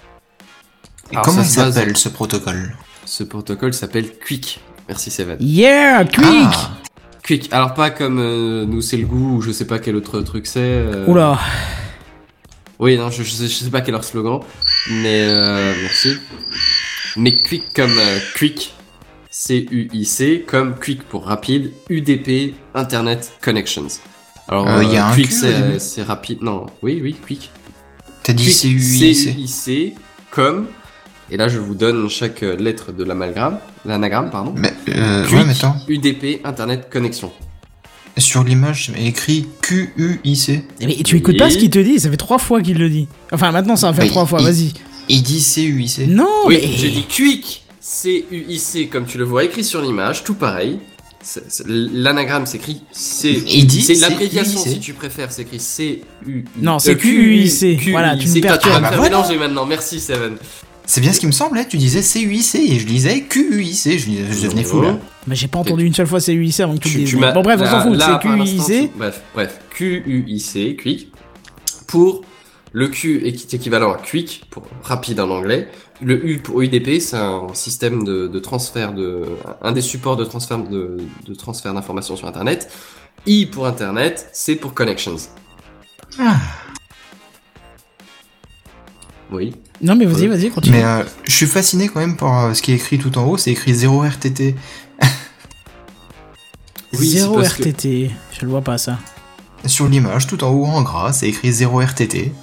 [1.12, 2.76] Et Alors, comment ça il s'appelle ce protocole?
[3.06, 4.60] Ce protocole s'appelle Quick.
[4.90, 5.38] Merci Seven.
[5.40, 6.72] Yeah, quick Ah,
[7.24, 7.48] Quick.
[7.54, 10.48] Alors pas comme euh, nous c'est le goût ou je sais pas quel autre truc
[10.48, 10.60] c'est.
[10.60, 11.40] euh, Oula.
[12.80, 14.40] Oui non je, je, sais, je sais pas quel est leur slogan,
[14.90, 16.16] mais euh, merci.
[17.18, 18.74] Mais Quick comme euh, Quick.
[19.32, 23.88] C-U-I-C comme Quick pour rapide, UDP Internet Connections.
[24.48, 26.42] Alors Euh, y a un Quick c'est rapide.
[26.42, 27.52] Non, oui oui Quick.
[28.24, 29.16] T'as dit CUIC.
[29.16, 29.96] C-U-I-C
[30.32, 30.68] comme
[31.32, 34.54] et là je vous donne chaque euh, lettre de l'amalgame, l'anagramme pardon.
[34.56, 35.94] Mais, euh, Quick, ouais, mais.
[35.96, 37.32] UDP Internet Connexion.
[38.18, 40.50] Sur l'image, c'est écrit QUIC.
[40.82, 42.90] Eh, Mais tu écoutes pas ce qu'il te dit, ça fait trois fois qu'il le
[42.90, 43.08] dit.
[43.32, 44.74] Enfin, maintenant ça va faire trois fois, il- vas-y.
[45.08, 46.08] Il dit CUIC.
[46.08, 46.70] Non, Oui, mais...
[46.78, 50.80] j'ai dit Quick, C-U-I-C, comme tu le vois écrit sur l'image, tout pareil.
[51.22, 53.44] C'est- c'est- L'anagramme s'écrit C.
[53.48, 54.76] Il dit C'est l'abréviation C-U-I-C.
[54.76, 56.46] si tu préfères, c'est écrit C-U.
[56.62, 57.90] Non, c'est QUIC.
[57.92, 58.82] Voilà, tu me Tu vas perturbes.
[58.82, 60.38] me Ah, bah mélanger maintenant, merci Seven.
[60.92, 64.42] C'est bien ce qui me semblait, tu disais CUIC et je lisais QUIC, je, je
[64.44, 64.98] devenais fou là.
[65.28, 67.10] Mais j'ai pas entendu une seule fois CUIC avant que tu Tu, dises.
[67.12, 68.92] tu m'as- Bon, bref, on s'en fout, c'est QUIC.
[68.98, 71.12] Bref, bref, Q-U-I-C, Quick.
[71.86, 72.22] Pour
[72.72, 75.68] le Q est équivalent à Quick, pour rapide en anglais.
[76.02, 79.26] Le U pour UDP, c'est un système de, de transfert de,
[79.62, 82.72] un des supports de transfert de, de transfert d'informations sur Internet.
[83.28, 85.18] I pour Internet, C pour connections.
[86.18, 86.38] Ah.
[89.32, 89.56] Oui.
[89.82, 90.78] Non, mais vas-y, vas-y, continue.
[90.78, 93.26] Mais euh, je suis fasciné quand même par euh, ce qui est écrit tout en
[93.26, 94.56] haut, c'est écrit 0 RTT.
[96.94, 98.98] Oui, c'est Zéro parce que- RTT, je le vois pas ça.
[99.66, 102.34] Sur l'image, tout en haut en gras, c'est écrit 0 RTT.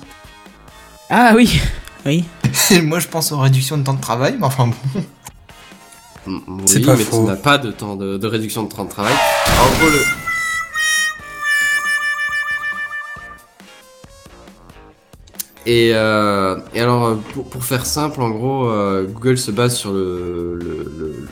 [1.11, 1.61] Ah oui,
[2.05, 2.25] oui.
[2.83, 5.03] Moi je pense aux réductions de temps de travail, mais enfin bon.
[6.67, 7.23] C'est Oui, pas mais faux.
[7.25, 9.15] tu n'as pas de temps de, de réduction de temps de travail.
[9.15, 10.01] En gros, le...
[15.67, 19.75] Et, euh, et alors, euh, pour, pour faire simple, en gros, euh, Google se base
[19.77, 20.67] sur le, le,
[20.99, 21.29] le, le-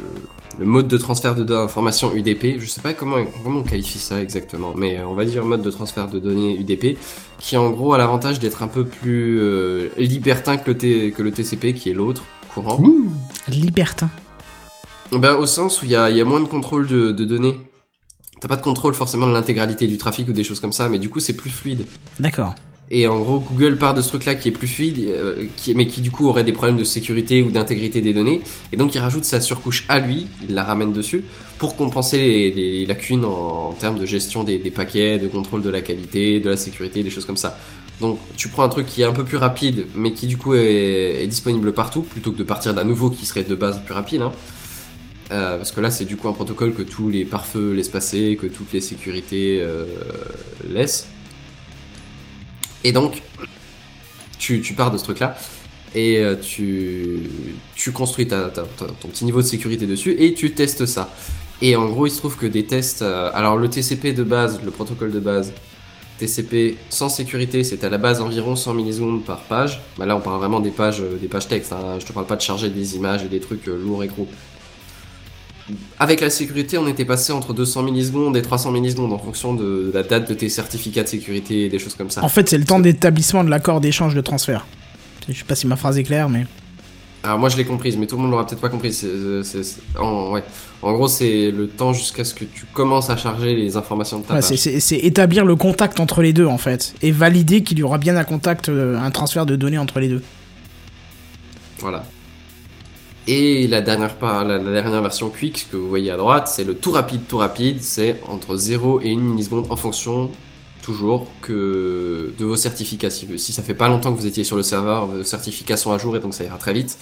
[0.56, 2.60] le mode de transfert de données d'information UDP.
[2.60, 5.70] Je sais pas comment, comment on qualifie ça exactement, mais on va dire mode de
[5.70, 6.96] transfert de données UDP,
[7.40, 11.22] qui en gros a l'avantage d'être un peu plus euh, libertin que le, T- que
[11.24, 12.22] le TCP, qui est l'autre
[12.54, 12.80] courant.
[13.48, 14.08] Libertin.
[15.10, 17.24] Ben, au sens où il y a, il y a moins de contrôle de, de
[17.24, 17.58] données.
[18.40, 21.00] T'as pas de contrôle forcément de l'intégralité du trafic ou des choses comme ça, mais
[21.00, 21.84] du coup c'est plus fluide.
[22.20, 22.54] D'accord.
[22.90, 25.86] Et en gros, Google part de ce truc-là qui est plus fluide, euh, qui, mais
[25.86, 28.42] qui du coup aurait des problèmes de sécurité ou d'intégrité des données.
[28.72, 31.24] Et donc il rajoute sa surcouche à lui, il la ramène dessus,
[31.58, 35.62] pour compenser les, les lacunes en, en termes de gestion des, des paquets, de contrôle
[35.62, 37.58] de la qualité, de la sécurité, des choses comme ça.
[38.00, 40.54] Donc tu prends un truc qui est un peu plus rapide, mais qui du coup
[40.54, 43.94] est, est disponible partout, plutôt que de partir d'un nouveau qui serait de base plus
[43.94, 44.22] rapide.
[44.22, 44.32] Hein.
[45.32, 48.38] Euh, parce que là, c'est du coup un protocole que tous les pare-feux laissent passer,
[48.38, 49.86] que toutes les sécurités euh,
[50.68, 51.06] laissent.
[52.84, 53.22] Et donc,
[54.38, 55.36] tu, tu pars de ce truc-là
[55.94, 57.20] et euh, tu,
[57.74, 61.10] tu construis ta, ton petit niveau de sécurité dessus et tu testes ça.
[61.62, 63.02] Et en gros, il se trouve que des tests.
[63.02, 65.52] euh, alors, le TCP de base, le protocole de base,
[66.18, 69.80] TCP sans sécurité, c'est à la base environ 100 millisecondes par page.
[69.96, 71.72] Bah là, on parle vraiment des pages, euh, des pages texte.
[71.72, 71.98] Hein.
[72.00, 74.28] Je te parle pas de charger des images et des trucs lourds et gros.
[75.98, 79.90] Avec la sécurité, on était passé entre 200 millisecondes et 300 millisecondes en fonction de
[79.94, 82.22] la date de tes certificats de sécurité et des choses comme ça.
[82.22, 84.66] En fait, c'est le temps d'établissement de l'accord d'échange de transfert.
[85.28, 86.44] Je sais pas si ma phrase est claire, mais.
[87.22, 88.92] Alors moi je l'ai comprise, mais tout le monde l'aura peut-être pas compris.
[88.92, 90.42] C'est- c'est- c'est- en, ouais.
[90.82, 94.24] en gros, c'est le temps jusqu'à ce que tu commences à charger les informations de
[94.26, 94.48] ta Ouais, page.
[94.50, 96.94] c'est- c'est c'est établir le contact entre les deux, en fait.
[97.00, 100.08] Et valider qu'il y aura bien un contact, euh, un transfert de données entre les
[100.08, 100.22] deux.
[101.78, 102.04] Voilà.
[103.26, 107.22] Et la dernière, dernière version Quick que vous voyez à droite, c'est le tout rapide,
[107.26, 107.78] tout rapide.
[107.80, 110.30] C'est entre 0 et 1 milliseconde en fonction,
[110.82, 113.08] toujours, que de vos certificats.
[113.10, 115.98] Si ça fait pas longtemps que vous étiez sur le serveur, vos certificats sont à
[115.98, 116.98] jour et donc ça ira très vite.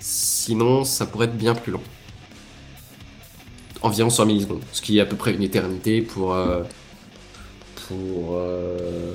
[0.00, 1.82] Sinon, ça pourrait être bien plus long.
[3.82, 6.32] Environ 100 millisecondes, ce qui est à peu près une éternité pour.
[6.32, 6.62] euh,
[7.88, 8.36] pour.
[8.36, 9.14] euh,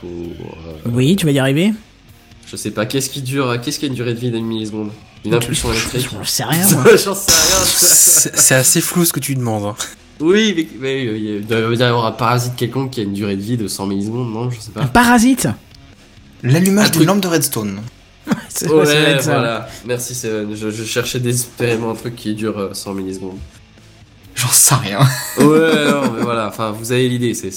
[0.00, 0.08] pour.
[0.10, 1.72] euh, Oui, tu vas y arriver?
[2.54, 4.90] Je sais pas, qu'est-ce qui dure, qu'est-ce qui a une durée de vie d'une milliseconde
[5.24, 6.84] Une impulsion électrique Je sais rien, moi.
[6.96, 7.64] J'en sais rien.
[8.30, 9.64] C'est assez flou ce que tu demandes.
[9.64, 9.74] hein.
[10.20, 13.34] Oui, mais, mais, euh, il doit y avoir un parasite quelconque qui a une durée
[13.34, 14.86] de vie de 100 millisecondes, non Je sais Un pas.
[14.86, 15.48] parasite?
[16.44, 17.80] L'allumage Un d'une lampe de redstone.
[18.48, 19.68] C'est- ça va Ouais, voilà.
[19.84, 20.54] Merci, Seven.
[20.54, 23.38] Je, je cherchais désespérément un truc qui dure euh, 100 millisecondes.
[24.36, 24.98] J'en sais rien.
[25.38, 26.48] Ouais, non, mais voilà.
[26.48, 27.34] Enfin, vous avez l'idée.
[27.34, 27.50] C'est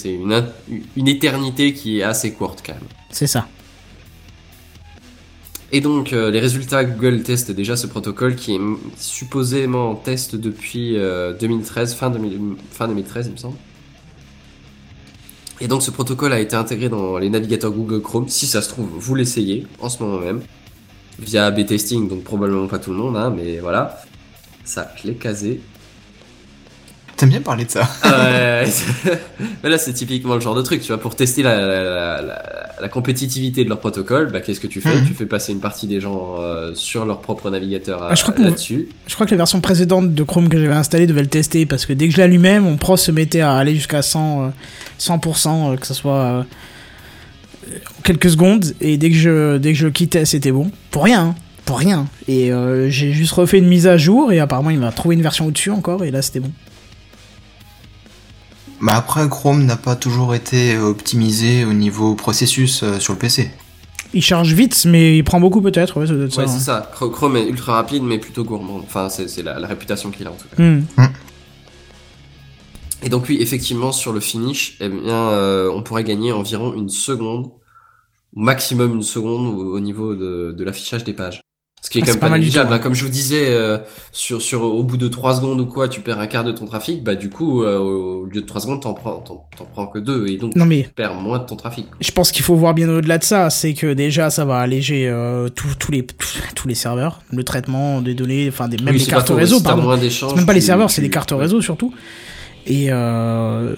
[0.96, 2.84] une éternité qui est assez courte quand même.
[3.12, 3.48] C'est ça.
[5.72, 8.60] Et donc, euh, les résultats, Google teste déjà ce protocole qui est
[8.98, 12.40] supposément en test depuis euh, 2013, fin, 2000
[12.72, 13.58] fin 2013, il me semble.
[15.60, 18.30] Et donc, ce protocole a été intégré dans les navigateurs Google Chrome.
[18.30, 20.42] Si ça se trouve, vous l'essayez en ce moment même,
[21.20, 24.00] via A/B testing, donc probablement pas tout le monde, hein, mais voilà.
[24.64, 25.60] Ça, je l'ai casé.
[27.18, 28.66] T'aimes bien parler de ça Ouais,
[29.64, 32.22] mais là c'est typiquement le genre de truc, tu vois, pour tester la, la, la,
[32.22, 34.96] la- la compétitivité de leur protocole, bah qu'est-ce que tu fais?
[34.96, 35.08] Mhm.
[35.08, 38.24] Tu fais passer une partie des gens euh, sur leur propre navigateur euh, Ah, je
[38.24, 38.90] crois là-dessus.
[39.08, 41.86] Je crois que la version précédente de Chrome que j'avais installée devait le tester parce
[41.86, 44.50] que dès que je l'allumais, mon pros se mettait à aller jusqu'à 100, euh,
[45.00, 46.44] 100%, euh, que ce soit euh,
[48.04, 48.66] quelques secondes.
[48.82, 50.72] Et dès que je, dès que je le quittais, c'était bon.
[50.92, 51.36] Pour rien, hein.
[51.66, 52.08] pour rien.
[52.28, 55.22] Et euh, j'ai juste refait une mise à jour et apparemment il m'a trouvé une
[55.22, 56.52] version au-dessus encore et là c'était bon.
[58.82, 63.50] Bah après, Chrome n'a pas toujours été optimisé au niveau processus euh, sur le PC.
[64.14, 66.00] Il charge vite, mais il prend beaucoup peut-être.
[66.00, 66.52] Ouais, ça doit être ça, Ouais, hein.
[66.58, 66.92] c'est ça.
[66.98, 68.78] Chr- Chrome est ultra rapide, mais plutôt gourmand.
[68.84, 70.62] Enfin, c'est c'est la, la réputation qu'il a en tout cas.
[70.64, 70.84] Hmm.
[73.04, 76.90] Et donc oui, effectivement, sur le finish, eh bien, euh, on pourrait gagner environ une
[76.90, 77.48] seconde,
[78.36, 81.42] au maximum une seconde au, au niveau de, de l'affichage des pages.
[81.80, 82.74] Ce qui est Ah, quand même pas pas négligeable.
[82.74, 82.80] hein.
[82.80, 83.78] Comme je vous disais, euh,
[84.12, 86.66] sur, sur, au bout de 3 secondes ou quoi, tu perds un quart de ton
[86.66, 89.88] trafic, bah du coup, euh, au lieu de 3 secondes, t'en prends, t'en, t'en prends
[89.88, 91.86] que 2, et donc Non mais tu perds moins de ton trafic.
[92.02, 95.08] je pense qu'il faut voir bien au-delà de ça, c'est que déjà ça va alléger
[95.08, 96.06] euh, tous tous les
[96.56, 99.96] tous les serveurs, le traitement des données, enfin des même Oui, les cartes réseau pardon.
[100.10, 101.94] C'est même pas les serveurs, c'est les cartes réseau surtout.
[102.70, 103.74] Et euh,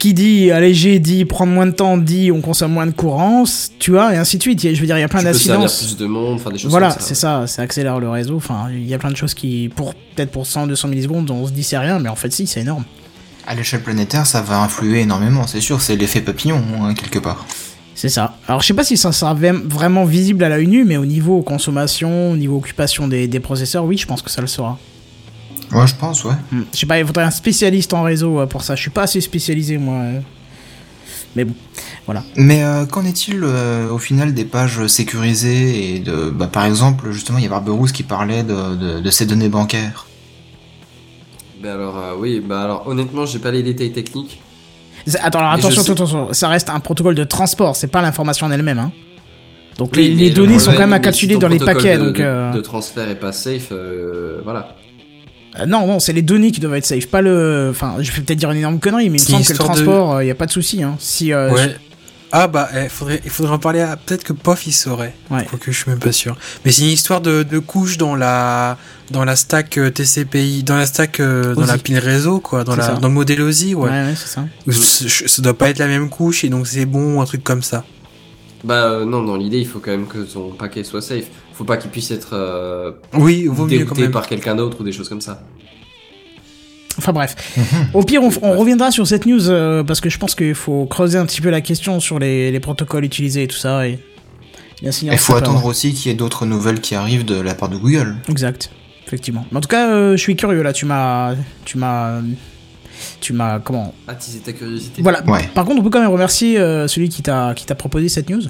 [0.00, 3.44] qui dit alléger dit prendre moins de temps dit on consomme moins de courant,
[3.78, 4.60] tu vois, et ainsi de suite.
[4.60, 5.78] Je veux dire, il y a plein d'incidences.
[5.78, 8.34] plus de monde, enfin des choses Voilà, c'est ça, ça accélère le réseau.
[8.34, 11.46] Enfin, il y a plein de choses qui, pour peut-être pour 100, 200 millisecondes, on
[11.46, 12.84] se dit c'est rien, mais en fait si, c'est énorme.
[13.46, 17.46] À l'échelle planétaire, ça va influer énormément, c'est sûr, c'est l'effet papillon, hein, quelque part.
[17.94, 18.36] C'est ça.
[18.48, 21.42] Alors je sais pas si ça sera vraiment visible à l'œil nu, mais au niveau
[21.42, 24.78] consommation, au niveau occupation des, des processeurs, oui, je pense que ça le sera.
[25.72, 26.34] Ouais, je pense, ouais.
[26.50, 26.62] Hmm.
[26.72, 28.74] Je sais pas, il faudrait un spécialiste en réseau euh, pour ça.
[28.74, 29.94] Je suis pas assez spécialisé, moi.
[29.96, 30.20] euh.
[31.34, 31.54] Mais bon,
[32.04, 32.22] voilà.
[32.36, 37.10] Mais euh, qu'en est-il euh, au final des pages sécurisées et de, bah, par exemple,
[37.10, 40.06] justement, il y a Barberousse qui parlait de, de, de ses données bancaires?
[41.62, 44.40] Bah alors, euh, oui, bah alors, honnêtement, j'ai pas les détails techniques.
[45.22, 48.46] Attends, alors, attention, sais- attention, attention, ça reste un protocole de transport, c'est pas l'information
[48.46, 48.78] en elle-même.
[48.78, 48.92] Hein.
[49.78, 51.96] Donc Oui, les, le données sont quand même à calculer dans les paquets.
[51.96, 54.76] de, donc, de- euh, de transfert est pas safe, euh, voilà.
[55.58, 57.68] Euh, non, non, c'est les données qui doivent être safe, pas le.
[57.70, 59.58] Enfin, je vais peut-être dire une énorme connerie, mais il me C'est semble que le
[59.58, 60.82] de- transport, il y a pas de souci.
[60.82, 60.96] Hein.
[60.98, 61.76] Si, euh, Ouais.
[62.34, 63.94] Ah bah, eh, faudrait, il faudrait en parler à...
[63.98, 65.12] Peut-être que Pof, il saurait.
[65.30, 65.44] Ouais.
[65.44, 66.34] Quoique je suis même pas sûr.
[66.64, 68.78] Mais c'est une histoire de, de couches dans la,
[69.10, 72.64] dans la stack euh, TCPI, dans la stack, euh, dans la pile réseau, quoi.
[72.64, 73.90] Dans, la, dans le modèle OSI, ouais, ouais.
[73.90, 74.46] ouais, c'est ça.
[75.28, 77.84] Ça doit pas être la même couche et donc c'est bon, un truc comme ça.
[78.64, 81.24] Bah euh, non, dans l'idée, il faut quand même que ton paquet soit safe.
[81.54, 84.10] Faut pas qu'il puisse être euh, Oui, vaut mieux quand même.
[84.10, 85.42] par quelqu'un d'autre ou des choses comme ça.
[86.98, 87.36] Enfin bref.
[87.94, 90.86] Au pire, on, on reviendra sur cette news euh, parce que je pense qu'il faut
[90.86, 93.86] creuser un petit peu la question sur les, les protocoles utilisés et tout ça.
[93.88, 93.98] Et
[94.82, 97.76] Il faut attendre aussi qu'il y ait d'autres nouvelles qui arrivent de la part de
[97.76, 98.16] Google.
[98.28, 98.70] Exact,
[99.06, 99.46] effectivement.
[99.52, 100.72] Mais en tout cas, euh, je suis curieux là.
[100.74, 101.34] Tu m'as,
[101.64, 102.20] tu m'as,
[103.20, 103.94] tu m'as comment?
[104.06, 105.00] Attiser ta curiosité.
[105.02, 105.22] Voilà.
[105.24, 105.48] Ouais.
[105.54, 108.28] Par contre, on peut quand même remercier euh, celui qui t'a, qui t'a proposé cette
[108.28, 108.42] news.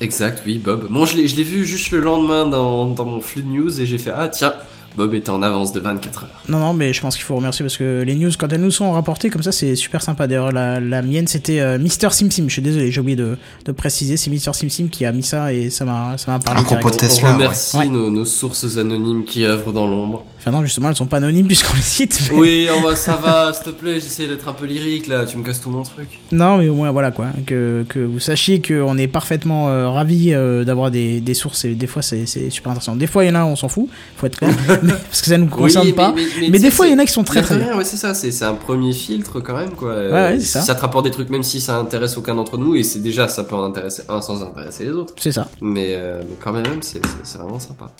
[0.00, 0.86] Exact, oui, Bob.
[0.90, 3.80] Bon, je l'ai je l'ai vu juste le lendemain dans, dans mon flux de news
[3.80, 4.54] et j'ai fait Ah tiens,
[4.96, 6.30] Bob était en avance de 24 heures.
[6.48, 8.70] Non, non, mais je pense qu'il faut remercier parce que les news, quand elles nous
[8.72, 10.26] sont rapportées comme ça, c'est super sympa.
[10.26, 12.44] D'ailleurs, la, la mienne, c'était euh, Mister SimSim.
[12.48, 14.16] Je suis désolé, j'ai oublié de, de préciser.
[14.16, 16.60] C'est Mister SimSim qui a mis ça et ça m'a, ça m'a parlé.
[16.68, 17.86] À de On Tesla, remercie ouais.
[17.88, 20.24] nos, nos sources anonymes qui œuvrent dans l'ombre.
[20.40, 22.20] Enfin, non, justement, elles sont pas anonymes puisqu'on les cite.
[22.32, 25.26] mais- Oui, on va, ça va, s'il te plaît, j'essaie d'être un peu lyrique là,
[25.26, 26.08] tu me casses tout mon truc.
[26.32, 27.26] Non, mais au moins, voilà quoi.
[27.46, 31.74] Que, que vous sachiez qu'on est parfaitement euh, ravis euh, d'avoir des, des sources et
[31.74, 32.96] des fois, c'est, c'est super intéressant.
[32.96, 34.50] Des fois, il y en a, on s'en fout, faut être clair,
[35.08, 36.14] parce que ça nous concerne Oui, pas.
[36.50, 37.76] mais, des fois, il y en a qui sont très très bien.
[37.76, 39.94] ouais, c'est ça, c'est un premier filtre quand même, quoi.
[39.94, 40.60] Ouais, ouais, c'est ça.
[40.62, 43.28] Ça te rapporte des trucs, même si ça intéresse aucun d'entre nous, et c'est déjà,
[43.28, 45.14] ça peut en intéresser un sans intéresser les autres.
[45.18, 45.48] C'est ça.
[45.60, 47.00] Mais, euh, mais quand même, c'est
[47.36, 47.90] vraiment sympa.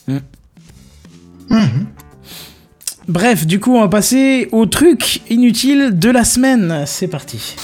[1.51, 1.87] Mhm.
[3.09, 6.85] Bref, du coup, on va passer au truc inutile de la semaine.
[6.87, 7.57] C'est parti.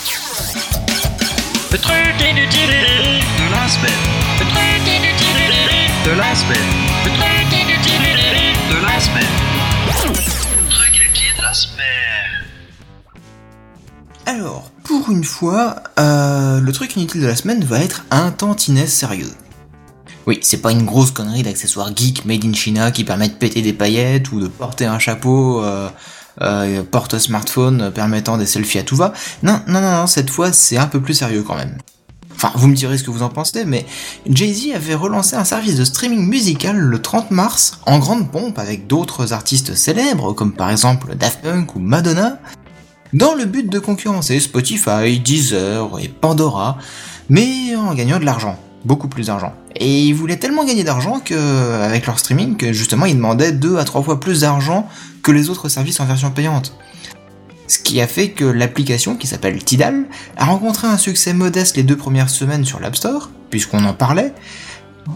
[1.71, 3.93] Le truc inutile de la semaine.
[4.41, 5.53] Le truc inutile
[6.07, 6.74] de la semaine.
[14.27, 18.87] Alors, pour une fois, euh, le truc inutile de la semaine va être un tantinet
[18.87, 19.31] sérieux.
[20.27, 23.61] Oui, c'est pas une grosse connerie d'accessoires geek made in China qui permet de péter
[23.61, 25.91] des paillettes ou de porter un chapeau euh,
[26.41, 29.13] euh, porte-smartphone permettant des selfies à tout va.
[29.43, 31.77] Non, non, non, non, cette fois c'est un peu plus sérieux quand même.
[32.35, 33.87] Enfin, vous me direz ce que vous en pensez, mais
[34.29, 38.87] Jay-Z avait relancé un service de streaming musical le 30 mars en grande pompe avec
[38.87, 42.39] d'autres artistes célèbres comme par exemple Daft Punk ou Madonna,
[43.15, 46.77] dans le but de concurrencer Spotify, Deezer et Pandora,
[47.28, 49.55] mais en gagnant de l'argent, beaucoup plus d'argent.
[49.77, 53.78] Et ils voulaient tellement gagner d'argent que, avec leur streaming, que justement ils demandaient deux
[53.78, 54.89] à trois fois plus d'argent
[55.23, 56.77] que les autres services en version payante.
[57.69, 60.05] Ce qui a fait que l'application, qui s'appelle Tidal,
[60.36, 64.35] a rencontré un succès modeste les deux premières semaines sur l'App Store, puisqu'on en parlait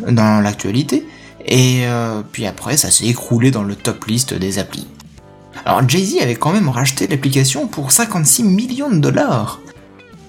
[0.08, 1.04] dans l'actualité,
[1.44, 4.86] et euh, puis après ça s'est écroulé dans le top list des applis.
[5.64, 9.60] Alors Jay-Z avait quand même racheté l'application pour 56 millions de dollars.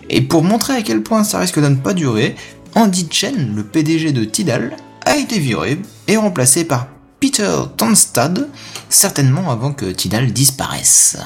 [0.10, 2.36] Et pour montrer à quel point ça risque de ne pas durer,
[2.76, 4.76] Andy Chen, le PDG de Tidal,
[5.06, 6.88] a été viré et remplacé par
[7.20, 8.48] Peter Tonstad,
[8.90, 11.18] certainement avant que Tidal disparaisse.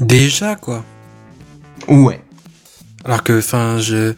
[0.00, 0.84] Déjà, quoi.
[1.88, 2.22] Ouais.
[3.04, 4.14] Alors que, enfin, je,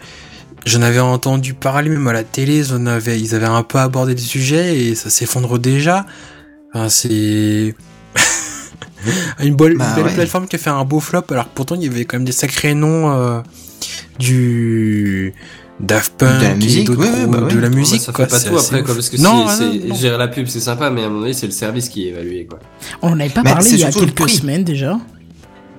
[0.65, 3.79] j'en avais entendu parler, même à la télé, ils, en avaient, ils avaient un peu
[3.79, 6.07] abordé des sujets et ça s'effondre déjà.
[6.75, 7.75] Enfin, c'est.
[9.43, 10.15] une, Bah belle ouais.
[10.15, 12.25] plateforme qui a fait un beau flop, alors que pourtant il y avait quand même
[12.25, 13.41] des sacrés noms euh,
[14.19, 15.33] du.
[15.81, 18.27] Daft Punk, De la musique, ouais, ouais, bah de la Bah, musique, ça quoi.
[18.27, 18.85] fait pas c'est tout après, ouf.
[18.87, 19.95] quoi, parce que non, c'est- non, c'est- non.
[19.97, 22.11] gérer la pub, c'est sympa, mais à un moment donné, c'est le service qui est
[22.11, 22.61] évalué, quoi.
[23.03, 24.37] On n'en avait pas Mais parlé c'est il y a quelques prix.
[24.37, 25.01] semaine déjà.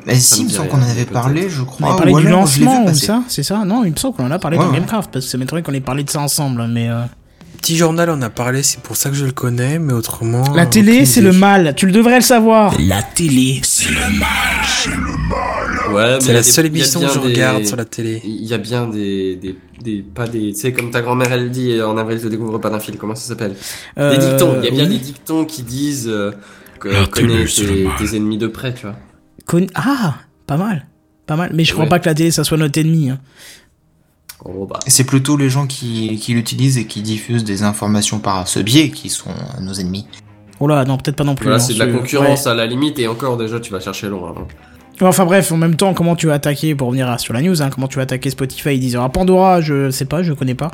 [0.05, 1.88] Mais si, il me semble qu'on en avait parlé, je On crois.
[1.93, 4.31] avait parlé ou du lancement ou ça, c'est ça Non, il me semble qu'on en
[4.31, 4.76] a parlé Ouais, dans ouais.
[4.80, 6.89] Gamecraft parce que ça m'étonnerait qu'on ait parlé de ça ensemble, mais.
[6.89, 7.01] euh,
[7.65, 10.53] Petit journal, on a parlé, c'est pour ça que je le connais, mais autrement.
[10.53, 11.73] La euh, télé, c'est le mal.
[11.75, 12.75] Tu le devrais le savoir.
[12.79, 14.11] La télé, c'est Ouais, C'est
[15.91, 18.21] mais la il y a des- seule émission que je des- regarde sur la télé.
[18.23, 21.49] Il y a bien des, des, des pas des, tu sais, comme ta grand-mère elle
[21.49, 23.53] dit, en avril te découvre pas d'un fil, comment ça s'appelle?
[23.97, 24.89] Des Euh, dictons, il y a bien oui.
[24.99, 26.33] des dictons qui disent, euh,
[26.79, 27.95] que La connais télé, c'est le tes, mal.
[27.97, 28.95] tes ennemis de près, tu vois.
[29.47, 30.85] Con- Ah, pas mal.
[31.25, 31.49] Pas mal.
[31.51, 31.89] Mais je crois Ouais.
[31.89, 33.09] pas que la télé, ça soit notre ennemi.
[33.09, 33.17] hein.
[34.45, 34.80] Oh, bah.
[34.88, 38.89] C'est plutôt les gens qui, qui l'utilisent et qui diffusent des informations par ce biais
[38.89, 40.05] qui sont nos ennemis.
[40.59, 41.45] Oh là, non, peut-être pas non plus.
[41.45, 42.51] Voilà, non, c'est de la concurrence ouais.
[42.51, 44.34] à la limite et encore déjà tu vas chercher loin.
[44.38, 44.45] hein.
[45.01, 47.69] Enfin bref, en même temps, comment tu vas attaquer, pour revenir sur la news, hein,
[47.69, 50.72] comment tu vas attaquer Spotify, Deezer, ah, Pandora, je sais pas, je connais pas.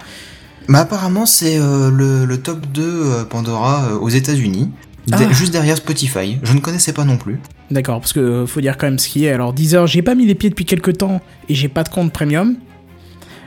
[0.68, 4.70] Mais apparemment, c'est euh, le, le top 2 euh, Pandora euh, aux États-Unis,
[5.12, 5.18] Ah.
[5.32, 6.38] juste derrière Spotify.
[6.44, 7.40] Je ne connaissais pas non plus.
[7.72, 9.32] D'accord, parce que euh, faut dire quand même ce qui est.
[9.32, 11.20] Alors Deezer, j'ai pas mis les pieds depuis quelques temps
[11.50, 12.58] et j'ai pas de compte premium.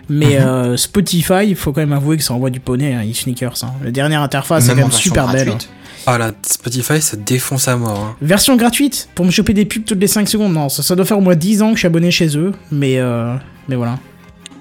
[0.08, 0.46] Mais Mhm.
[0.46, 3.54] euh, Spotify, il faut quand même avouer que ça envoie du poney, hein, les sneakers.
[3.62, 3.72] Hein.
[3.82, 5.46] La dernière interface, c'est Même quand en même version super belle.
[5.48, 5.68] gratuite.
[6.06, 7.98] Ah là, Spotify, ça défonce à mort.
[7.98, 8.16] hein.
[8.20, 10.52] Version gratuite pour me choper des pubs toutes les 5 secondes.
[10.52, 12.52] Non, ça, ça doit faire au moins 10 ans que je suis abonné chez eux.
[12.70, 13.34] Mais, euh,
[13.68, 13.98] mais voilà.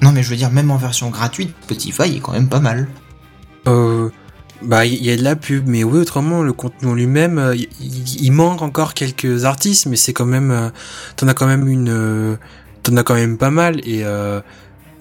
[0.01, 2.87] Non, mais je veux dire, même en version gratuite, Spotify est quand même pas mal.
[3.67, 4.09] Euh,
[4.61, 7.55] bah, il y a de la pub, mais oui, autrement, le contenu en lui-même, euh,
[7.81, 10.69] il manque encore quelques artistes, mais c'est quand même, euh,
[11.17, 12.37] t'en as quand même une,
[12.83, 13.79] t'en as quand même pas mal.
[13.85, 14.39] Et euh,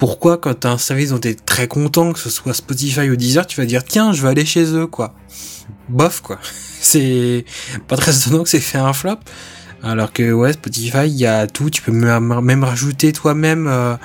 [0.03, 3.47] pourquoi, quand t'as un service dont t'es très content, que ce soit Spotify ou Deezer,
[3.47, 5.15] tu vas dire tiens, je vais aller chez eux, quoi.
[5.87, 6.39] Bof, quoi.
[6.81, 7.45] C'est
[7.87, 9.15] pas très étonnant que c'est fait un flop.
[9.81, 11.69] Alors que ouais, Spotify, il y a tout.
[11.69, 13.95] Tu peux même, rajouter toi-même euh,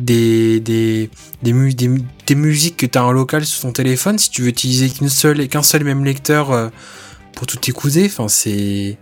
[0.00, 1.10] des des
[1.42, 4.30] des, mu- des, mu- des musiques que tu as en local sur ton téléphone si
[4.30, 6.70] tu veux utiliser qu'une seule qu'un seul et même lecteur euh,
[7.36, 8.98] pour tout écouter enfin c'est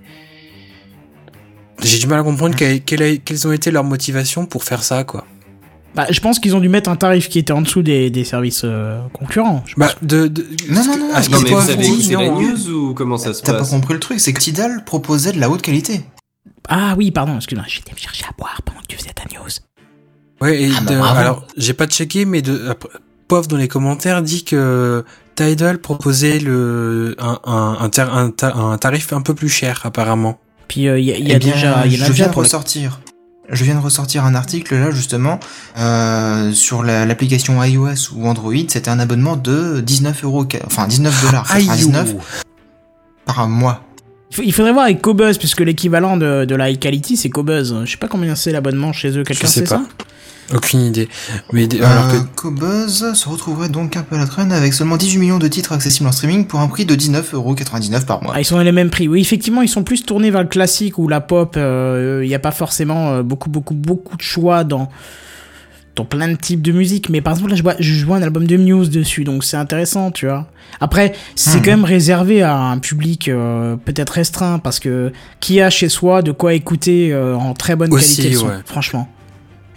[1.83, 5.25] j'ai du mal à comprendre quelles ont été leurs motivations pour faire ça quoi
[5.95, 8.23] Bah, je pense qu'ils ont dû mettre un tarif qui était en dessous des, des
[8.25, 9.65] services euh, concurrents.
[9.67, 12.29] Je bah de, de Non, non, non, ce Non que mais vous avez écouté la
[12.29, 15.33] news ou comment ça se T'as pas passe compris le truc, c'est que Tidal proposait
[15.33, 16.03] de la haute qualité.
[16.69, 19.49] Ah oui, pardon, excuse-moi, j'étais me chercher à boire pendant que tu faisais ta news.
[20.41, 22.91] Ouais, et Ah bah de- alors j'ai pas checké, mais de après,
[23.27, 25.05] Pof dans les commentaires dit que
[25.35, 29.81] Tidal proposait le un un, un, tar- un ta- un tarif un peu plus cher
[29.85, 30.39] apparemment.
[30.69, 32.05] Puis euh, il y a, il y Eh a bien, déjà, il y en a
[32.07, 33.01] je déjà viens de pour ressortir.
[33.51, 35.41] Je viens de ressortir un article là justement
[35.79, 38.53] euh, sur la- l'application iOS ou Android.
[38.69, 42.15] C'était un abonnement de 19 euros, enfin 19 dollars 99
[43.25, 43.83] par mois.
[44.43, 47.75] Il faudrait voir avec Cobuzz, puisque l'équivalent de, de la high quality, c'est Cobuzz.
[47.85, 49.69] Je sais pas combien c'est l'abonnement chez eux, quelqu'un sait pas.
[49.69, 49.83] ça?
[50.55, 51.09] Aucune idée.
[51.53, 54.73] Mais des- alors que Euh, Cobuzz se retrouverait donc un peu à la traîne avec
[54.73, 58.33] seulement 18 millions de titres accessibles en streaming pour un prix de 19,99€ par mois.
[58.35, 59.09] Ah, ils sont les mêmes prix.
[59.09, 61.55] Oui, effectivement, ils sont plus tournés vers le classique ou la pop.
[61.57, 64.89] euh, Il n'y a pas forcément euh, beaucoup, beaucoup, beaucoup de choix dans,
[65.97, 67.09] dans plein de types de musique.
[67.11, 69.57] Mais par exemple, là, je vois, je vois un album de Muse dessus, donc c'est
[69.59, 70.47] intéressant, tu vois.
[70.81, 71.63] Après, c'est Hmm.
[71.63, 76.23] quand même réservé à un public euh, peut-être restreint, parce que qui a chez soi
[76.23, 78.55] de quoi écouter euh, en très bonne Aussi, qualité son, ouais.
[78.65, 79.09] franchement.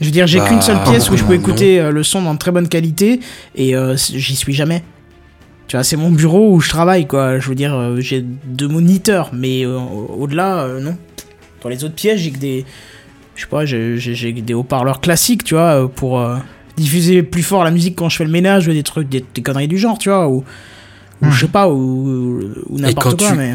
[0.02, 2.26] Je veux dire, j'ai Bah, qu'une seule pièce où je peux écouter euh, le son
[2.26, 3.20] en très bonne qualité,
[3.56, 4.84] et euh, j'y suis jamais.
[5.68, 7.40] Tu vois, c'est mon bureau où je travaille, quoi.
[7.40, 10.98] Je veux dire, euh, j'ai deux moniteurs, mais euh, au- au-delà, non.
[11.64, 12.66] Dans les autres pièces, j'ai que des.
[13.36, 16.22] Je sais pas, j'ai des haut-parleurs classiques, tu vois, pour
[16.76, 19.42] diffuser plus fort la musique quand je fais le ménage, ou des trucs, des, des
[19.42, 20.44] conneries du genre, tu vois, ou.
[21.22, 21.32] ou Mhm.
[21.32, 23.54] je sais pas, ou, ou n'importe quoi, tu- mais.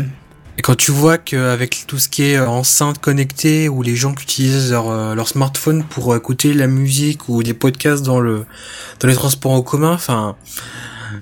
[0.58, 4.14] Et quand tu vois qu'avec tout ce qui est euh, enceinte connectée ou les gens
[4.14, 8.46] qui utilisent leur, euh, smartphone pour euh, écouter la musique ou des podcasts dans le
[9.00, 10.36] dans les transports en commun, enfin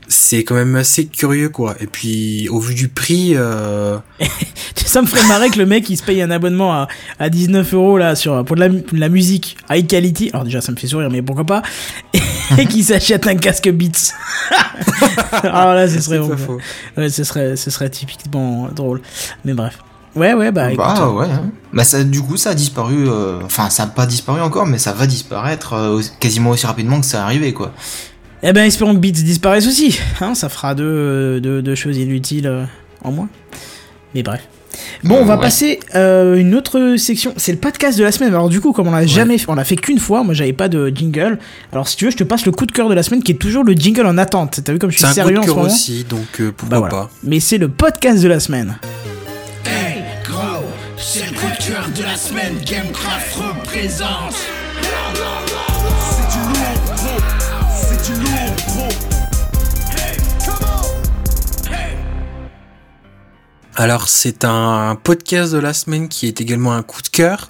[0.09, 1.75] c'est quand même assez curieux quoi.
[1.81, 3.99] Et puis au vu du prix, euh,
[4.87, 6.89] Ça me ferait marrer que le mec il se paye un abonnement à,
[7.19, 10.31] à 19 euros là sur, pour de la, mu- de la musique high quality.
[10.33, 11.63] Alors déjà ça me fait sourire mais pourquoi pas?
[12.59, 14.13] Et qu'il s'achète un casque Beats.
[15.43, 16.37] Alors là ce serait, bon.
[16.37, 16.59] faux.
[16.97, 19.01] ouais, ce serait, ce serait typiquement drôle.
[19.45, 19.79] Mais bref.
[20.15, 21.27] Ouais ouais bah, écoute, Bah ouais.
[21.29, 21.51] hein.
[21.73, 23.09] Bah ça, du coup, ça a disparu.
[23.09, 27.01] euh, Enfin, ça a pas disparu encore, mais ça va disparaître euh, quasiment aussi rapidement
[27.01, 27.73] que ça est arrivé, quoi.
[28.47, 29.99] Eh ben espérons que Beats disparaisse aussi.
[30.21, 32.65] Hein, ça fera deux, deux, deux choses inutiles euh,
[33.03, 33.29] en moins.
[34.15, 34.43] Mais bref.
[35.03, 35.41] Bon, on va Ouais.
[35.41, 37.33] passer euh, une autre section.
[37.39, 38.31] C'est le podcast de la semaine.
[38.35, 40.25] Alors du coup, comme on l'a jamais fait, on l'a fait qu'une fois.
[40.25, 41.39] Moi, j'avais pas de jingle.
[41.73, 43.33] Alors si tu veux, je te passe le coup de cœur de la semaine, qui
[43.33, 44.61] est toujours le jingle en attente.
[44.63, 46.05] T'as vu comme je suis C'est un coup sérieux de en ce cœur moment aussi,
[46.05, 47.05] donc euh, pourquoi Bah voilà.
[47.07, 47.11] pas.
[47.23, 48.77] Mais c'est le podcast de la semaine.
[49.65, 50.65] Hey, gros,
[50.99, 52.55] c'est le coup de cœur de la semaine.
[52.67, 54.35] Gamecraft représente.
[63.77, 67.49] Alors c'est un podcast de la semaine qui est également un coup de cœur.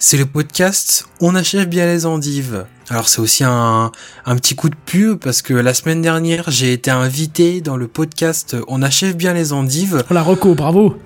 [0.00, 2.66] C'est le podcast On achève bien les endives.
[2.88, 3.92] Alors c'est aussi un,
[4.26, 7.86] un petit coup de pub parce que la semaine dernière j'ai été invité dans le
[7.86, 10.96] podcast On achève bien les endives Oh la reco, bravo.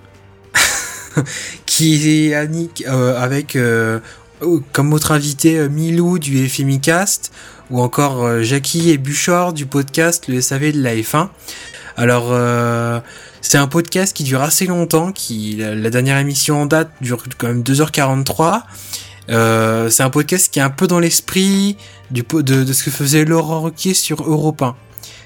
[1.66, 2.34] qui est
[2.86, 4.00] euh, avec euh,
[4.72, 7.32] comme autre invité euh, Milou du FMI Cast
[7.70, 11.28] ou encore Jackie et Buchor du podcast Le SAV de la F1.
[11.96, 13.00] Alors euh,
[13.40, 15.12] c'est un podcast qui dure assez longtemps,
[15.58, 18.62] la, dernière émission en date dure quand même 2h43.
[19.30, 21.76] Euh, c'est un podcast qui est un peu dans l'esprit
[22.10, 24.76] de, ce que faisait Laurent Ruquier sur Europe 1.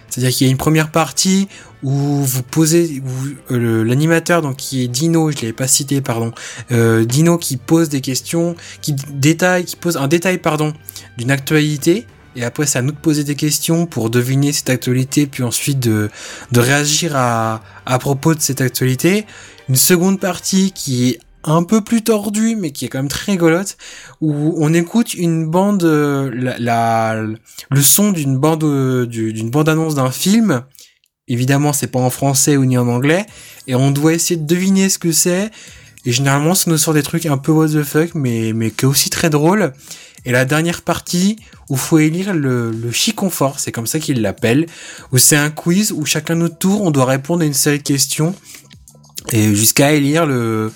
[0.09, 1.49] C'est-à-dire qu'il y a une première partie
[1.83, 3.03] où vous posez,
[3.51, 6.33] euh, l'animateur donc qui est Dino, je l'avais pas cité, pardon,
[6.71, 10.75] Dino qui pose des questions, qui détaille, qui pose un détail pardon
[11.17, 12.07] d'une actualité.
[12.39, 15.81] Et après, c'est à nous de poser des questions pour deviner cette actualité, puis ensuite
[15.81, 16.09] de,
[16.53, 19.27] de réagir à, à propos de cette actualité.
[19.69, 23.33] Une seconde partie qui est un peu plus tordue, mais qui est quand même très
[23.33, 23.77] rigolote,
[24.21, 27.23] où on écoute une bande, euh, la, la-
[27.71, 30.63] le son d'une bande, euh, du- d'une bande annonce d'un film.
[31.27, 33.27] Évidemment, c'est pas en français ou ni en anglais,
[33.67, 35.51] et on doit essayer de deviner ce que c'est.
[36.05, 38.85] Et généralement, ça nous sort des trucs un peu what the fuck, mais mais qui
[38.85, 39.73] est aussi très drôle.
[40.25, 41.37] Et la dernière partie
[41.69, 44.67] où faut élire le, chiconfort, c'est comme ça qu'ils l'appellent,
[45.13, 47.83] où c'est un quiz où chacun notre tour, on doit répondre à une série de
[47.83, 48.35] questions
[49.33, 50.73] et jusqu'à élire le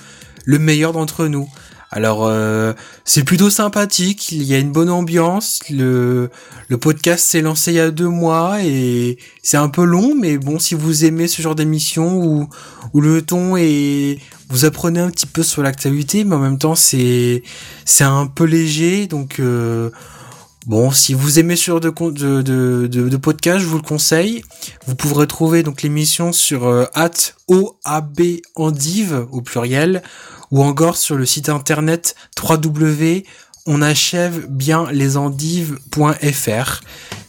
[0.46, 1.48] meilleur d'entre nous.
[1.94, 2.72] Alors euh,
[3.04, 6.30] c'est plutôt sympathique, il y a une bonne ambiance, le
[6.68, 10.38] le podcast s'est lancé il y a deux mois et c'est un peu long, mais
[10.38, 12.48] bon si vous aimez ce genre d'émission où
[12.94, 16.74] où le ton est vous apprenez un petit peu sur l'actualité, mais en même temps
[16.74, 17.42] c'est
[17.84, 19.90] c'est un peu léger, donc euh,
[20.66, 24.44] Bon, si vous aimez ce genre de, de, de, de, podcast, je vous le conseille.
[24.86, 28.20] Vous pourrez trouver donc l'émission sur euh, at OAB
[28.54, 30.04] Endive au pluriel
[30.52, 33.24] ou encore sur le site internet www.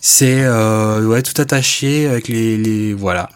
[0.01, 3.29] C'est euh, ouais tout attaché avec les, voilà.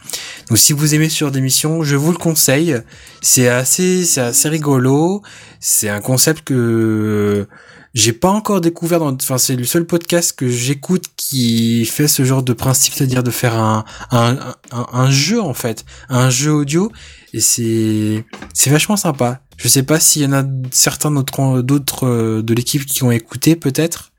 [0.49, 2.75] Donc si vous aimez ce genre d'émission, je vous le conseille.
[3.21, 5.21] C'est assez c'est assez rigolo.
[5.59, 7.47] C'est un concept que
[7.93, 12.25] j'ai pas encore découvert dans enfin c'est le seul podcast que j'écoute qui fait ce
[12.25, 14.37] genre de principe c'est-à-dire de faire un, un
[14.71, 16.91] un jeu en fait un jeu audio
[17.33, 22.07] et c'est c'est vachement sympa je sais pas s'il y en a certains d'autres d'autres
[22.07, 24.11] euh, de l'équipe qui ont écouté peut-être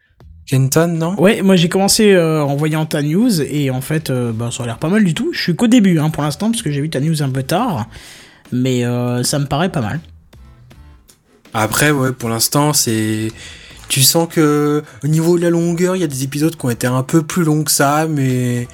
[0.49, 1.21] Kenton non?
[1.21, 4.63] Ouais, moi j'ai commencé euh, en voyant ta news et en fait, euh, bah, ça
[4.63, 5.31] a l'air pas mal du tout.
[5.33, 7.43] Je suis qu'au début hein, pour l'instant parce que j'ai vu ta news un peu
[7.43, 7.87] tard,
[8.51, 10.01] mais euh, ça me paraît pas mal.
[11.53, 13.31] Après, ouais, pour l'instant, c'est.
[13.89, 16.71] Tu sens que au niveau de la longueur, il y a des épisodes qui ont
[16.71, 18.69] été un peu plus longs que ça, mais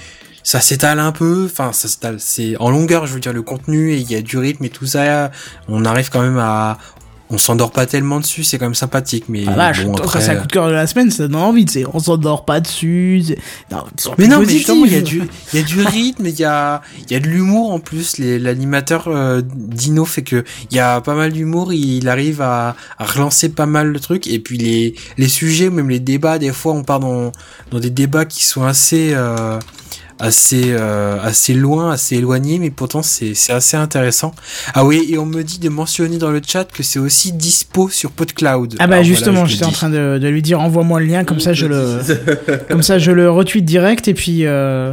[0.44, 1.48] ça s'étale un peu.
[1.50, 2.16] Enfin, ça s'étale.
[2.20, 4.70] C'est en longueur, je veux dire, le contenu et il y a du rythme et
[4.70, 5.32] tout ça.
[5.66, 6.78] On arrive quand même à.
[7.30, 10.20] On s'endort pas tellement dessus, c'est quand même sympathique, mais Ah vache, bon, toi, après.
[10.20, 11.84] c'est un coup de cœur de la semaine, ça donne envie, sais.
[11.92, 13.22] On s'endort pas dessus.
[13.26, 13.38] c'est-
[13.72, 13.84] Non,
[14.18, 14.74] Mais non, mais positif.
[14.84, 15.22] il y a du,
[15.54, 18.18] il y a du rythme, il y a, il y a de l'humour en plus.
[18.18, 21.72] L'animateur euh, Dino fait que il y a pas mal d'humour.
[21.72, 24.26] Il arrive à, à relancer pas mal de trucs.
[24.26, 27.32] Et puis les, les sujets, même les débats, des fois, on part dans,
[27.70, 29.58] dans des débats qui sont assez, euh,
[30.24, 34.34] assez, euh, assez loin, assez éloignés, mais pourtant c'est, c'est assez intéressant.
[34.72, 37.90] Ah oui, et on me dit de mentionner dans le chat que c'est aussi dispo
[37.90, 38.76] sur PodCloud.
[38.78, 41.24] Ah bah Alors justement, voilà, j'étais en train de, de lui dire envoie-moi le lien
[41.24, 42.00] comme ça je le
[42.68, 44.92] comme ça je le retweet direct et puis euh...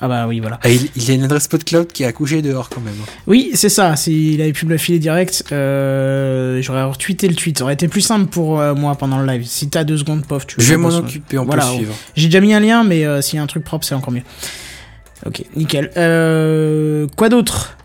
[0.00, 0.58] ah bah oui voilà.
[0.64, 2.94] Ah, il, il y a une adresse PodCloud qui est accouchée dehors quand même.
[3.28, 3.94] Oui, c'est ça.
[3.94, 7.58] S'il avait pu me la filer direct, euh, j'aurais retweeté le tweet.
[7.58, 9.44] Ça aurait été plus simple pour euh, moi pendant le live.
[9.46, 11.94] Si t'as deux secondes, pof, tu Je vais m'en occuper, on voilà, peut suivre.
[12.16, 14.12] J'ai déjà mis un lien, mais euh, s'il y a un truc propre, c'est encore
[14.12, 14.22] mieux.
[15.26, 15.90] Ok, nickel.
[15.96, 17.76] Euh, quoi d'autre?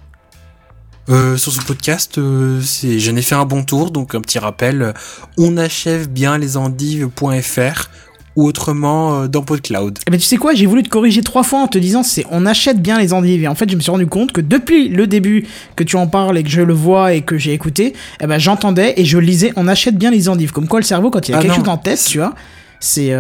[1.09, 2.59] Euh, sur ce podcast, euh,
[2.97, 4.93] j'en ai fait un bon tour, donc un petit rappel,
[5.37, 7.89] on achève bien les endives.fr
[8.35, 9.99] ou autrement euh, dans PodCloud.
[10.05, 12.25] Eh ben, tu sais quoi, j'ai voulu te corriger trois fois en te disant c'est
[12.29, 13.41] on achète bien les endives.
[13.43, 15.47] Et en fait, je me suis rendu compte que depuis le début
[15.77, 18.37] que tu en parles et que je le vois et que j'ai écouté, eh ben,
[18.37, 20.51] j'entendais et je lisais on achète bien les endives.
[20.51, 21.57] Comme quoi, le cerveau, quand il y a Ah quelque non.
[21.59, 22.33] chose en tête, tu vois,
[22.81, 23.13] c'est.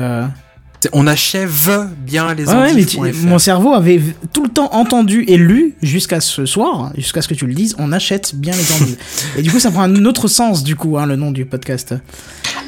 [0.93, 3.25] On achève bien les Ouais, ouais, mais tu- endives.fr.
[3.27, 3.99] mon cerveau avait
[4.31, 7.75] tout le temps entendu et lu jusqu'à ce soir, jusqu'à ce que tu le dises,
[7.79, 8.97] on achète bien les endives.
[9.37, 11.95] et du coup, ça prend un autre sens, du coup, hein, le nom du podcast.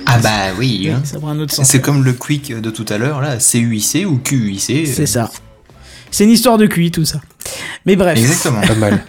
[0.07, 0.89] Ah bah oui.
[0.91, 1.01] hein.
[1.03, 1.67] Ça prend un autre sens.
[1.67, 4.87] C'est comme le quick de tout à l'heure, là, CUIC ou QUIC.
[4.87, 5.29] C'est ça.
[6.09, 7.21] C'est une histoire de QI, tout ça.
[7.85, 8.17] Mais bref.
[8.17, 8.61] Exactement.
[8.61, 9.03] Pas mal.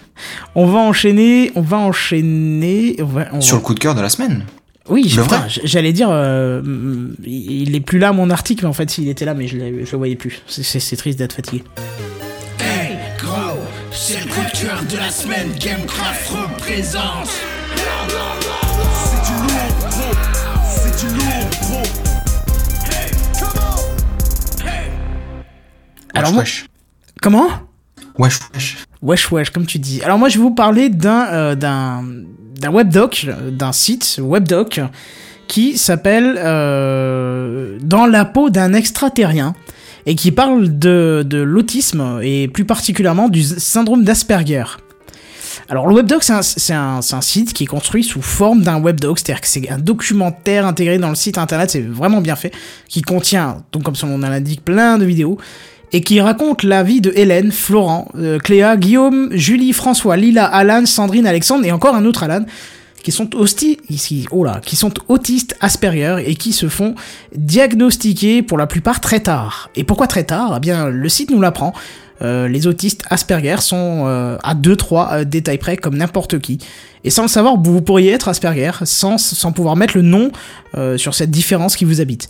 [0.55, 2.97] On va enchaîner, on va enchaîner.
[3.01, 4.45] On va, on Sur va- le coup de cœur de la semaine.
[4.91, 6.61] Oui, putain, j'allais dire, euh,
[7.25, 9.85] il est plus là mon article, mais en fait, s'il était là, mais je, le
[9.97, 10.43] voyais plus.
[10.47, 11.63] C'est- C'est c'est triste d'être fatigué.
[12.59, 13.59] Hey, gros,
[13.93, 15.49] c'est le coup de cœur de la semaine.
[15.59, 17.31] Gamecraft représente.
[19.05, 20.15] C'est du lourd, gros.
[20.65, 21.87] C'est du lourd, gros.
[22.91, 24.67] Hey, come on.
[24.67, 24.91] Hey.
[26.15, 26.67] Alors wesh, moi- wesh.
[27.23, 27.49] Comment?
[28.21, 28.77] Wesh, wesh.
[29.01, 30.03] Wesh wesh, comme tu dis.
[30.03, 31.55] Alors moi je vais vous parler d'un euh,
[32.71, 34.81] webdoc, d'un site webdoc
[35.49, 39.55] qui s'appelle euh, Dans la peau d'un extraterrien
[40.05, 44.65] et qui parle de, de l'autisme et plus particulièrement du syndrome d'Asperger.
[45.71, 49.19] Alors le webdoc c'est un, un, un site qui est construit sous forme d'un webdoc,
[49.19, 52.53] c'est-à-dire que c'est un documentaire intégré dans le site internet, c'est vraiment bien fait,
[52.87, 55.39] qui contient, donc comme son nom l'indique, plein de vidéos
[55.93, 60.87] et qui raconte la vie de Hélène, Florent, euh, Cléa, Guillaume, Julie, François, Lila, Alan,
[60.87, 62.45] Sandrine, Alexandre et encore un autre Alan
[63.03, 63.31] qui sont
[63.89, 66.95] ici, oh qui sont autistes Asperger et qui se font
[67.35, 69.71] diagnostiquer pour la plupart très tard.
[69.75, 70.55] Et pourquoi très tard?
[70.59, 71.73] Eh bien, le site nous l'apprend.
[72.21, 76.59] Euh, les autistes Asperger sont euh, à 2-3 détails près comme n'importe qui.
[77.03, 80.31] Et sans le savoir, vous pourriez être Asperger sans, sans pouvoir mettre le nom
[80.99, 82.29] sur cette différence qui vous habite.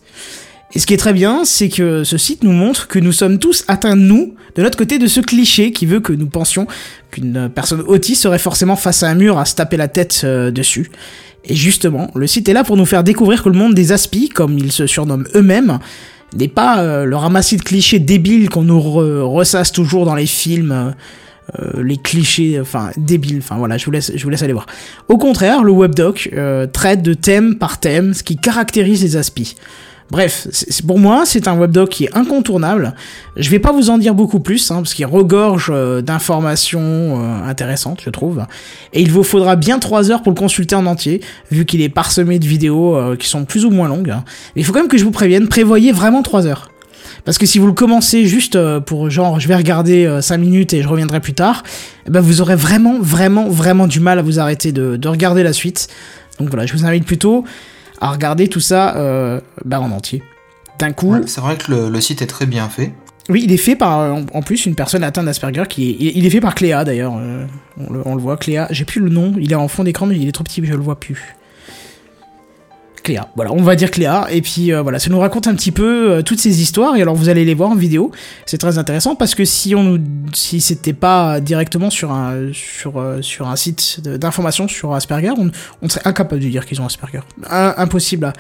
[0.73, 3.39] Et ce qui est très bien, c'est que ce site nous montre que nous sommes
[3.39, 6.69] tous atteints, nous, de l'autre côté de ce cliché qui veut que nous pensions
[7.11, 10.53] qu'une personne autiste serait forcément face à un mur à se taper la tête euh,
[10.53, 10.91] dessus.
[11.45, 14.29] Et justement, le site est là pour nous faire découvrir que le monde des aspis,
[14.29, 15.81] comme ils se surnomment eux-mêmes,
[16.37, 20.27] n'est pas euh, le ramassis de clichés débiles qu'on nous re- ressasse toujours dans les
[20.27, 20.95] films.
[21.59, 24.67] euh, les clichés, enfin débiles, enfin voilà, je vous laisse, je vous laisse aller voir.
[25.09, 26.31] Au contraire, le webdoc
[26.73, 29.57] traite de thème par thème ce qui caractérise les aspis.
[30.11, 30.49] Bref,
[30.87, 32.95] pour moi, c'est un webdoc qui est incontournable.
[33.37, 37.49] Je vais pas vous en dire beaucoup plus, hein, parce qu'il regorge euh, d'informations euh,
[37.49, 38.45] intéressantes, je trouve.
[38.93, 41.21] Et il vous faudra bien 3 heures pour le consulter en entier,
[41.53, 44.15] vu qu'il est parsemé de vidéos euh, qui sont plus ou moins longues.
[44.57, 46.73] Mais il faut quand même que je vous prévienne, prévoyez vraiment 3 heures.
[47.25, 50.83] Parce que si vous le commencez juste pour genre je vais regarder 5 minutes et
[50.83, 51.65] je reviendrai plus tard,
[52.07, 55.53] eh ben vous aurez vraiment, vraiment, vraiment du mal à vous arrêter de regarder la
[55.53, 55.89] suite.
[56.39, 57.45] Donc voilà, je vous invite plutôt
[58.01, 60.23] à regarder tout ça euh, bah, en entier.
[60.79, 62.93] D'un coup, Ouais, c'est vrai que le, le site est très bien fait.
[63.29, 66.17] oui, il est fait par en, en plus une personne atteinte d'Asperger qui est, il
[66.19, 67.15] il est fait par Cléa d'ailleurs.
[67.19, 67.45] euh,
[67.79, 68.67] on, le, on le voit, Cléa.
[68.71, 69.35] J'ai plus le nom.
[69.39, 71.35] Il est en fond d'écran, mais il est trop petit, je le vois plus.
[73.03, 75.71] Cléa, voilà, on va dire Cléa, et puis euh, voilà, ça nous raconte un petit
[75.73, 78.11] peu euh, toutes ces histoires, et alors vous allez les voir en vidéo,
[78.47, 79.99] c'est très intéressant parce que si on nous,
[80.35, 85.51] si c'était pas directement sur un, sur, euh, sur un site d'information sur Asperger, on,
[85.83, 88.33] on serait incapable de dire qu'ils ont Asperger, Un- impossible à,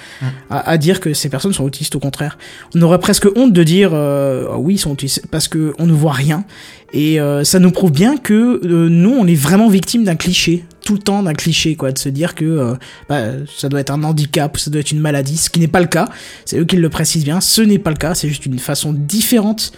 [0.51, 2.37] à, à dire que ces personnes sont autistes, au contraire,
[2.75, 5.93] on aurait presque honte de dire Ah oui ils sont autistes parce que on ne
[5.93, 6.45] voit rien.
[6.93, 11.03] Et ça nous prouve bien que nous on est vraiment victime d'un cliché tout le
[11.03, 12.75] temps d'un cliché quoi de se dire que euh,
[13.09, 13.21] bah,
[13.57, 15.79] ça doit être un handicap ou ça doit être une maladie ce qui n'est pas
[15.79, 16.09] le cas.
[16.45, 17.41] C'est eux qui le précisent bien.
[17.41, 18.15] Ce n'est pas le cas.
[18.17, 19.71] C'est juste une façon différente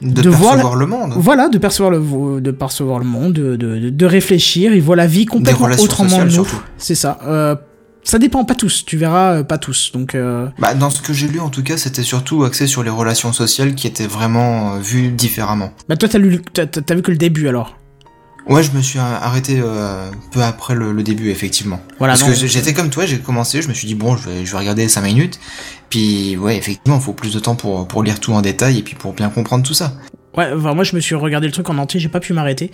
[0.00, 1.12] De, De voir percevoir le monde.
[1.16, 5.06] voilà de percevoir le de percevoir le monde de, de, de réfléchir ils voient la
[5.08, 6.46] vie complètement autrement nous.
[6.78, 7.18] c'est ça.
[7.26, 7.56] Euh,
[8.04, 8.44] ça dépend.
[8.44, 8.84] Pas tous.
[8.84, 9.90] Tu verras euh, pas tous.
[9.94, 12.82] Donc euh, Bah, dans ce que j'ai lu, en tout cas, c'était surtout axé sur
[12.84, 15.72] les relations sociales qui étaient vraiment vues différemment.
[15.88, 17.78] bah toi t'as lu t'as, t'as- t'as vu que le début alors?
[18.46, 21.80] Ouais, je me suis arrêté euh, peu après le, le début, effectivement.
[21.98, 24.28] voilà Parce non, que j'étais comme toi, j'ai commencé, je me suis dit, bon, je
[24.28, 25.40] vais, je vais regarder 5 minutes.
[25.88, 28.82] Puis, ouais, effectivement, il faut plus de temps pour, pour lire tout en détail et
[28.82, 29.94] puis pour bien comprendre tout ça.
[30.36, 32.72] Ouais, enfin, moi je me suis regardé le truc en entier, j'ai pas pu m'arrêter.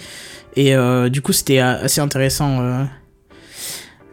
[0.56, 2.60] Et euh, du coup, c'était euh, assez intéressant.
[2.62, 2.84] euh.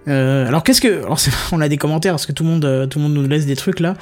[0.07, 1.19] Euh, alors qu'est-ce que, alors
[1.51, 3.45] on a des commentaires parce que tout le monde, euh, tout le monde nous laisse
[3.45, 3.95] des trucs là.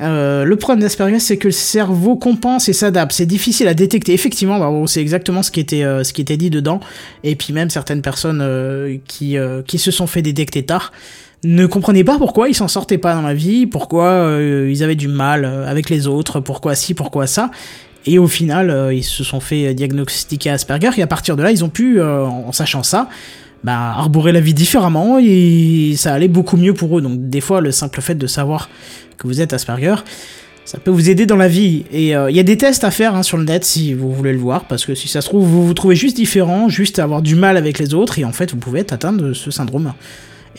[0.00, 3.12] Euh, le problème d'Asperger, c'est que le cerveau compense et s'adapte.
[3.12, 4.12] C'est difficile à détecter.
[4.12, 6.80] Effectivement, bah, bon, c'est exactement ce qui était, euh, ce qui était dit dedans.
[7.24, 10.92] Et puis même certaines personnes euh, qui, qui se sont fait détecter tard
[11.44, 15.06] ne comprenaient pas pourquoi ils s'en sortaient pas dans la vie, pourquoi ils avaient du
[15.06, 17.50] mal avec les autres, pourquoi ci, pourquoi ça.
[18.06, 21.62] Et au final, ils se sont fait diagnostiquer Asperger et à partir de là, ils
[21.62, 23.08] ont pu, en sachant ça,
[23.64, 27.02] bah, arborer la vie différemment et ça allait beaucoup mieux pour eux.
[27.02, 28.68] Donc des fois, le simple fait de savoir
[29.18, 29.96] que vous êtes Asperger,
[30.66, 31.84] ça peut vous aider dans la vie.
[31.92, 34.12] Et euh, il y a des tests à faire hein, sur le net si vous
[34.12, 36.98] voulez le voir, parce que si ça se trouve, vous vous trouvez juste différent, juste
[36.98, 39.50] avoir du mal avec les autres, et en fait, vous pouvez être atteint de ce
[39.50, 39.94] syndrome.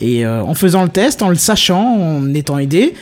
[0.00, 2.94] Et euh, en faisant le test, en le sachant, en étant aidé,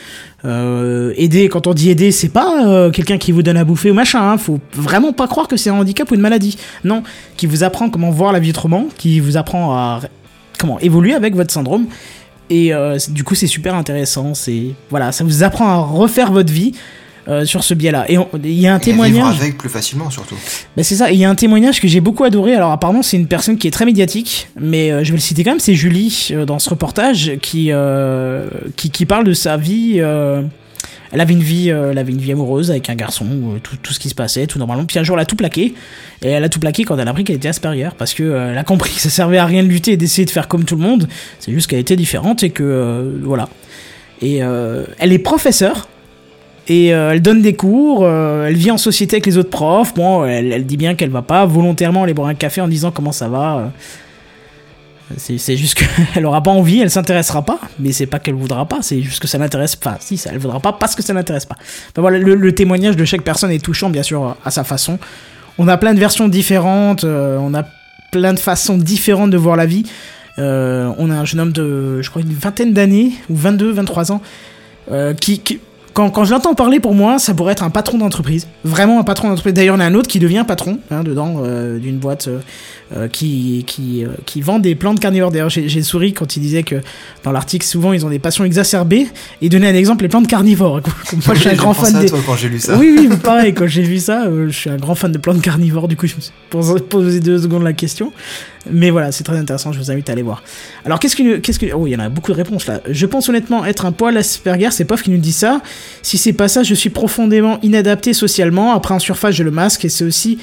[0.45, 3.91] euh, aider, quand on dit aider, c'est pas euh, quelqu'un qui vous donne à bouffer
[3.91, 6.57] ou machin, hein, faut vraiment pas croire que c'est un handicap ou une maladie.
[6.83, 7.03] Non,
[7.35, 10.01] qui vous apprend comment voir la vie autrement, qui vous apprend à
[10.57, 11.85] comment évoluer avec votre syndrome.
[12.49, 12.71] Et
[13.09, 14.33] du coup, c'est super intéressant.
[14.33, 16.71] C'est voilà, ça vous apprend à refaire votre vie
[17.27, 18.05] euh, sur ce biais-là.
[18.09, 19.39] Et il y a un Et à vivre témoignage.
[19.39, 20.35] avec plus facilement, surtout.
[20.75, 22.55] Ben c'est ça, il y a un témoignage que j'ai beaucoup adoré.
[22.55, 25.43] Alors apparemment c'est une personne qui est très médiatique, mais euh, je vais le citer
[25.43, 27.71] quand même, c'est Julie euh, dans ce reportage qui,
[28.75, 30.01] qui qui parle de sa vie.
[31.11, 33.77] elle avait une vie, euh, elle avait une vie amoureuse avec un garçon, euh, tout,
[33.81, 34.85] tout ce qui se passait, tout normalement.
[34.85, 35.73] Puis un jour elle a tout plaqué,
[36.21, 38.51] et elle a tout plaqué quand elle a appris qu'elle était Asperger, parce que euh,
[38.51, 40.65] elle a compris que ça servait à rien de lutter et d'essayer de faire comme
[40.65, 41.07] tout le monde.
[41.39, 43.49] C'est juste qu'elle était différente et que voilà.
[44.21, 45.87] Et elle est professeure.
[46.69, 49.93] Et euh, elle donne des cours, euh, elle vit en société avec les autres profs.
[49.93, 53.13] Bon, elle, dit bien qu'elle va pas volontairement aller boire un café en disant comment
[53.13, 53.57] ça va.
[53.57, 53.67] euh.
[55.15, 55.75] C'est juste
[56.13, 59.21] qu'elle aura pas envie, elle s'intéressera pas, mais c'est pas qu'elle voudra pas, c'est juste
[59.21, 59.95] que ça l'intéresse pas.
[60.01, 61.55] Si, ça, elle voudra pas parce que ça l'intéresse pas.
[61.95, 64.99] Ben voilà, le, témoignage de chaque personne est touchant, bien sûr, à sa façon.
[65.57, 67.63] On a plein de versions différentes, on a
[68.11, 69.83] plein de façons différentes de voir la vie.
[70.37, 74.21] On a un jeune homme de, je crois, une vingtaine d'années, ou 22, 23 ans,
[74.91, 75.41] euh, qui-
[75.97, 78.47] quand, je l'entends parler, pour moi, ça pourrait être un patron d'entreprise.
[78.63, 79.53] Vraiment un patron d'entreprise.
[79.53, 82.29] D'ailleurs, il a un autre qui devient patron, hein, dedans, euh, d'une boîte
[82.95, 85.29] euh, qui, qui, euh, qui vend des plantes carnivores.
[85.29, 86.75] D'ailleurs, j'ai souri quand il disait que
[87.25, 89.07] dans l'article, souvent, ils ont des passions exacerbées.
[89.41, 90.79] Et donnait un exemple, les plantes carnivores.
[91.25, 92.07] Moi, je suis un grand fan à des.
[92.07, 92.77] toi quand j'ai lu ça.
[92.77, 95.41] Oui, oui, pareil, quand j'ai vu ça, euh, je suis un grand fan de plantes
[95.41, 98.13] carnivores, du coup, je me suis posé, posé deux secondes la question.
[98.71, 100.41] Mais voilà, c'est très intéressant, je vous invite à aller voir.
[100.85, 101.39] Alors, qu'est-ce que.
[101.39, 102.79] Qu'est-ce que oh, il y en a beaucoup de réponses là.
[102.89, 105.61] Je pense honnêtement être un poil Asperger, c'est Pof qui nous dit ça.
[106.03, 108.73] Si c'est pas ça, je suis profondément inadapté socialement.
[108.73, 110.39] Après, en surface, je le masque et c'est aussi.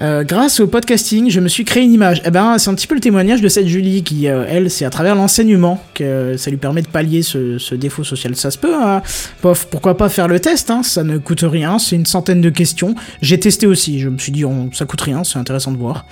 [0.00, 2.22] Euh, grâce au podcasting, je me suis créé une image.
[2.24, 4.84] Eh ben, c'est un petit peu le témoignage de cette Julie qui, euh, elle, c'est
[4.84, 8.34] à travers l'enseignement que ça lui permet de pallier ce, défaut social.
[8.36, 9.02] Ça se peut, hein.
[9.40, 12.94] Pourquoi pas faire le test, hein, ça ne coûte rien, c'est une centaine de questions.
[13.20, 16.06] J'ai testé aussi, je me suis dit, ça coûte rien, c'est intéressant de voir.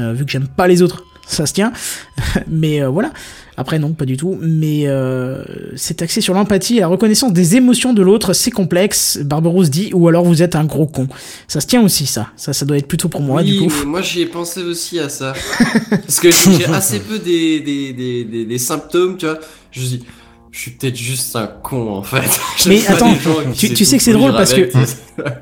[0.00, 1.72] Euh, vu que j'aime pas les autres, ça se tient.
[2.48, 3.12] Mais euh, voilà.
[3.60, 4.38] Après, non, pas du tout.
[4.40, 5.42] Mais euh,
[5.74, 9.18] c'est axé sur l'empathie et la reconnaissance des émotions de l'autre, c'est complexe.
[9.22, 11.08] Barberousse dit, ou alors vous êtes un gros con.
[11.48, 12.28] Ça se tient aussi, ça.
[12.36, 13.72] Ça, ça doit être plutôt pour moi, oui, du coup.
[13.80, 15.32] mais moi j'y ai pensé aussi à ça.
[15.90, 19.38] Parce que j'ai assez peu des, des, des, des, des symptômes, tu vois.
[19.72, 20.04] Je dis,
[20.52, 22.40] je suis peut-être juste un con en fait.
[22.68, 23.12] Mais attends,
[23.56, 24.70] tu- tu sais que c'est drôle parce que-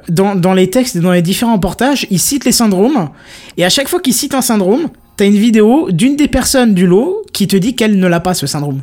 [0.08, 3.10] dans, dans les textes et dans les différents portages, ils citent les syndromes.
[3.58, 6.86] Et à chaque fois qu'ils citent un syndrome, t'as une vidéo d'une des personnes du
[6.86, 8.82] lot qui te dit qu'elle ne l'a pas, ce syndrome.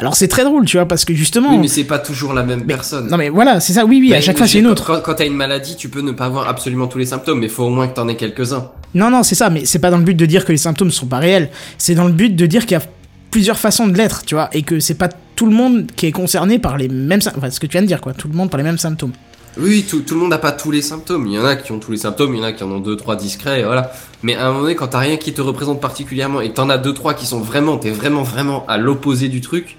[0.00, 1.50] Alors c'est très drôle, tu vois, parce que justement...
[1.50, 3.08] Oui, mais c'est pas toujours la même personne.
[3.08, 4.86] Non mais voilà, c'est ça, oui, oui, à chaque fois c'est une autre.
[4.86, 7.48] Quand, quand t'as une maladie, tu peux ne pas avoir absolument tous les symptômes, mais
[7.48, 8.70] faut au moins que t'en aies quelques-uns.
[8.94, 10.92] Non, non, c'est ça, mais c'est pas dans le but de dire que les symptômes
[10.92, 11.50] sont pas réels.
[11.78, 12.84] C'est dans le but de dire qu'il y a
[13.30, 16.12] plusieurs façons de l'être, tu vois, et que c'est pas tout le monde qui est
[16.12, 17.20] concerné par les mêmes...
[17.36, 19.12] Enfin, ce que tu viens de dire, quoi, tout le monde par les mêmes symptômes.
[19.56, 21.26] Oui, tout, le monde n'a pas tous les symptômes.
[21.26, 22.70] Il y en a qui ont tous les symptômes, il y en a qui en
[22.70, 23.92] ont deux, trois discrets, et voilà.
[24.22, 26.78] Mais à un moment donné, quand t'as rien qui te représente particulièrement et t'en as
[26.78, 29.78] deux, trois qui sont vraiment, t'es vraiment, vraiment à l'opposé du truc,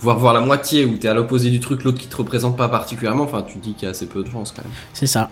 [0.00, 2.68] voire voir la moitié où t'es à l'opposé du truc, l'autre qui te représente pas
[2.68, 4.72] particulièrement, enfin, tu te dis qu'il y a assez peu de chance quand même.
[4.94, 5.30] C'est ça.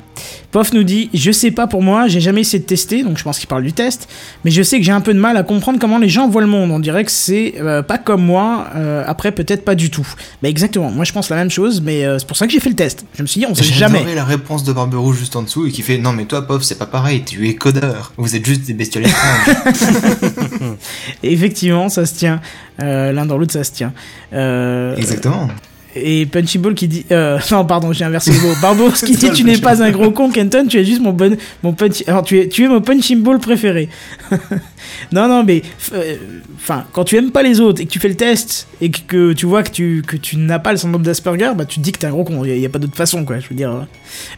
[0.50, 3.22] Pof nous dit Je sais pas pour moi, j'ai jamais essayé de tester, donc je
[3.24, 4.08] pense qu'il parle du test,
[4.44, 6.42] mais je sais que j'ai un peu de mal à comprendre comment les gens voient
[6.42, 6.70] le monde.
[6.70, 10.06] On dirait que c'est euh, pas comme moi, euh, après peut-être pas du tout.
[10.42, 12.60] Bah exactement, moi je pense la même chose, mais euh, c'est pour ça que j'ai
[12.60, 13.04] fait le test.
[13.14, 13.98] Je me suis dit On sait J'ai jamais.
[13.98, 16.62] adoré la réponse de Barberousse juste en dessous et qui fait non mais toi Pov
[16.62, 19.56] c'est pas pareil, tu es codeur, vous êtes juste des bestioles étranges.
[21.22, 22.40] Effectivement, ça se tient.
[22.80, 23.92] Euh, L'un dans l'autre, ça se tient.
[24.32, 24.57] Euh,
[24.96, 25.48] Exactement.
[25.96, 27.06] Et Punchy Ball qui dit.
[27.10, 28.54] Euh, non, pardon, j'ai inversé les mots.
[28.60, 31.12] Barberousse qui dit Tu le n'es pas un gros con, Kenton, tu es juste mon
[31.12, 31.36] bon.
[31.62, 32.04] Mon punch...
[32.06, 33.88] Alors, tu es, tu es mon Punching Ball préféré.
[35.12, 35.62] non, non, mais.
[35.92, 36.16] euh,
[36.60, 38.98] Enfin, quand tu aimes pas les autres et que tu fais le test et que,
[39.06, 41.84] que tu vois que tu, que tu n'as pas le syndrome d'Asperger, bah tu te
[41.84, 42.44] dis que t'es un gros con.
[42.44, 43.38] Il n'y a, pas d'autre façon, quoi.
[43.38, 43.86] Je veux dire.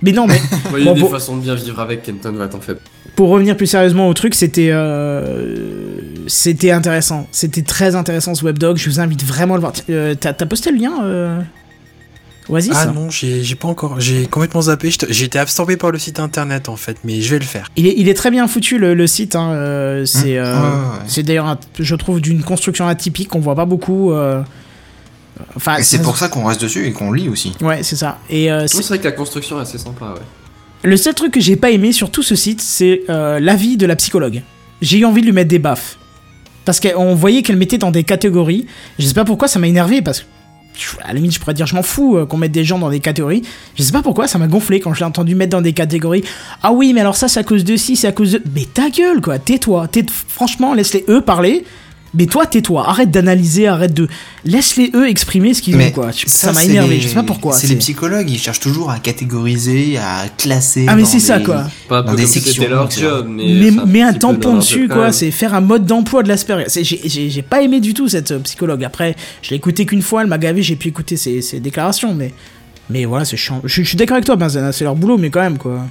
[0.02, 0.40] Mais non, mais.
[0.78, 2.77] Il y a Bon, des pour- façons de bien vivre avec, Kenton va t'en faire.
[3.16, 5.97] pour revenir plus sérieusement au truc, c'était euh,
[6.27, 7.27] c'était intéressant.
[7.32, 8.77] C'était très intéressant ce webdog.
[8.77, 9.72] Je vous invite vraiment à le voir.
[9.89, 11.43] Euh, T'as posté le lien.
[12.51, 14.01] Oasis Ah non, j'ai j'ai pas encore.
[14.01, 14.90] J'ai complètement zappé.
[14.90, 17.68] J'étais- J'ai été absorbé par le site internet en fait, mais je vais le faire.
[17.77, 19.36] il, est, il est très bien foutu le, le site.
[19.36, 20.43] hein, euh, c'est Mmh.
[20.44, 21.05] euh, Ouais, ouais, ouais.
[21.06, 24.12] c'est d'ailleurs, je trouve, d'une construction atypique qu'on voit pas beaucoup.
[24.12, 24.43] euh,
[25.56, 27.52] Enfin, c'est pour ça qu'on reste dessus et qu'on lit aussi.
[27.62, 28.18] Ouais, c'est ça.
[28.28, 30.20] Et euh, c'est- C'est vrai que la construction est assez sympa, ouais.
[30.82, 33.86] Le seul truc que j'ai pas aimé sur tout ce site, c'est euh, l'avis de
[33.86, 34.43] la psychologue.
[34.82, 35.97] J'ai eu envie de lui mettre des baffes.
[36.66, 38.66] Parce qu'on voyait qu'elle mettait dans des catégories.
[38.98, 40.24] Je sais pas pourquoi ça m'a énervé, parce que.
[41.03, 42.91] À la limite, je pourrais dire, je m'en fous euh, qu'on mette des gens dans
[42.91, 43.43] des catégories.
[43.77, 46.25] Je sais pas pourquoi, ça m'a gonflé quand je l'ai entendu mettre dans des catégories.
[46.63, 48.43] Ah oui, mais alors ça, c'est à cause de ci, c'est à cause de.
[48.55, 49.89] Mais ta gueule, quoi, tais-toi.
[49.89, 51.65] Tais Franchement, laisse-les eux parler.
[52.12, 52.89] Mais toi, tais-toi.
[52.89, 54.09] Arrête d'analyser, arrête de.
[54.45, 56.11] Laisse-les eux exprimer ce qu'ils ont, quoi.
[56.11, 57.53] Je- Ça m'a énervé, les- je sais pas pourquoi.
[57.55, 60.87] C'est les psychologues, ils cherchent toujours à catégoriser, à classer.
[60.89, 61.65] Ah mais c'est ça quoi.
[61.89, 63.70] Pas Dans des sections, leur job, mais.
[63.87, 65.12] Mais, un tampon dessus, quoi.
[65.12, 66.66] C'est faire un mode d'emploi de l'Asperger.
[66.82, 68.82] J'ai pas aimé du tout cette euh, psychologue.
[68.85, 72.15] Après, je l'ai écouté qu'une fois, elle m'a gavé, j'ai pu écouter ses, ses déclarations,
[72.15, 72.32] mais.
[72.93, 73.61] Mais voilà, c'est chiant.
[73.65, 75.87] Je, je suis d'accord avec toi, Benzana, c'est leur boulot, mais quand même, quoi.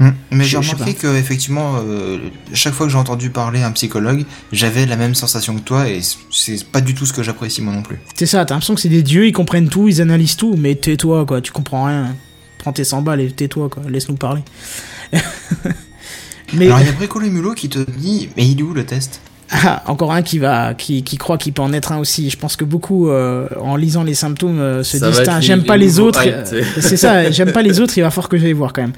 [0.00, 0.12] Hmm.
[0.30, 2.18] Mais j'ai remarqué que effectivement, euh,
[2.54, 6.00] chaque fois que j'ai entendu parler un psychologue, j'avais la même sensation que toi et
[6.30, 7.98] c'est pas du tout ce que j'apprécie moi non plus.
[8.14, 10.74] C'est ça, t'as l'impression que c'est des dieux, ils comprennent tout, ils analysent tout, mais
[10.74, 12.16] tais-toi, quoi, tu comprends rien.
[12.56, 14.40] Prends tes 100 balles et tais-toi, quoi, laisse-nous parler.
[16.54, 16.66] mais.
[16.66, 19.20] Alors il y a Bricolo Mulot qui te dit, mais il est où le test?
[19.52, 22.30] Ah, encore un qui va, qui, qui croit qu'il peut en être un aussi.
[22.30, 25.60] Je pense que beaucoup, euh, en lisant les symptômes, euh, se Ça disent les- j'aime
[25.60, 26.22] les pas les autres.
[26.80, 27.98] c'est ça, j'aime pas les autres.
[27.98, 28.92] Il va falloir que j'aille voir quand même.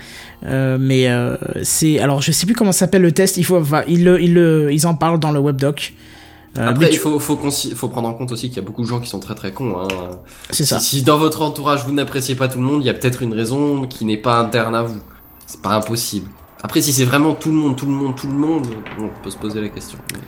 [0.44, 3.38] Euh, mais euh, c'est, alors je sais plus comment s'appelle le test.
[3.38, 5.94] Il faut, va, ils, le, ils, le, ils en parlent dans le webdoc.
[6.58, 8.82] Euh, Après, il faut, faut, consi- faut prendre en compte aussi qu'il y a beaucoup
[8.82, 9.74] de gens qui sont très très cons.
[9.80, 9.88] Hein.
[10.50, 10.80] c'est Si, ça.
[10.80, 13.32] si dans votre entourage vous n'appréciez pas tout le monde, il y a peut-être une
[13.32, 15.00] raison qui n'est pas interne à vous.
[15.46, 16.28] C'est pas impossible.
[16.62, 18.66] Après, si c'est vraiment tout le monde, tout le monde, tout le monde,
[18.98, 19.98] on peut se poser la question.
[20.12, 20.18] Mais-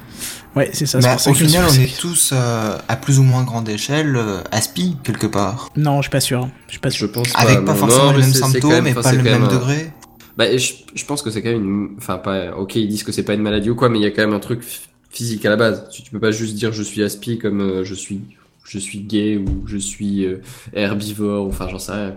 [0.56, 0.98] Ouais, c'est ça.
[0.98, 4.96] Mais au final, on est tous euh, à plus ou moins grande échelle euh, aspi
[5.02, 5.68] quelque part.
[5.76, 6.48] Non, je suis pas sûr.
[6.66, 7.10] Je suis pas Je sûr.
[7.12, 7.74] pense Avec pas, non.
[7.74, 9.90] forcément Non, les mêmes symptômes même- et pas c'est le même degré.
[10.36, 13.10] Bah, je, je pense que c'est quand même une, enfin pas, ok, ils disent que
[13.12, 14.82] c'est pas une maladie ou quoi, mais il y a quand même un truc ph-
[15.10, 15.88] physique à la base.
[15.92, 18.20] Tu, tu peux pas juste dire je suis aspi comme euh, je suis,
[18.64, 20.40] je suis gay ou je suis euh,
[20.72, 22.14] herbivore, ou enfin j'en sais rien.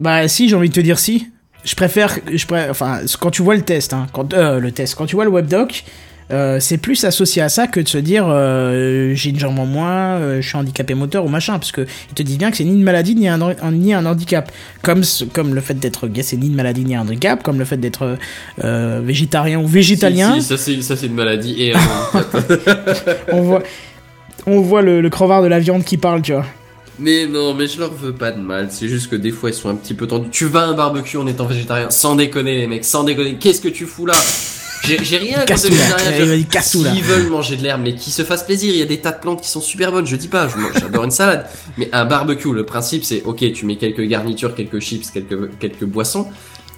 [0.00, 1.28] Bah si, j'ai envie de te dire si.
[1.66, 4.94] Je préfère, je préfère, enfin, quand tu vois le test, hein, quand euh, le test,
[4.94, 5.84] quand tu vois le webdoc,
[6.32, 9.66] euh, c'est plus associé à ça que de se dire euh, j'ai une jambe en
[9.66, 12.56] moins, euh, je suis handicapé moteur ou machin, parce que ils te disent bien que
[12.56, 14.50] c'est ni une maladie ni un, un- ni un handicap.
[14.82, 15.02] Comme
[15.32, 17.76] comme le fait d'être gay, c'est ni une maladie ni un handicap, comme le fait
[17.76, 18.16] d'être
[19.02, 20.34] végétarien ou végétalien.
[20.34, 21.78] Si, si, ça c'est, ça c'est une maladie et un
[22.14, 23.28] handicap.
[23.32, 23.62] On voit,
[24.46, 26.46] on voit le, le crevard de la viande qui parle, tu vois.
[26.98, 28.68] Mais non, mais je leur veux pas de mal.
[28.70, 30.30] C'est juste que des fois ils sont un petit peu tendus.
[30.30, 33.36] Tu vas à un barbecue en étant végétarien, sans déconner les mecs, sans déconner.
[33.36, 34.14] Qu'est-ce que tu fous là?
[34.84, 36.60] J'ai rien contre les végétariens.
[36.62, 38.72] S'ils veulent manger de l'herbe, mais qu'ils se fassent plaisir.
[38.72, 40.06] Il y a des tas de plantes qui sont super bonnes.
[40.06, 41.46] Je dis pas, j'adore une salade.
[41.76, 45.84] Mais un barbecue, le principe c'est ok, tu mets quelques garnitures, quelques chips, quelques quelques
[45.84, 46.28] boissons.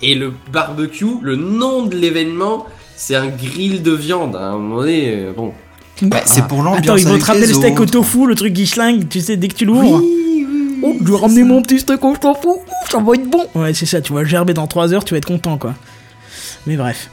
[0.03, 2.66] Et le barbecue, le nom de l'événement,
[2.97, 4.36] c'est un grill de viande.
[4.36, 5.53] À un moment donné, euh, bon.
[6.02, 6.84] Bah, c'est pour l'ambiance.
[6.84, 9.36] Attends, ils vont te ramener le steak au tofu, le truc qui schlingue, tu sais,
[9.36, 10.02] dès que tu l'ouvres.
[10.82, 12.48] Oh, je vais ramener mon petit steak au tofu,
[12.88, 13.44] ça va être bon.
[13.54, 15.74] Ouais, c'est ça, tu vas gerber dans 3 heures, tu vas être content, quoi.
[16.66, 17.10] Mais bref.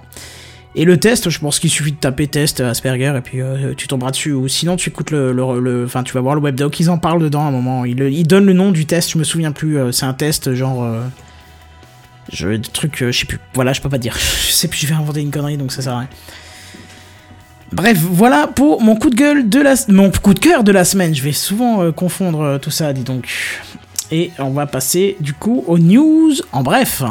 [0.77, 3.88] Et le test, je pense qu'il suffit de taper test Asperger et puis euh, tu
[3.88, 4.34] tomberas dessus.
[4.34, 6.77] Ou sinon, tu écoutes le, enfin, tu vas voir le webdoc.
[6.81, 7.85] Ils en parlent dedans à un moment.
[7.85, 9.11] Ils, ils donnent le nom du test.
[9.11, 9.77] Je me souviens plus.
[9.77, 10.99] euh, c'est un test genre, euh,
[12.30, 13.39] je de trucs, euh, je sais plus.
[13.53, 14.18] Voilà, je peux pas dire.
[14.47, 14.80] Je sais plus.
[14.80, 16.10] Je vais inventer une connerie, donc ça sert à rien.
[17.72, 20.84] Bref, voilà pour mon coup de gueule de la, mon coup de cœur de la
[20.84, 21.15] semaine.
[21.15, 23.27] Je vais souvent confondre tout ça, dis donc.
[24.11, 27.02] Et on va passer du coup aux news en bref.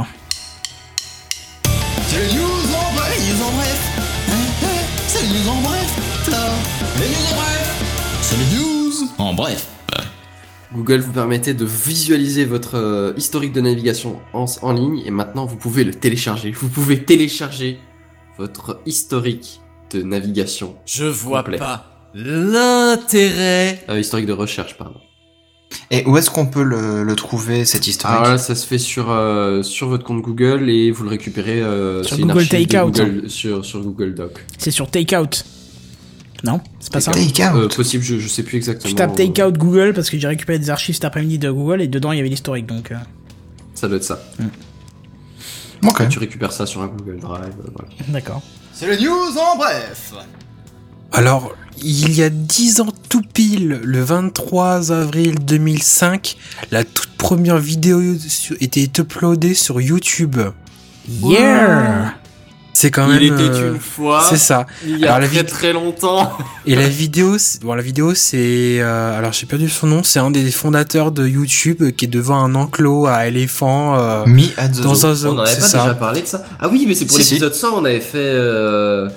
[9.19, 9.69] En bref.
[10.74, 15.47] Google vous permettait de visualiser votre euh, historique de navigation en, en ligne et maintenant
[15.47, 16.51] vous pouvez le télécharger.
[16.51, 17.78] Vous pouvez télécharger
[18.39, 19.61] votre historique
[19.93, 20.74] de navigation.
[20.85, 21.59] Je vois Complet.
[21.59, 23.85] pas l'intérêt.
[23.89, 24.99] Euh, historique de recherche, pardon.
[25.91, 28.78] Et où est-ce qu'on peut le, le trouver, cet historique Alors là, ça se fait
[28.78, 32.16] sur euh, sur votre compte Google et vous le récupérez euh, Sur
[32.49, 32.91] Takeout.
[32.91, 34.45] Google- sur sur Google Doc.
[34.59, 35.45] C'est sur Takeout.
[36.45, 37.11] Non, c'est pas ça.
[37.12, 37.57] Takeout.
[37.59, 38.89] Euh, possible, je, je sais plus exactement.
[38.91, 41.89] Tu tapes Takeout Google parce que j'ai récupéré des archives cet après-midi de Google et
[41.89, 42.93] dedans il y avait l'historique donc.
[42.93, 42.97] euh,
[43.75, 44.23] Ça doit être ça.
[45.87, 46.09] Ok.
[46.09, 47.53] Tu récupères ça sur un Google Drive.
[47.59, 47.89] euh, voilà.
[48.09, 48.43] D'accord.
[48.73, 50.12] C'est les news en bref.
[51.12, 56.37] Alors, il y a 10 ans tout pile, le 23 avril 2005,
[56.73, 58.01] la toute première vidéo
[58.61, 60.37] était uploadée sur YouTube.
[61.23, 62.15] Yeah.
[62.74, 63.18] C'est quand même.
[63.22, 64.26] Il était euh, une fois.
[64.28, 64.66] C'est ça.
[64.84, 66.36] Il y a alors, la très très longtemps.
[66.66, 70.02] Et la vidéo, bon, la vidéo, c'est euh, alors j'ai perdu son nom.
[70.02, 73.96] C'est un des fondateurs de YouTube euh, qui est devant un enclos à éléphants.
[73.98, 75.06] Euh, Me the dans zoo.
[75.06, 75.28] un zoo.
[75.30, 75.82] On n'avait pas ça.
[75.82, 76.44] déjà parlé de ça.
[76.60, 77.68] Ah oui, mais c'est pour l'épisode 100.
[77.80, 78.18] On avait fait.
[78.18, 79.09] Euh,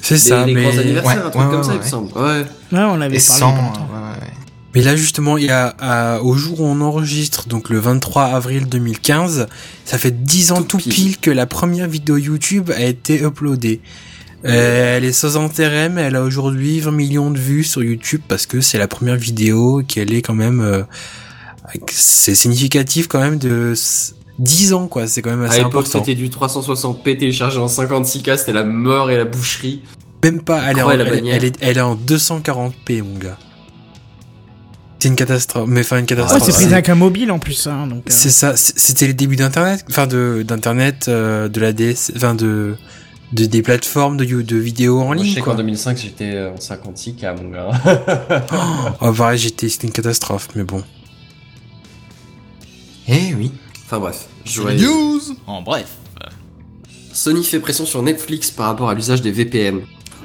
[0.00, 0.46] c'est ça.
[0.46, 0.62] Les mais...
[0.62, 2.12] grands anniversaires, ouais, un truc ouais, comme ouais, ça, il me semble.
[2.18, 2.44] Ouais.
[2.72, 3.18] on l'avait parlé.
[3.18, 3.54] 100,
[4.74, 8.24] mais là justement, il y a euh, au jour où on enregistre, donc le 23
[8.24, 9.46] avril 2015,
[9.84, 11.18] ça fait 10 ans Tout tout pile.
[11.18, 13.80] que la première vidéo YouTube a été uploadée.
[14.44, 18.22] Euh, elle est sans intérêt, mais elle a aujourd'hui 20 millions de vues sur YouTube
[18.26, 20.60] parce que c'est la première vidéo qu'elle est quand même.
[20.60, 20.82] euh,
[21.90, 25.06] c'est significatif quand même de s- 10 ans quoi.
[25.06, 25.98] C'est quand même À assez l'époque, important.
[26.00, 29.82] c'était du 360p téléchargé en 56K, c'était la mort et la boucherie.
[30.24, 30.62] Même pas.
[30.70, 33.38] Elle, est en, elle est, elle est en 240p mon gars.
[35.02, 35.68] C'est une catastrophe.
[35.68, 36.42] Mais enfin une Ouais, catastrophe.
[36.44, 37.98] c'est pris avec un mobile en plus, hein, donc.
[37.98, 42.36] euh, C'est ça, c'était les débuts d'internet, enfin de d'internet, euh, de la DS, enfin
[42.36, 42.76] de,
[43.32, 46.38] de des plateformes de, you- de vidéos en Moi, je ligne sais qu'en 2005, j'étais
[46.40, 47.70] en 56K, mon gars.
[49.00, 50.84] Oh, pareil, j'étais, c'était une catastrophe, mais bon.
[53.08, 53.50] Eh oui.
[53.86, 54.28] enfin bref.
[54.68, 55.88] les news en bref.
[57.12, 59.80] Sony fait pression sur Netflix par rapport à l'usage des VPN.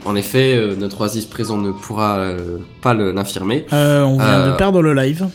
[0.07, 3.65] En effet, euh, notre Oasis présent ne pourra euh, pas l'infirmer.
[3.73, 5.27] euh, on vient Euh, de perdre le live.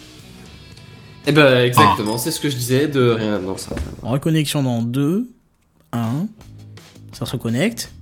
[1.27, 3.39] Eh ben exactement, c'est ce que je disais de rien.
[3.39, 3.77] Non, ça.
[4.03, 5.29] Reconnexion dans 2,
[5.93, 5.99] 1.
[7.13, 7.93] Ça se reconnecte.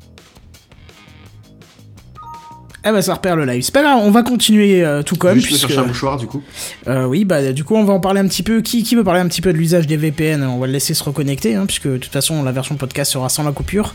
[2.82, 3.62] Eh ben ça repère le live.
[3.62, 5.34] C'est pas grave, on va continuer euh, tout comme.
[5.34, 6.42] Juste puisque- chercher un mouchoir du coup.
[6.88, 8.62] Euh, oui, bah du coup on va en parler un petit peu.
[8.62, 10.94] Qui, qui veut parler un petit peu de l'usage des VPN On va le laisser
[10.94, 13.94] se reconnecter, hein, puisque de toute façon la version podcast sera sans la coupure.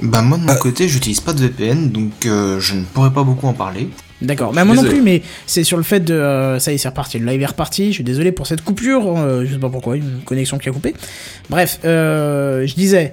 [0.00, 3.24] Bah moi de mon côté, j'utilise pas de VPN, donc euh, je ne pourrais pas
[3.24, 3.88] beaucoup en parler.
[4.22, 6.14] D'accord, mais moi non plus, mais c'est sur le fait de...
[6.14, 8.62] euh, ça y est, c'est reparti, le live est reparti, je suis désolé pour cette
[8.62, 10.94] coupure, euh, je sais pas pourquoi, une connexion qui a coupé.
[11.50, 13.12] Bref, euh, je disais,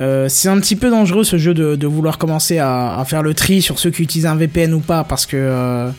[0.00, 3.22] euh, c'est un petit peu dangereux ce jeu de, de vouloir commencer à, à faire
[3.22, 5.36] le tri sur ceux qui utilisent un VPN ou pas, parce que...
[5.38, 5.90] euh,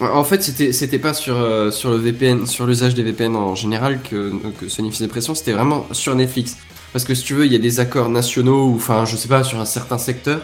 [0.00, 3.54] En fait, c'était c'était pas sur euh, sur le VPN, sur l'usage des VPN en
[3.54, 6.56] général que, que Sony faisait pression, c'était vraiment sur Netflix.
[6.92, 9.28] Parce que si tu veux, il y a des accords nationaux ou enfin, je sais
[9.28, 10.42] pas, sur un certain secteur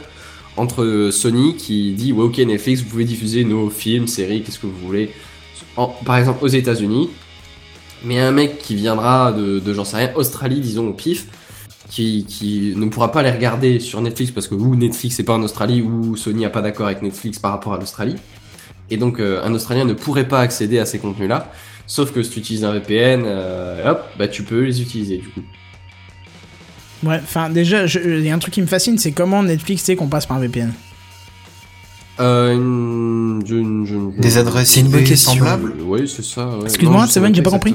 [0.56, 4.58] entre euh, Sony qui dit ouais ok Netflix, vous pouvez diffuser nos films, séries, qu'est-ce
[4.58, 5.10] que vous voulez.
[6.04, 7.10] Par exemple aux États-Unis,
[8.04, 11.26] mais un mec qui viendra de, de j'en sais rien, Australie, disons au pif,
[11.88, 15.34] qui, qui ne pourra pas les regarder sur Netflix parce que ou Netflix est pas
[15.34, 18.16] en Australie ou Sony a pas d'accord avec Netflix par rapport à l'Australie.
[18.90, 21.52] Et donc euh, un Australien ne pourrait pas accéder à ces contenus-là.
[21.86, 25.28] Sauf que si tu utilises un VPN, euh, hop, bah tu peux les utiliser du
[25.28, 25.42] coup.
[27.04, 29.82] Ouais, enfin déjà, je- il y a un truc qui me fascine, c'est comment Netflix
[29.84, 30.72] sait qu'on passe par un VPN.
[32.20, 36.46] Euh, une- Des adresses C'est une bonne IP semblables Oui, c'est ça.
[36.48, 36.64] ouais.
[36.64, 37.74] Excuse-moi, Seven, j'ai pas compris.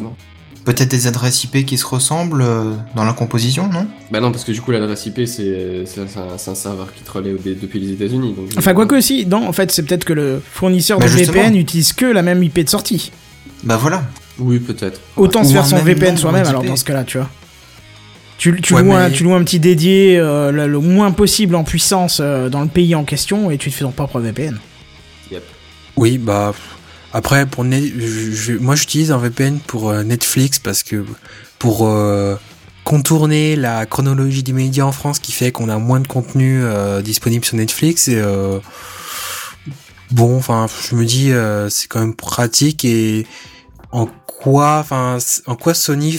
[0.66, 3.86] Peut-être des adresses IP qui se ressemblent euh, dans la composition, non?
[4.12, 6.06] Bah non, parce que du coup l'adresse IP c'est c'est un,
[6.52, 8.34] un serveur qui te relaie au- depuis les États-Unis.
[8.58, 11.42] Enfin, quoi que aussi, non, en fait, c'est peut-être que le fournisseur Bah, de justement.
[11.42, 13.12] VPN utilise que la même IP de sortie.
[13.64, 14.04] Bah voilà.
[14.40, 15.02] Oui, peut-être.
[15.18, 17.30] Autant se faire un son VPN soi-même, alors dans ce cas-là, tu vois.
[18.44, 21.12] Tu, tu, Ouais, loues mais- un, tu loues un petit dédié euh, le, le moins
[21.12, 24.20] possible en puissance euh, dans le pays en question et tu te fais ton propre
[24.20, 24.60] VPN.
[25.32, 25.44] Yep.
[25.96, 26.54] Oui, bah
[27.14, 31.06] après pour Net- je- je- moi j'utilise un VPN pour euh, Netflix parce que
[31.58, 32.36] pour euh,
[32.84, 37.02] contourner la chronologie des médias en France qui fait qu'on a moins de contenu euh,
[37.02, 38.60] disponible sur Netflix et euh,
[40.12, 43.26] bon enfin je me dis euh, c'est quand même pratique et
[43.94, 46.10] en quoi enfin en quoi Sony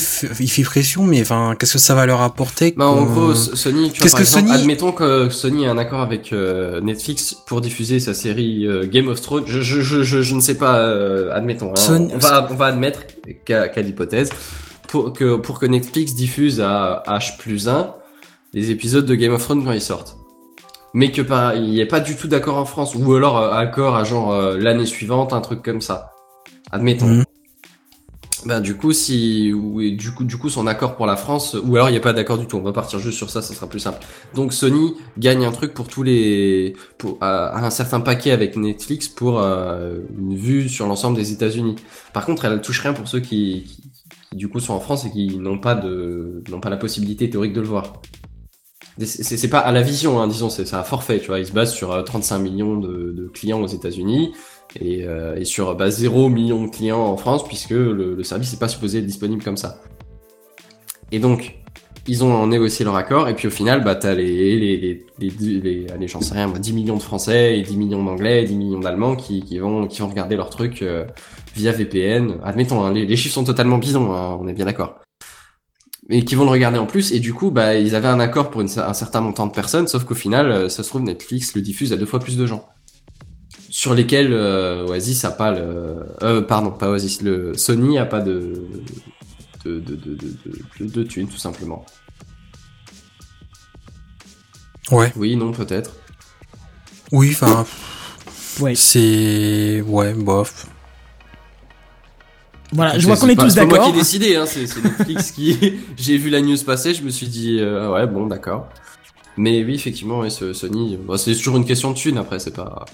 [0.41, 3.91] il fait pression mais enfin qu'est-ce que ça va leur apporter Bah, en gros, Sony,
[3.91, 7.35] tu vois, par que exemple, Sony- admettons que Sony a un accord avec euh, Netflix
[7.47, 9.45] pour diffuser sa série euh, Game of Thrones.
[9.47, 11.71] Je, je, je, je, je ne sais pas, euh, admettons.
[11.73, 11.75] hein.
[11.75, 13.01] Sony- on, va, on va admettre,
[13.45, 14.31] cas, cas d'hypothèse,
[14.89, 17.93] pour que, pour que Netflix diffuse à H plus 1
[18.55, 20.17] les épisodes de Game of Thrones quand ils sortent.
[20.95, 23.97] Mais que par, il n'y ait pas du tout d'accord en France, ou alors accord
[23.97, 26.13] à genre l'année suivante, un truc comme ça.
[26.71, 27.07] Admettons.
[27.07, 27.25] Mhm.
[28.47, 31.57] Ben du coup si ou et du coup du coup son accord pour la France
[31.65, 32.59] ou alors il n'y a pas d'accord du tout.
[32.59, 34.05] On va partir juste sur ça ça sera plus simple.
[34.35, 39.09] Donc Sony gagne un truc pour tous les pour à un certain paquet avec Netflix
[39.09, 41.77] pour euh, une vue sur l'ensemble des États-Unis.
[42.13, 45.11] Par contre elle touche rien pour ceux qui, qui, du coup sont en France et
[45.11, 47.95] qui n'ont pas de n'ont pas la possibilité théorique de le voir.
[49.01, 51.39] C'est pas à la vision hein, disons c'est un forfait tu vois.
[51.39, 54.35] Il se base sur euh, 35 millions de, de clients aux États-Unis
[54.81, 58.53] et, euh, et sur bah, 0 million de clients en France puisque le, le service
[58.53, 59.81] n'est pas supposé être disponible comme ça.
[61.13, 61.57] Et donc,
[62.07, 65.61] ils ont négocié leur accord et puis au final, bah, t'as les, les, les, les,
[65.61, 68.47] les- allez, j'en sais rien, moi, 10 millions de Français et 10 millions d'Anglais et
[68.47, 71.05] 10 millions d'Allemands qui, qui, vont, qui vont regarder leur truc euh,
[71.55, 72.39] via VPN.
[72.45, 75.01] Admettons, hein, les, chiffres sont totalement bidons, hein, on est bien d'accord.
[76.11, 78.51] Et qui vont le regarder en plus et du coup, bah, ils avaient un accord
[78.51, 81.63] pour un certain montant de personnes, sauf qu'au final, euh, ça se trouve, Netflix le
[81.63, 82.69] diffuse à deux fois plus de gens
[83.77, 88.21] sur lesquels euh, Oasis a pas le euh, pardon pas Oasis le Sony a pas
[88.21, 88.63] de
[89.65, 90.37] de de de de,
[90.79, 91.85] de, de thunes tout simplement.
[94.93, 95.13] Ouais.
[95.17, 95.91] Oui non peut-être.
[97.11, 97.67] Oui enfin
[98.61, 98.77] Ouais.
[98.77, 100.67] c'est ouais bof.
[102.73, 103.93] Voilà, je C'est- vois qu'on c'est est tous c'est pas moi d'accord.
[103.93, 107.11] qui ai décidé hein, c'est c'est Netflix qui j'ai vu la news passer je me
[107.11, 108.69] suis dit euh, ouais bon d'accord
[109.37, 112.85] mais oui effectivement ouais, ce Sony c'est toujours une question de thunes après c'est pas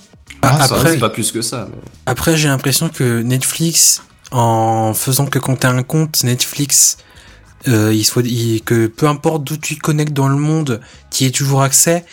[0.43, 1.79] Ah, ça, après- c'est pas plus que ça mais...
[2.07, 4.03] Après, j'ai l'impression que Netflix,
[4.33, 6.97] en faisant que quand t'as un compte Netflix,
[7.69, 10.81] euh, il soit, il- que peu importe d'où tu te connectes dans le monde,
[11.11, 12.05] tu y aies toujours accès.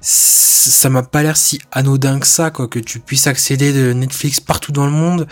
[0.00, 4.40] Ça m'a pas l'air si anodin que ça, quoi, que tu puisses accéder de Netflix
[4.40, 5.26] partout dans le monde.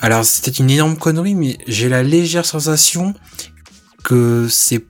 [0.00, 3.14] Alors, c'était une énorme connerie, mais j'ai la légère sensation
[4.02, 4.84] que c'est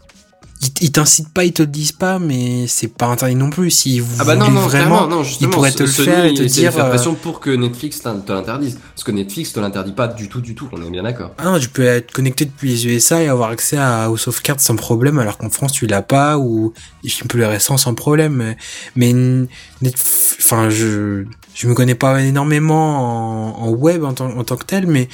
[0.63, 3.71] ils, ils t'incitent pas, ils te le disent pas, mais c'est pas interdit non plus.
[3.71, 6.73] S'ils Ah bah non, non, vraiment, non, ils pourraient te le faire et te dire.
[6.73, 8.79] faire euh, pression pour que Netflix te l'interdise.
[8.95, 11.33] Parce que Netflix te l'interdit pas du tout, du tout, on est bien d'accord.
[11.39, 14.61] Ah non, tu peux être connecté depuis les USA et avoir accès à, aux sauvegardes
[14.61, 16.73] sans problème, alors qu'en France tu l'as pas ou
[17.05, 18.55] tu peux les récents sans problème.
[18.97, 21.25] Mais Netf- enfin, je
[21.55, 25.09] je me connais pas énormément en, en web en tant que tel, mais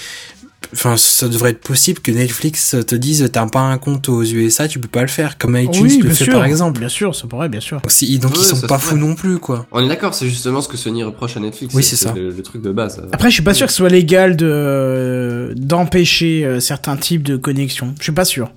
[0.72, 4.68] Enfin, ça devrait être possible que Netflix te dise t'as pas un compte aux USA,
[4.68, 6.32] tu peux pas le faire, comme iTunes oui, le fait sûr.
[6.34, 6.78] par exemple.
[6.80, 7.80] Bien sûr, ça pourrait, bien sûr.
[7.88, 9.66] Si, donc Ouais, ils sont pas fous non plus, quoi.
[9.72, 11.74] On est d'accord, c'est justement ce que Sony reproche à Netflix.
[11.74, 12.12] Oui, c'est ça.
[12.14, 13.02] Le, le truc de base.
[13.12, 17.36] Après, je suis pas sûr que ce soit légal de d'empêcher euh, certains types de
[17.36, 17.94] connexions.
[17.98, 18.50] Je suis pas sûr.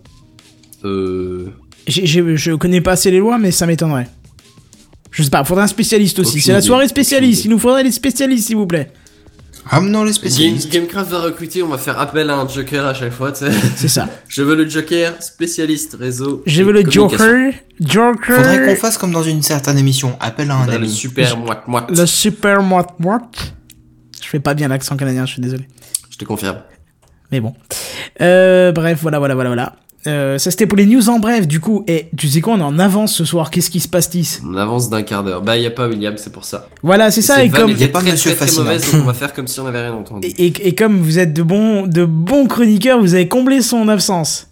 [0.84, 1.48] Euh...
[1.88, 4.08] J'ai- je connais pas assez les lois, mais ça m'étonnerait.
[5.12, 6.42] Je sais pas, faudrait un spécialiste aussi.
[6.42, 7.46] C'est la soirée spécialiste.
[7.46, 8.92] Il nous faudrait des spécialistes, s'il vous plaît.
[9.66, 10.72] Ramenons les Game, spécialistes.
[10.72, 13.52] Gamecraft va recruter, on va faire appel à un Joker à chaque fois, tu sais.
[13.76, 14.08] C'est ça.
[14.28, 16.44] Je veux le Joker, spécialiste réseau.
[16.46, 16.90] Je veux le.
[16.90, 17.52] Joker.
[17.80, 18.36] Joker.
[18.36, 20.16] Faudrait qu'on fasse comme dans une certaine émission.
[20.20, 20.90] Appel à un Bah, le ami.
[20.90, 21.90] super moite moite.
[21.98, 23.54] Le super moite moite.
[24.24, 25.68] Je fais pas bien l'accent canadien, je suis désolé.
[26.12, 26.60] Je te confirme.
[27.32, 27.54] Mais bon.
[28.22, 29.76] Euh, bref, voilà, voilà, voilà, voilà.
[30.08, 31.84] Euh, ça c'était pour les news en bref, du coup.
[31.88, 33.50] Et tu sais quoi, on est en avance ce soir.
[33.50, 34.40] Qu'est-ce qui se passe, Tis?
[34.48, 35.42] On avance d'un quart d'heure.
[35.42, 36.68] Bah, y a pas William, c'est pour ça.
[36.84, 37.44] Voilà, c'est ça.
[37.44, 38.66] Et comme, était y a pas très, Monsieur très, très Fascinant.
[38.66, 40.28] mauvaise, donc on va faire comme si on avait rien entendu.
[40.28, 43.88] et, et- et comme vous êtes de bons, de bons chroniqueurs, vous avez comblé son
[43.88, 44.48] absence.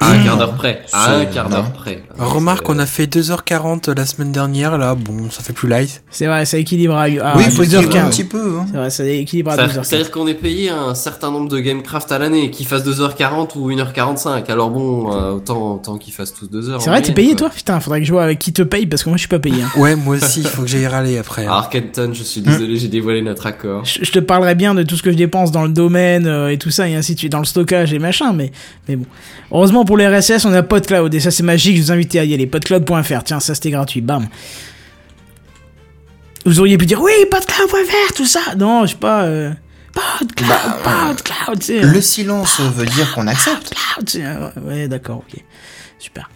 [0.00, 0.24] À un Mmh.
[0.24, 0.82] quart d'heure près.
[0.92, 2.02] À un quart d'heure près.
[2.18, 6.02] Remarque, on a fait 2h40 la semaine dernière, là, bon, ça fait plus light.
[6.10, 7.98] C'est vrai, ça équilibre à, à oui, il faut dire 12h15.
[7.98, 8.58] un petit peu.
[8.60, 8.66] hein.
[8.70, 9.82] C'est vrai, ça équilibre à Ça- 12h15.
[9.84, 13.70] C'est-à-dire qu'on est payé un certain nombre de Gamecraft à l'année, qu'ils fassent 2h40 ou
[13.70, 14.48] 1h45.
[14.50, 16.80] Alors bon, euh, autant, autant qu'ils fassent tous 2h.
[16.80, 17.50] C'est vrai, t'es payé toi?
[17.50, 19.38] Putain, faudrait que je vois avec qui te paye parce que moi je suis pas
[19.40, 19.62] payé.
[19.62, 19.68] hein.
[19.78, 21.46] Ouais, moi aussi, il faut que j'aille râler après.
[21.46, 23.84] À Arkenton, je suis désolé, j'ai dévoilé notre accord.
[23.84, 26.48] Je, je te parlerai bien de tout ce que je dépense dans le domaine euh,
[26.50, 28.52] et tout ça et ainsi de suite, dans le stockage et machin, mais,
[28.88, 29.06] mais bon.
[29.50, 32.22] Heureusement pour les RSS, on a PodCloud et ça c'est magique, je vous invite à
[32.22, 32.46] y aller.
[32.46, 34.28] Podcloud.fr, tiens, ça c'était gratuit, bam.
[36.44, 38.54] Vous auriez pu dire oui, podcloud.fr, tout ça.
[38.58, 39.22] Non, je sais pas.
[39.22, 39.50] Euh...
[39.94, 40.46] PodCloud,
[40.84, 41.80] Bah, PodCloud, tu sais.
[41.80, 43.74] Le silence veut dire qu'on accepte.
[43.96, 45.42] PodCloud, euh, Ouais, d'accord, ok.
[45.98, 46.28] Super.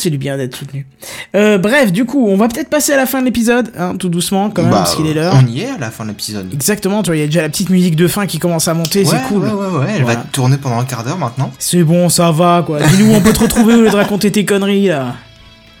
[0.00, 0.86] C'est du bien d'être soutenu.
[1.34, 4.08] Euh, bref, du coup, on va peut-être passer à la fin de l'épisode, hein, tout
[4.08, 5.34] doucement quand même, Bah, parce qu'il est l'heure.
[5.36, 6.48] On y est à la fin de l'épisode.
[6.54, 8.74] Exactement, tu vois, il y a déjà la petite musique de fin qui commence à
[8.74, 9.42] monter, Ouais, c'est cool.
[9.42, 9.86] Ouais, ouais, ouais.
[9.96, 10.20] Elle Voilà.
[10.20, 11.50] va tourner pendant un quart d'heure maintenant.
[11.58, 12.80] C'est bon, ça va, quoi.
[12.80, 15.16] Dis-nous, on peut te retrouver au lieu de raconter tes conneries, là.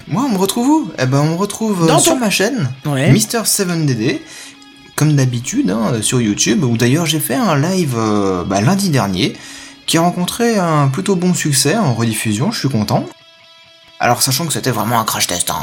[0.08, 0.90] Moi, on me retrouve où?
[0.98, 3.12] Eh ben, on me retrouve euh, Dans sur ton- ma chaîne, Ouais.
[3.12, 4.18] Mister7DD,
[4.96, 9.34] comme d'habitude, hein, sur YouTube, où d'ailleurs j'ai fait un live euh, bah, lundi dernier,
[9.86, 13.06] qui a rencontré un plutôt bon succès en rediffusion, je suis content.
[14.00, 15.56] Alors, sachant que c'était vraiment un crash test, hein,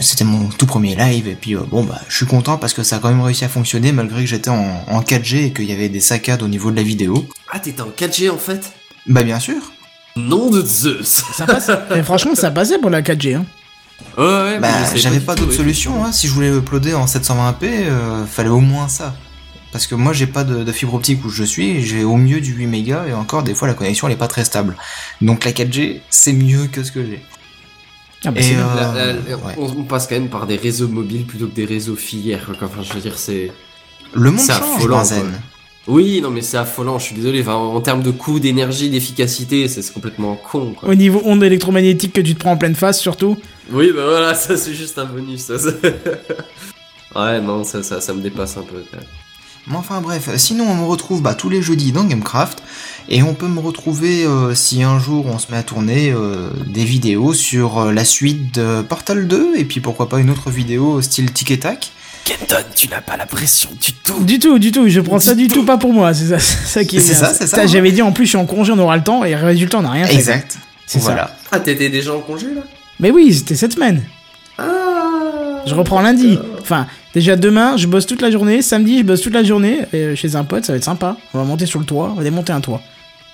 [0.00, 2.82] c'était mon tout premier live, et puis euh, bon, bah, je suis content parce que
[2.82, 5.64] ça a quand même réussi à fonctionner, malgré que j'étais en, en 4G et qu'il
[5.66, 7.26] y avait des saccades au niveau de la vidéo.
[7.52, 8.72] Ah, t'étais en 4G en fait?
[9.06, 9.56] Bah, bien sûr.
[10.16, 11.70] Nom de Zeus Ça passe.
[11.94, 13.44] Et franchement, ça passait pour la 4G, hein.
[14.16, 16.04] Ouais, ouais, Bah, mais je savais j'avais pas d'autre solution.
[16.04, 16.12] Hein.
[16.12, 19.14] Si je voulais uploader en 720p, euh, fallait au moins ça.
[19.76, 21.84] Parce que moi, j'ai pas de, de fibre optique où je suis.
[21.84, 24.26] J'ai au mieux du 8 mégas et encore des fois la connexion elle est pas
[24.26, 24.74] très stable.
[25.20, 27.20] Donc la 4G, c'est mieux que ce que j'ai.
[28.24, 29.54] Ah bah, Et, euh, La- la- ouais.
[29.58, 32.46] on, on passe quand même par des réseaux mobiles plutôt que des réseaux filières.
[32.58, 32.68] quoi.
[32.68, 33.52] Enfin, je veux dire, c'est.
[34.14, 35.02] Le monde change, affolant.
[35.88, 36.98] Oui, non, mais c'est affolant.
[36.98, 37.42] Je suis désolé.
[37.42, 40.72] Enfin, en termes de coût, d'énergie, d'efficacité, c'est complètement con.
[40.74, 40.88] Quoi.
[40.88, 43.36] Au niveau onde électromagnétique que tu te prends en pleine face, surtout.
[43.70, 45.42] Oui, bah voilà, ça c'est juste un bonus.
[45.42, 45.54] Ça.
[47.14, 48.82] ouais, non, ça, ça, ça me dépasse un peu.
[48.90, 49.06] quand même.
[49.68, 52.62] Mais enfin bref, sinon on me retrouve bah, tous les jeudis dans Gamecraft
[53.08, 56.50] et on peut me retrouver euh, si un jour on se met à tourner euh,
[56.66, 60.50] des vidéos sur euh, la suite de Portal 2 et puis pourquoi pas une autre
[60.50, 61.90] vidéo style Tic et Tac.
[62.24, 64.24] Kenton, tu n'as pas la pression du tout.
[64.24, 64.88] Du tout, du tout.
[64.88, 66.14] Je prends ça du tout pas pour moi.
[66.14, 67.66] C'est ça, c'est ça qui est C'est ça, c'est ça, hein.
[67.66, 69.82] J'avais dit en plus, je suis en congé, on aura le temps et résultat, on
[69.82, 70.14] n'a rien fait.
[70.14, 70.58] Exact.
[70.86, 71.04] C'est ça.
[71.06, 71.36] voilà.
[71.52, 72.62] Ah, t'étais déjà en congé là?
[72.98, 74.02] Mais oui, c'était cette semaine.
[74.58, 74.95] Ah
[75.66, 76.38] Je reprends lundi.
[76.60, 78.62] Enfin, déjà demain, je bosse toute la journée.
[78.62, 80.64] Samedi, je bosse toute la journée euh, chez un pote.
[80.64, 81.16] Ça va être sympa.
[81.34, 82.10] On va monter sur le toit.
[82.12, 82.80] On va démonter un toit.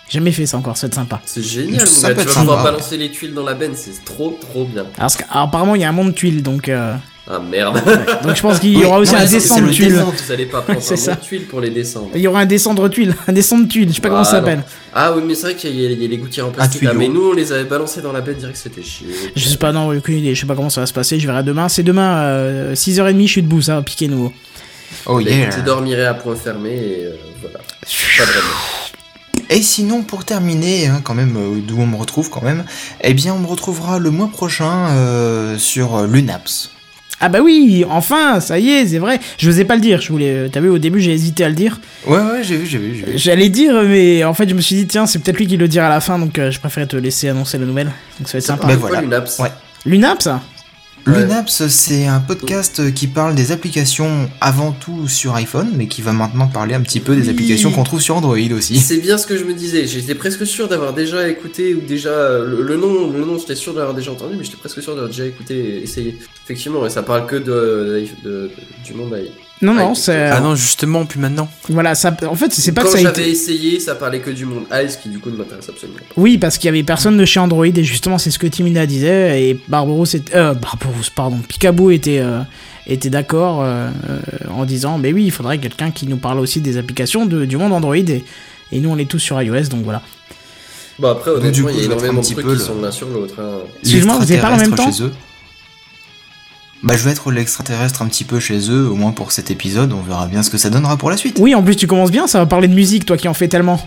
[0.08, 0.76] Jamais fait ça encore.
[0.76, 1.20] Ça va être sympa.
[1.24, 2.24] C'est génial, Ça mon peut gars.
[2.24, 2.70] Tu être vas pouvoir sympa.
[2.72, 4.82] balancer les tuiles dans la benne, c'est trop trop bien.
[4.82, 6.94] Alors, parce qu'apparemment, apparemment, il y a un monde de tuiles, donc euh,
[7.30, 7.80] Ah merde.
[8.24, 9.72] donc je pense qu'il y Oui, aura aussi ouais, un c'est- descend c'est de le
[9.72, 9.92] tuiles.
[9.92, 10.14] descente.
[10.26, 11.14] Vous allez pas prendre un ça.
[11.16, 12.08] tuiles pour les descendre.
[12.16, 13.88] Il y aura un descendre de tuiles, un descendre de tuiles.
[13.90, 14.64] Je sais pas comment ça s'appelle.
[14.92, 16.80] Ah oui, mais c'est vrai qu'il y, a- il y a les gouttières en plastique.
[16.80, 16.90] tuyau.
[16.92, 19.06] Ah, mais nous, on les avait balancés dans la benne direct, c'était chier.
[19.36, 20.34] Je sais pas, non, aucune idée.
[20.34, 21.20] Je sais pas comment ça va se passer.
[21.20, 21.68] Je verrai demain.
[21.68, 23.62] C'est demain, euh, 6h30, je suis debout.
[23.62, 24.32] Ça va piquer nouveau.
[25.06, 25.50] Oh Bah, yeah.
[25.50, 27.58] Je dormirai à point fermé et euh, voilà.
[27.60, 29.48] Pas vraiment.
[29.48, 32.64] Et sinon, pour terminer, hein, quand même, euh, d'où on me retrouve quand même,
[33.00, 36.70] eh bien, on me retrouvera le mois prochain euh, sur euh, Lunaps.
[37.22, 39.20] Ah bah oui, enfin, ça y est, c'est vrai.
[39.38, 40.00] Je osais pas le dire.
[40.00, 40.48] Je voulais.
[40.50, 41.80] T'as vu, au début, j'ai hésité à le dire.
[42.06, 43.18] Ouais, ouais, j'ai vu, j'ai vu, j'ai vu.
[43.18, 45.68] J'allais dire, mais en fait, je me suis dit, tiens, c'est peut-être lui qui le
[45.68, 47.92] dira à la fin, donc euh, je préférais te laisser annoncer la nouvelle.
[48.18, 48.66] Donc ça va être sympa.
[48.68, 49.02] C'est quoi, voilà.
[49.02, 49.38] l'UNAPS?
[49.38, 49.52] Ouais.
[49.84, 50.22] Lunap,
[51.06, 51.22] Ouais.
[51.22, 56.12] Lunaps, c'est un podcast qui parle des applications avant tout sur iPhone, mais qui va
[56.12, 57.30] maintenant parler un petit peu des Oui.
[57.30, 58.78] applications qu'on trouve sur Android aussi.
[58.78, 59.86] C'est bien ce que je me disais.
[59.88, 63.74] J'étais presque sûr d'avoir déjà écouté ou déjà le, le nom, le nom, j'étais sûr
[63.74, 66.18] d'avoir déjà entendu, mais j'étais presque sûr d'avoir déjà écouté, et essayé.
[66.44, 68.50] Effectivement, et ça parle que de, de- de-
[68.84, 69.12] du monde
[69.62, 70.26] Non, non, Ouais, c'est.
[70.26, 71.48] Ah non, justement, plus maintenant.
[71.68, 73.30] Voilà, ça, en fait, c'est pas Quand que ça a j'avais été.
[73.30, 76.04] essayé, ça parlait que du monde Ice, qui du coup ne m'intéresse absolument pas.
[76.16, 78.84] Oui, parce qu'il y avait personne de chez Android, et justement, c'est ce que Timina
[78.86, 80.34] disait, et Barbaros était.
[80.36, 80.54] Euh,
[81.14, 81.38] pardon.
[81.48, 82.18] Picaboo était.
[82.18, 82.40] euh,
[82.88, 84.18] était d'accord euh, euh,
[84.50, 87.56] en disant mais oui il faudrait quelqu'un qui nous parle aussi des applications de- du
[87.56, 88.24] monde Android et,
[88.72, 90.02] et nous on est tous sur iOS donc voilà
[90.98, 92.52] Bon, après, Donc, honnêtement, du coup, il y a énormément un de petit trucs peu
[92.54, 93.34] qui le- sont l'un sur l'autre.
[93.38, 93.60] hein.
[93.82, 95.12] Excuse-moi, vous avez parlé en même temps chez eux.
[96.82, 99.92] Bah, je vais être l'extraterrestre un petit peu chez eux, au moins pour cet épisode.
[99.92, 101.38] On verra bien ce que ça donnera pour la suite.
[101.40, 103.48] oui en plus tu commences bien ça va parler de musique toi qui en fais
[103.48, 103.80] tellement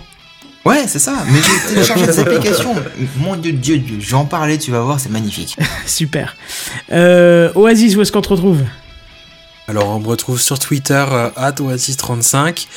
[0.65, 1.13] Ouais, c'est ça.
[1.31, 2.73] Mais j'ai téléchargé des applications.
[3.17, 3.97] Mon dieu, dieu, dieu.
[3.99, 5.55] Je vais en parler, tu vas voir, c'est magnifique.
[5.85, 6.35] super
[6.91, 8.61] euh, Oasis où est-ce qu'on te retrouve?
[9.67, 12.67] Alors, on me retrouve sur Twitter, euh, @oasis35,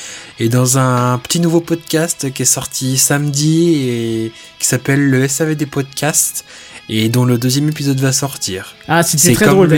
[0.41, 5.55] et dans un petit nouveau podcast qui est sorti samedi et qui s'appelle le SAV
[5.55, 6.47] des podcasts,
[6.89, 8.75] et dont le deuxième épisode va sortir.
[8.89, 9.77] ah c'était très drôle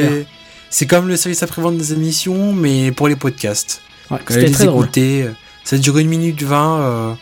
[0.71, 3.83] C'est comme le service après-vente des émissions, mais pour les podcasts.
[4.11, 5.33] Ouais, c'était très écouter, euh,
[5.65, 6.81] ça dure une minute 20.
[6.81, 7.15] Euh,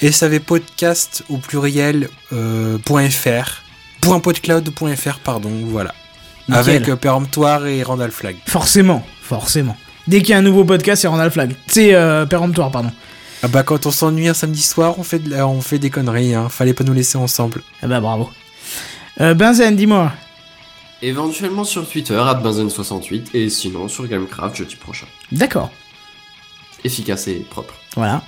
[0.00, 3.62] SAV podcast au pluriel euh, point .fr.
[4.00, 5.92] .podcloud.fr, pardon, voilà.
[6.48, 6.60] Nickel.
[6.60, 8.36] Avec euh, Péremptoire et Randall Flag.
[8.46, 9.76] forcément forcément
[10.06, 12.90] dès qu'il y a un nouveau podcast c'est Randall Flag c'est euh, péremptoire pardon
[13.42, 15.90] Ah bah quand on s'ennuie un samedi soir, on fait, de la- on fait des
[15.90, 16.48] conneries, hein.
[16.48, 17.62] fallait pas nous laisser ensemble.
[17.82, 18.30] ah bah bravo
[19.20, 20.10] euh, Benzen dis-moi
[21.00, 25.06] Éventuellement sur Twitter, @benzen68, et sinon sur Gamecraft jeudi prochain.
[25.30, 25.70] d'accord
[26.84, 27.74] Efficace et propre.
[27.96, 28.22] voilà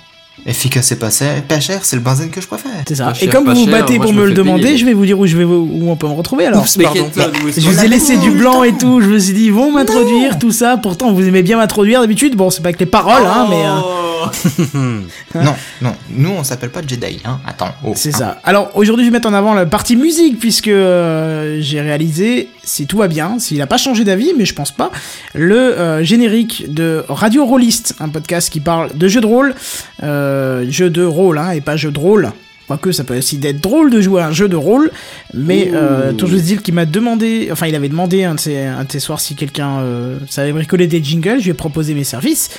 [0.45, 2.71] Efficace et pas cher, pas cher, c'est le benzène que je préfère.
[2.87, 4.77] c'est ça Pas et cher, comme vous vous battez pour me me le demander payer.
[4.77, 7.09] je vais vous dire où je vais où on peut me retrouver alors Oups, pardon.
[7.15, 9.71] Je vous ai l'a laissé du blanc et tout, je me suis dit, ils vont
[9.71, 10.77] m'introduire, tout ça.
[10.77, 12.35] Pourtant, vous aimez bien m'introduire d'habitude.
[12.35, 13.63] Bon, c'est pas avec les paroles, hein, mais.
[13.65, 14.10] euh.
[15.35, 17.39] Non, non, nous on s'appelle pas Jedi, hein.
[17.45, 17.73] Attends.
[17.83, 18.17] oh, c'est hein.
[18.17, 18.41] ça.
[18.43, 22.87] Alors, aujourd'hui, je vais mettre en avant la partie musique, puisque euh, j'ai réalisé, si
[22.87, 24.91] tout va bien, s'il a pas changé d'avis, mais je pense pas,
[25.33, 29.55] le euh, générique de Radio Rollist, un podcast qui parle de jeux de rôle,
[30.03, 32.31] euh, jeux de rôle, hein, et pas jeux de rôle.
[32.71, 34.91] Quoique ça peut aussi être drôle de jouer à un jeu de rôle,
[35.33, 38.85] mais euh, toujours dire qu'il m'a demandé, enfin il avait demandé un de ces, un
[38.85, 42.05] de ces soirs si quelqu'un euh, savait bricoler des jingles, je lui ai proposé mes
[42.05, 42.49] services.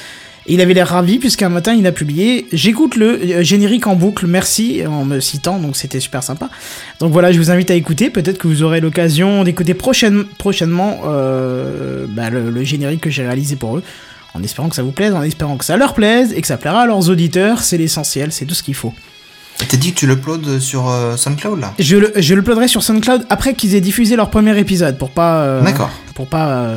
[0.46, 4.26] Il avait l'air ravi puisqu'un matin il a publié J'écoute le euh, générique en boucle,
[4.26, 6.50] merci en me citant, donc c'était super sympa.
[6.98, 11.02] Donc voilà, je vous invite à écouter, peut-être que vous aurez l'occasion d'écouter prochaine- prochainement
[11.06, 13.82] euh, bah, le, le générique que j'ai réalisé pour eux.
[14.34, 16.56] En espérant que ça vous plaise, en espérant que ça leur plaise et que ça
[16.56, 18.94] plaira à leurs auditeurs, c'est l'essentiel, c'est tout ce qu'il faut.
[19.68, 21.74] T'as dit que tu l'uploades sur euh, SoundCloud là?
[21.78, 25.42] Je le, je sur SoundCloud après qu'ils aient diffusé leur premier épisode pour pas.
[25.42, 25.90] euh, D'accord.
[26.14, 26.74] Pour pas.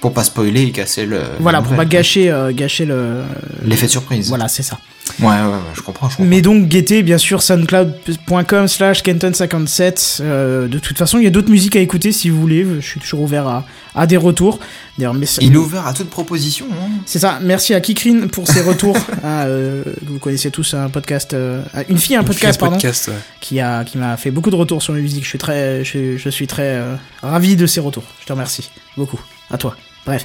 [0.00, 1.20] Pour pas spoiler et casser le.
[1.40, 3.22] voilà, pour pas gâcher, euh, gâcher le.
[3.64, 4.28] L'effet de surprise.
[4.28, 4.78] Voilà, c'est ça.
[5.18, 6.30] Ouais, ouais, ouais, je comprends, je comprends.
[6.30, 10.18] Mais donc, guettez bien sûr soundcloud.com slash kenton57.
[10.20, 12.64] Euh, de toute façon, il y a d'autres musiques à écouter si vous voulez.
[12.80, 14.60] Je suis toujours ouvert à, à des retours.
[14.96, 16.66] D'ailleurs, mais Il est ouvert à toute proposition.
[16.72, 16.90] Hein.
[17.06, 17.38] C'est ça.
[17.42, 18.96] Merci à Kikrin pour ses retours.
[19.24, 23.08] hein, euh, vous connaissez tous un podcast, euh, une fille, un podcast, un pardon, podcast,
[23.08, 23.14] ouais.
[23.40, 25.24] qui a qui m'a fait beaucoup de retours sur mes musiques.
[25.24, 26.80] Je suis très, je, je suis très
[27.22, 28.04] ravi de ses retours.
[28.20, 29.20] Je te remercie beaucoup.
[29.50, 29.76] À toi.
[30.06, 30.24] Bref.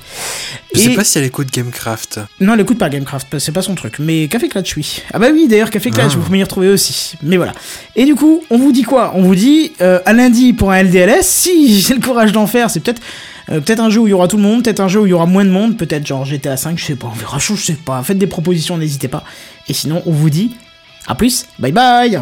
[0.73, 2.19] Je sais Et- pas si elle écoute Gamecraft.
[2.39, 3.99] Non, elle écoute pas Gamecraft, c'est pas son truc.
[3.99, 5.01] Mais Café Clutch, oui.
[5.13, 6.15] Ah bah oui, d'ailleurs, Café Clutch, Ah.
[6.15, 7.15] vous pouvez y retrouver aussi.
[7.21, 7.51] Mais voilà.
[7.95, 9.11] Et du coup, on vous dit quoi?
[9.15, 11.23] On vous dit euh, à lundi pour un LDLS.
[11.23, 13.01] Si j'ai le courage d'en faire, c'est peut-être
[13.49, 15.05] euh, peut-être un jeu où il y aura tout le monde, peut-être un jeu où
[15.05, 17.07] il y aura moins de monde, peut-être genre GTA 5, je sais pas.
[17.13, 18.01] On verra, je sais pas.
[18.01, 19.23] Faites des propositions, n'hésitez pas.
[19.67, 20.55] Et sinon, on vous dit
[21.05, 21.45] à plus.
[21.59, 22.21] Bye bye.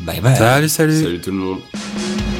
[0.00, 0.36] Bye bye.
[0.36, 1.02] Salut, salut.
[1.02, 2.33] Salut tout le monde.